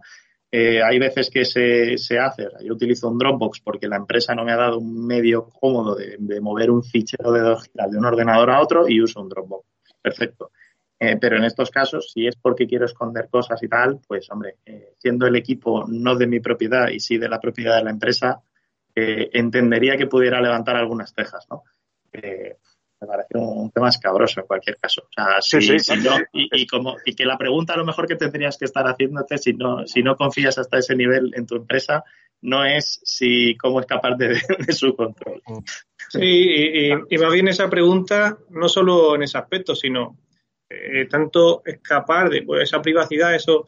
[0.52, 2.48] eh, hay veces que se, se, hace.
[2.64, 6.42] Yo utilizo un Dropbox porque la empresa no me ha dado un medio cómodo de,
[6.42, 9.66] mover un fichero de dos de un ordenador a otro y uso un Dropbox.
[10.02, 10.52] Perfecto.
[11.00, 14.56] Eh, pero en estos casos, si es porque quiero esconder cosas y tal, pues hombre,
[14.66, 17.92] eh, siendo el equipo no de mi propiedad y sí de la propiedad de la
[17.92, 18.42] empresa,
[18.96, 21.64] entendería que pudiera levantar algunas cejas, ¿no?
[23.02, 25.04] Me parece un tema escabroso en cualquier caso.
[25.04, 25.78] O sea, sí, sí,
[26.34, 29.54] y, como, y que la pregunta a lo mejor que tendrías que estar haciéndote si
[29.54, 32.04] no, si no confías hasta ese nivel en tu empresa
[32.42, 34.30] no es si cómo escapar de,
[34.68, 35.42] de su control.
[36.10, 40.18] Sí, y, y, más bien esa pregunta, no solo en ese aspecto, sino
[40.70, 43.68] eh, tanto escapar de pues, esa privacidad, eso,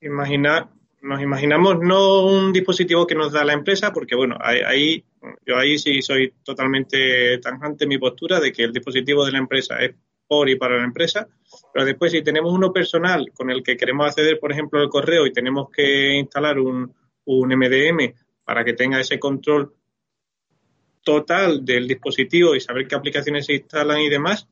[0.00, 0.68] imaginar,
[1.06, 5.04] nos imaginamos no un dispositivo que nos da la empresa, porque bueno, ahí,
[5.46, 9.38] yo ahí sí soy totalmente tangente en mi postura de que el dispositivo de la
[9.38, 9.94] empresa es
[10.26, 11.28] por y para la empresa,
[11.72, 15.24] pero después si tenemos uno personal con el que queremos acceder, por ejemplo, al correo
[15.26, 16.92] y tenemos que instalar un,
[17.26, 18.12] un MDM
[18.44, 19.72] para que tenga ese control
[21.04, 24.48] total del dispositivo y saber qué aplicaciones se instalan y demás,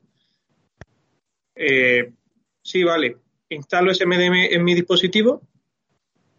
[1.53, 2.13] eh,
[2.61, 3.17] sí, vale,
[3.49, 5.41] instalo ese MDM en mi dispositivo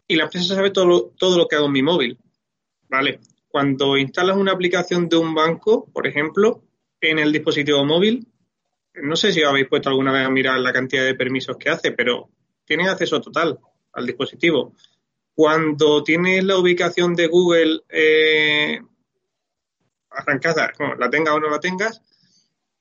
[0.08, 2.18] y la empresa sabe todo lo, todo lo que hago en mi móvil.
[2.88, 6.62] Vale, cuando instalas una aplicación de un banco, por ejemplo,
[7.00, 8.26] en el dispositivo móvil,
[8.94, 11.92] no sé si habéis puesto alguna vez a mirar la cantidad de permisos que hace,
[11.92, 12.30] pero
[12.64, 13.58] tiene acceso total
[13.92, 14.74] al dispositivo.
[15.34, 18.80] Cuando tienes la ubicación de Google eh,
[20.10, 22.02] arrancada, la tengas o no la tengas,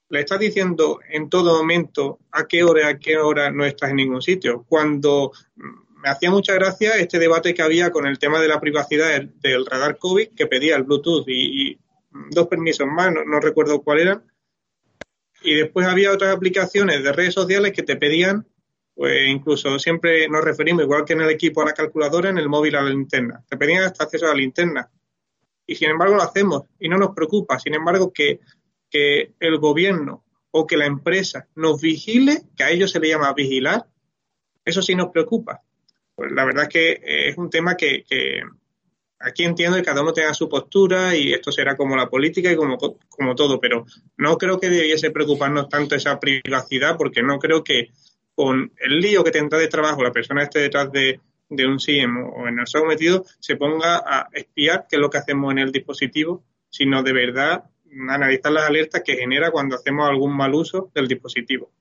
[0.09, 3.97] le estás diciendo en todo momento a qué hora, a qué hora no estás en
[3.97, 4.65] ningún sitio.
[4.67, 5.31] Cuando
[6.05, 9.65] me hacía mucha gracia este debate que había con el tema de la privacidad del,
[9.65, 11.79] radar COVID, que pedía el Bluetooth y,
[12.29, 14.23] dos permisos más, no, recuerdo cuál eran.
[15.41, 18.47] Y después había otras aplicaciones de redes sociales que te pedían,
[18.93, 22.49] pues incluso siempre nos referimos, igual que en el equipo a la calculadora, en el
[22.49, 23.43] móvil a la linterna.
[23.49, 24.87] Te pedían hasta acceso a la linterna.
[25.65, 27.57] Y sin embargo lo hacemos y no nos preocupa.
[27.57, 28.39] Sin embargo, que
[28.91, 33.33] que el gobierno o que la empresa nos vigile, que a ellos se le llama
[33.33, 33.87] vigilar,
[34.63, 35.64] eso sí nos preocupa.
[36.15, 38.05] Pues la verdad es que eh, es un tema que,
[39.19, 42.55] aquí entiendo que cada uno tenga su postura y esto será como la política y
[42.55, 43.85] como, como todo, pero
[44.17, 47.89] no creo que debiese preocuparnos tanto esa privacidad porque no creo que
[48.33, 51.19] con el lío que tendrá de trabajo la persona esté detrás de,
[51.49, 55.09] de un SIEM o en el software metido se ponga a espiar qué es lo
[55.09, 57.65] que hacemos en el dispositivo, sino de verdad
[58.09, 61.71] analizar las alertas que genera cuando hacemos algún mal uso del dispositivo.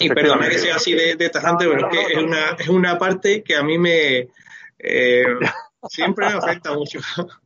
[0.00, 3.42] Y perdona que sea así de, tajante, pero es que es una, es una parte
[3.42, 4.28] que a mí me
[4.78, 5.24] eh,
[5.88, 7.00] siempre me afecta mucho.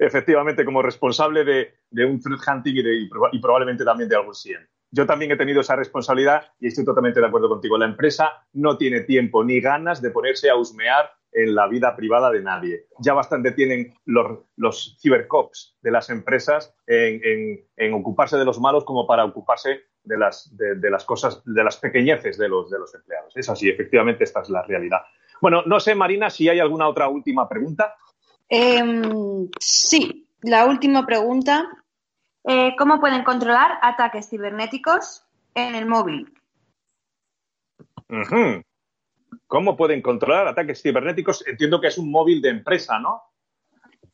[0.00, 4.66] Efectivamente, como responsable de, un threat hunting y, y, probablemente también de algún SIEM.
[4.90, 7.76] Yo también he tenido esa responsabilidad y estoy totalmente de acuerdo contigo.
[7.76, 12.30] La empresa no tiene tiempo ni ganas de ponerse a husmear en la vida privada
[12.30, 12.86] de nadie.
[12.98, 19.06] Ya bastante tienen los, los cibercops de las empresas en, ocuparse de los malos como
[19.06, 23.36] para ocuparse de las, de, las cosas, de las pequeñeces de los, de los empleados.
[23.36, 25.00] Es así, efectivamente, esta es la realidad.
[25.40, 27.94] Bueno, no sé, Marina, si hay alguna otra última pregunta.
[28.48, 31.68] Em, sí, la última pregunta.
[32.44, 35.24] Eh, ¿Cómo pueden controlar ataques cibernéticos
[35.54, 36.32] en el móvil?
[39.46, 41.46] ¿Cómo pueden controlar ataques cibernéticos?
[41.46, 43.22] Entiendo que es un móvil de empresa, ¿no?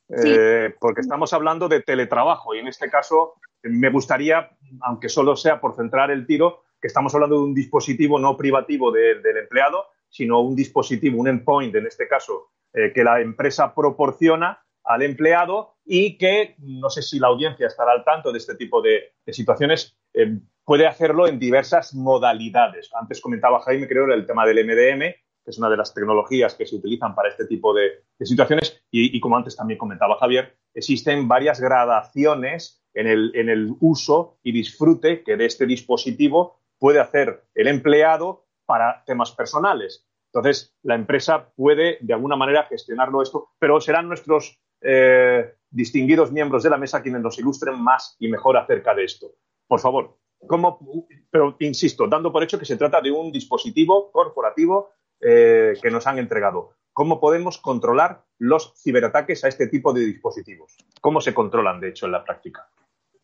[0.08, 4.50] Eh, porque estamos hablando de teletrabajo y en este caso me gustaría,
[4.82, 8.92] aunque solo sea por centrar el tiro, que estamos hablando de un dispositivo no privativo
[8.92, 14.62] del empleado, sino un dispositivo, un endpoint en este caso, eh, que la empresa proporciona
[14.84, 18.82] al empleado y que, no sé si la audiencia estará al tanto de este tipo
[18.82, 22.90] de, situaciones, eh, puede hacerlo en diversas modalidades.
[22.94, 25.00] Antes comentaba Jaime, creo, el tema del MDM,
[25.44, 28.82] que es una de las tecnologías que se utilizan para este tipo de, situaciones.
[28.90, 35.36] Y, como antes también comentaba Javier, existen varias gradaciones en el, uso y disfrute que
[35.36, 40.06] de este dispositivo puede hacer el empleado para temas personales.
[40.32, 46.62] Entonces, la empresa puede, de alguna manera, gestionarlo esto, pero serán nuestros eh, distinguidos miembros
[46.62, 49.32] de la mesa quienes nos ilustren más y mejor acerca de esto.
[49.66, 54.92] Por favor, ¿cómo, pero insisto, dando por hecho que se trata de un dispositivo corporativo
[55.20, 56.74] eh, que nos han entregado.
[56.92, 60.76] ¿Cómo podemos controlar los ciberataques a este tipo de dispositivos?
[61.00, 62.68] ¿Cómo se controlan, de hecho, en la práctica?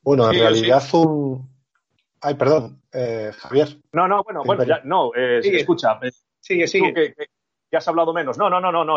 [0.03, 1.49] Bueno, en realidad un...
[2.21, 3.69] Ay, perdón, eh, Javier.
[3.93, 5.99] No, no, bueno, bueno, ya, no, eh, escucha.
[6.41, 6.93] Sigue, sigue.
[6.93, 7.15] que,
[7.71, 8.37] ya has hablado menos.
[8.37, 8.97] No, no, no, no, no.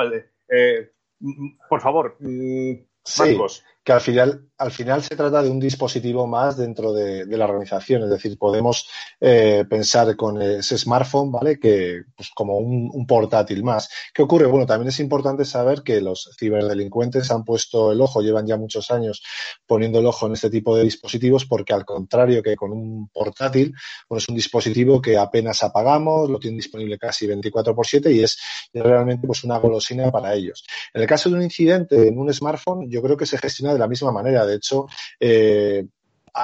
[1.70, 2.74] por favor, mm,
[3.04, 3.38] Sí,
[3.84, 8.04] que al final, al final se trata de un dispositivo más dentro de, la organización.
[8.04, 8.88] Es decir, podemos
[9.20, 11.60] eh, pensar con ese smartphone, ¿vale?
[11.60, 13.90] Que pues como un, portátil más.
[14.14, 14.46] ¿Qué ocurre?
[14.48, 18.90] Bueno, también es importante saber que los ciberdelincuentes han puesto el ojo, llevan ya muchos
[18.92, 19.22] años
[19.66, 23.74] poniendo el ojo en este tipo de dispositivos, porque al contrario que con un portátil,
[24.08, 28.24] bueno, es un dispositivo que apenas apagamos, lo tienen disponible casi 24 por 7 y
[28.24, 28.40] es,
[28.74, 30.64] realmente pues una golosina para ellos.
[30.94, 33.80] En el caso de un incidente en un smartphone, yo creo que se gestiona de
[33.80, 34.46] la misma manera.
[34.46, 34.88] De hecho,
[35.20, 35.86] eh,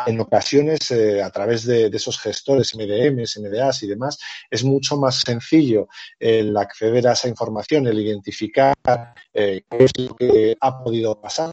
[0.06, 4.20] en ocasiones, eh, a través de, esos gestores MDMs, MDAs y demás,
[4.50, 5.88] es mucho más sencillo
[6.20, 8.76] el acceder a esa información, el identificar
[9.34, 11.52] eh, qué es lo que ha podido pasar,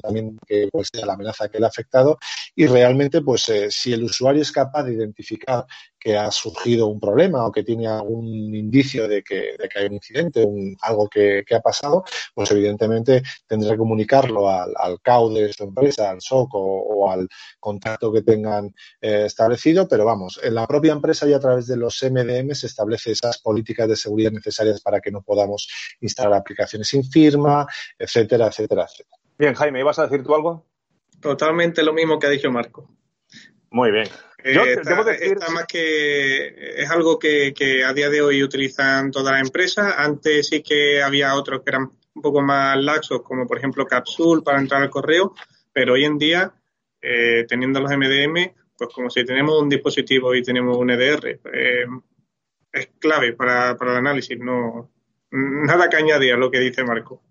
[0.00, 2.18] también que cuál sea la amenaza que le ha afectado,
[2.54, 5.66] y realmente, pues, si el usuario es capaz de identificar
[6.02, 10.44] que ha surgido un problema o que tiene algún indicio de que, hay un incidente,
[10.44, 12.04] un, algo que, ha pasado,
[12.34, 17.28] pues evidentemente tendrá que comunicarlo al, al CAU de su empresa, al SOC o, al
[17.60, 21.76] contacto que tengan eh, establecido, pero vamos, en la propia empresa y a través de
[21.76, 25.68] los MDM se establece esas políticas de seguridad necesarias para que no podamos
[26.00, 27.66] instalar aplicaciones sin firma,
[27.98, 29.18] etcétera, etcétera, etcétera.
[29.38, 30.66] Bien, Jaime, ¿ibas a decir tú algo?
[31.20, 32.88] Totalmente lo mismo que ha dicho Marco.
[33.72, 34.06] Muy bien.
[34.44, 35.38] Eh, Yo debo decir...
[35.52, 37.54] más que es algo que,
[37.84, 39.94] a día de hoy utilizan todas las empresas.
[39.96, 44.42] Antes sí que había otros que eran un poco más laxos, como por ejemplo Capsule
[44.42, 45.34] para entrar al correo,
[45.72, 46.52] pero hoy en día,
[47.00, 51.86] eh, teniendo los MDM, pues como si tenemos un dispositivo y tenemos un EDR, eh,
[52.70, 54.38] es clave para, para el análisis.
[54.38, 54.90] No,
[55.30, 57.22] nada que añadir a lo que dice Marco.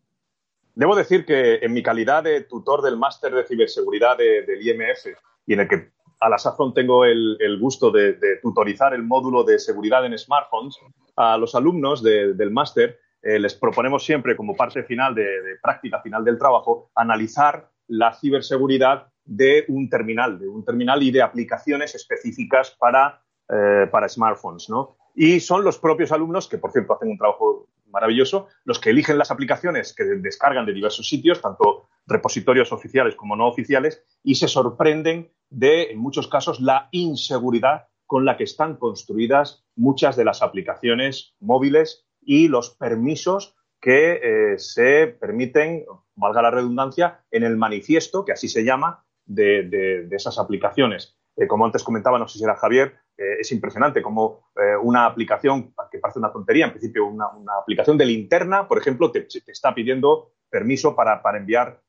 [0.74, 5.06] Debo decir que en mi calidad de tutor del máster de ciberseguridad del IMF
[5.46, 5.92] y en el que
[6.22, 10.78] a la sazón tengo el, gusto de, tutorizar el módulo de seguridad en smartphones,
[11.18, 15.26] a los alumnos del máster eh, les proponemos siempre como parte final de,
[15.62, 21.22] práctica final del trabajo analizar la ciberseguridad de un terminal, de un terminal y de
[21.22, 24.98] aplicaciones específicas para, eh, para smartphones, ¿no?
[25.14, 29.18] Y son los propios alumnos, que por cierto hacen un trabajo maravilloso, los que eligen
[29.18, 34.48] las aplicaciones que descargan de diversos sitios, tanto repositorios oficiales como no oficiales, y se
[34.48, 40.42] sorprenden de, en muchos casos, la inseguridad con la que están construidas muchas de las
[40.42, 45.86] aplicaciones móviles y los permisos que eh, se permiten,
[46.16, 51.18] valga la redundancia, en el manifiesto, que así se llama, de, esas aplicaciones.
[51.36, 54.46] Eh, como antes comentaba, no sé si era Javier, eh, es impresionante como
[54.84, 57.26] una aplicación, que parece una tontería, en principio una,
[57.60, 61.82] aplicación de linterna, por ejemplo, te, está pidiendo permiso para, enviar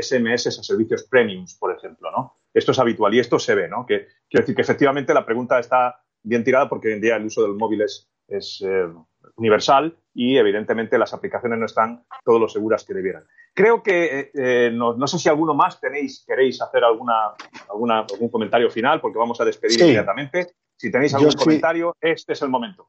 [0.00, 2.40] SMS a servicios premiums, por ejemplo, ¿no?
[2.52, 3.84] Esto es habitual y esto se ve, ¿no?
[3.86, 7.42] Quiero decir que efectivamente la pregunta está bien tirada porque hoy en día el uso
[7.42, 8.10] del móvil es,
[8.62, 8.88] eh,
[9.40, 13.24] universal y evidentemente las aplicaciones no están todo lo seguras que debieran.
[13.54, 17.34] Creo que, eh, eh, no, sé si alguno más tenéis, queréis hacer alguna,
[17.68, 20.54] alguna, algún comentario final porque vamos a despedir inmediatamente.
[20.76, 22.88] Si tenéis algún comentario, este es el momento.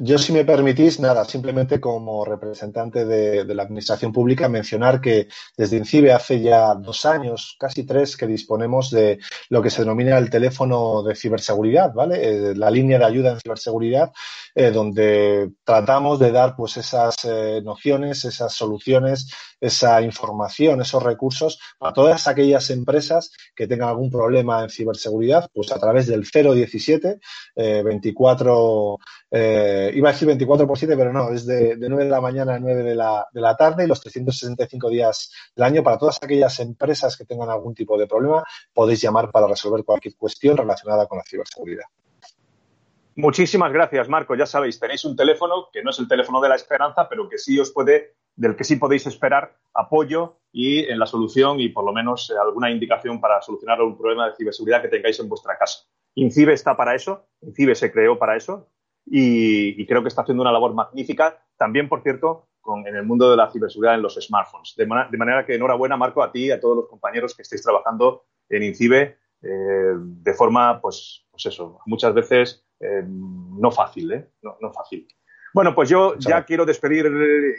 [0.00, 5.26] Yo, si me permitís, nada, simplemente como representante de, la Administración Pública, mencionar que
[5.56, 9.18] desde INCIBE hace ya dos años, casi tres, que disponemos de
[9.48, 12.50] lo que se denomina el teléfono de ciberseguridad, ¿vale?
[12.50, 14.12] Eh, la línea de ayuda en ciberseguridad,
[14.54, 19.28] eh, donde tratamos de dar pues esas eh, nociones, esas soluciones,
[19.60, 25.72] esa información, esos recursos a todas aquellas empresas que tengan algún problema en ciberseguridad, pues
[25.72, 27.18] a través del 017
[27.56, 28.98] 24
[29.30, 32.54] eh, iba a decir 24 por 7, pero no, es de, 9 de la mañana
[32.54, 35.82] a 9 de la, de la tarde y los 365 días del año.
[35.82, 38.42] Para todas aquellas empresas que tengan algún tipo de problema,
[38.72, 41.84] podéis llamar para resolver cualquier cuestión relacionada con la ciberseguridad.
[43.16, 44.36] Muchísimas gracias, Marco.
[44.36, 47.36] Ya sabéis, tenéis un teléfono que no es el teléfono de la esperanza, pero que
[47.36, 51.84] sí os puede, del que sí podéis esperar apoyo y en la solución y por
[51.84, 55.80] lo menos alguna indicación para solucionar un problema de ciberseguridad que tengáis en vuestra casa.
[56.14, 58.68] INCIBE está para eso, INCIBE se creó para eso,
[59.10, 62.48] y, creo que está haciendo una labor magnífica, también, por cierto,
[62.86, 64.74] en el mundo de la ciberseguridad en los smartphones.
[64.76, 68.24] De, manera que enhorabuena, Marco, a ti y a todos los compañeros que estéis trabajando
[68.48, 74.30] en INCIBE eh, de forma, pues, pues eso, muchas veces eh, no fácil, ¿eh?
[74.42, 75.08] No, fácil.
[75.54, 77.06] Bueno, pues yo ya quiero despedir,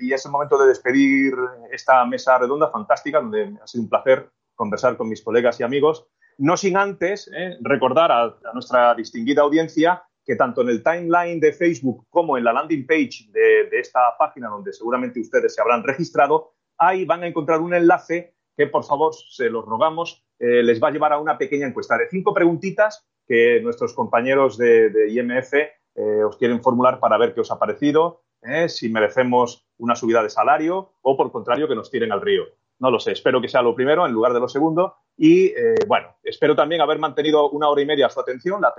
[0.02, 1.34] y es el momento de despedir
[1.72, 6.08] esta mesa redonda fantástica, donde ha sido un placer conversar con mis colegas y amigos,
[6.38, 7.30] no sin antes
[7.62, 12.54] recordar a nuestra distinguida audiencia que tanto en el timeline de Facebook como en la
[12.54, 17.62] landing page de, esta página, donde seguramente ustedes se habrán registrado, ahí van a encontrar
[17.62, 21.38] un enlace que, por favor, se los rogamos, eh, les va a llevar a una
[21.38, 27.18] pequeña encuesta de cinco preguntitas que nuestros compañeros de, IMF eh, os quieren formular para
[27.18, 31.68] ver qué os ha parecido, eh, si merecemos una subida de salario o, por contrario,
[31.68, 32.44] que nos tiren al río.
[32.80, 34.96] No lo sé, espero que sea lo primero en lugar de lo segundo.
[35.18, 35.52] Y,
[35.86, 38.74] bueno, espero también haber mantenido una hora y media su atención, la,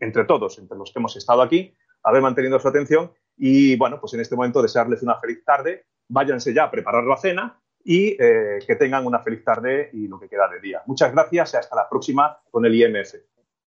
[0.00, 4.14] entre todos, entre los que hemos estado aquí, haber mantenido su atención y, bueno, pues
[4.14, 8.58] en este momento desearles una feliz tarde, váyanse ya a preparar la cena y eh,
[8.66, 10.82] que tengan una feliz tarde y lo que queda de día.
[10.86, 13.14] Muchas gracias y hasta la próxima con el IMF.